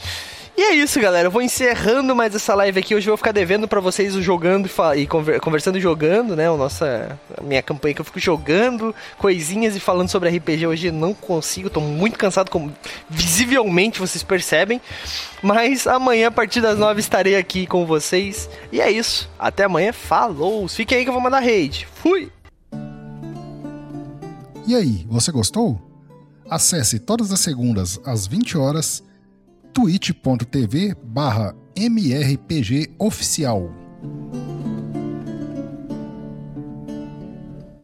E 0.57 0.63
é 0.63 0.75
isso, 0.75 0.99
galera. 0.99 1.27
Eu 1.27 1.31
vou 1.31 1.43
encerrando 1.43 2.17
mais 2.17 2.35
essa 2.35 2.55
live 2.55 2.81
aqui. 2.81 2.95
Hoje 2.95 3.07
eu 3.07 3.11
vou 3.11 3.19
ficar 3.19 3.33
devendo 3.33 3.69
para 3.69 3.79
vocês 3.79 4.17
o 4.17 4.23
jogando 4.23 4.71
e, 4.97 5.07
conversando 5.39 5.77
e 5.77 5.81
jogando, 5.83 6.35
né? 6.35 6.51
O 6.51 6.57
nossa, 6.57 7.19
a 7.37 7.43
minha 7.43 7.61
campanha 7.61 7.95
que 7.95 8.01
eu 8.01 8.05
fico 8.07 8.19
jogando 8.19 8.95
coisinhas 9.19 9.77
e 9.77 9.81
falando 9.81 10.09
sobre 10.09 10.31
RPG. 10.31 10.67
Hoje 10.67 10.91
não 10.91 11.13
consigo, 11.13 11.69
tô 11.69 11.83
muito 11.83 12.19
cansado, 12.19 12.51
como 12.51 12.73
visivelmente 13.07 14.01
vocês 14.01 14.23
percebem. 14.23 14.81
Mas 15.43 15.87
amanhã, 15.87 16.29
a 16.29 16.31
partir 16.31 16.63
das 16.63 16.79
nove, 16.79 17.01
estarei 17.01 17.37
aqui 17.37 17.67
com 17.67 17.85
vocês. 17.85 18.49
E 18.73 18.81
é 18.81 18.91
isso. 18.91 19.29
Até 19.39 19.65
amanhã. 19.65 19.93
Falou! 19.93 20.67
Fiquem 20.69 20.97
aí 20.99 21.05
que 21.05 21.11
eu 21.11 21.15
vou 21.15 21.23
mandar 21.23 21.41
raid. 21.41 21.87
Fui! 21.97 22.33
E 24.67 24.75
aí, 24.75 25.07
você 25.11 25.31
gostou? 25.31 25.79
Acesse 26.49 26.99
todas 26.99 27.31
as 27.31 27.41
segundas 27.41 28.01
às 28.07 28.27
20 28.27 28.57
horas 28.57 29.03
twitch.tv 29.77 30.95
barra 31.05 31.55
mrpgoficial. 31.91 33.71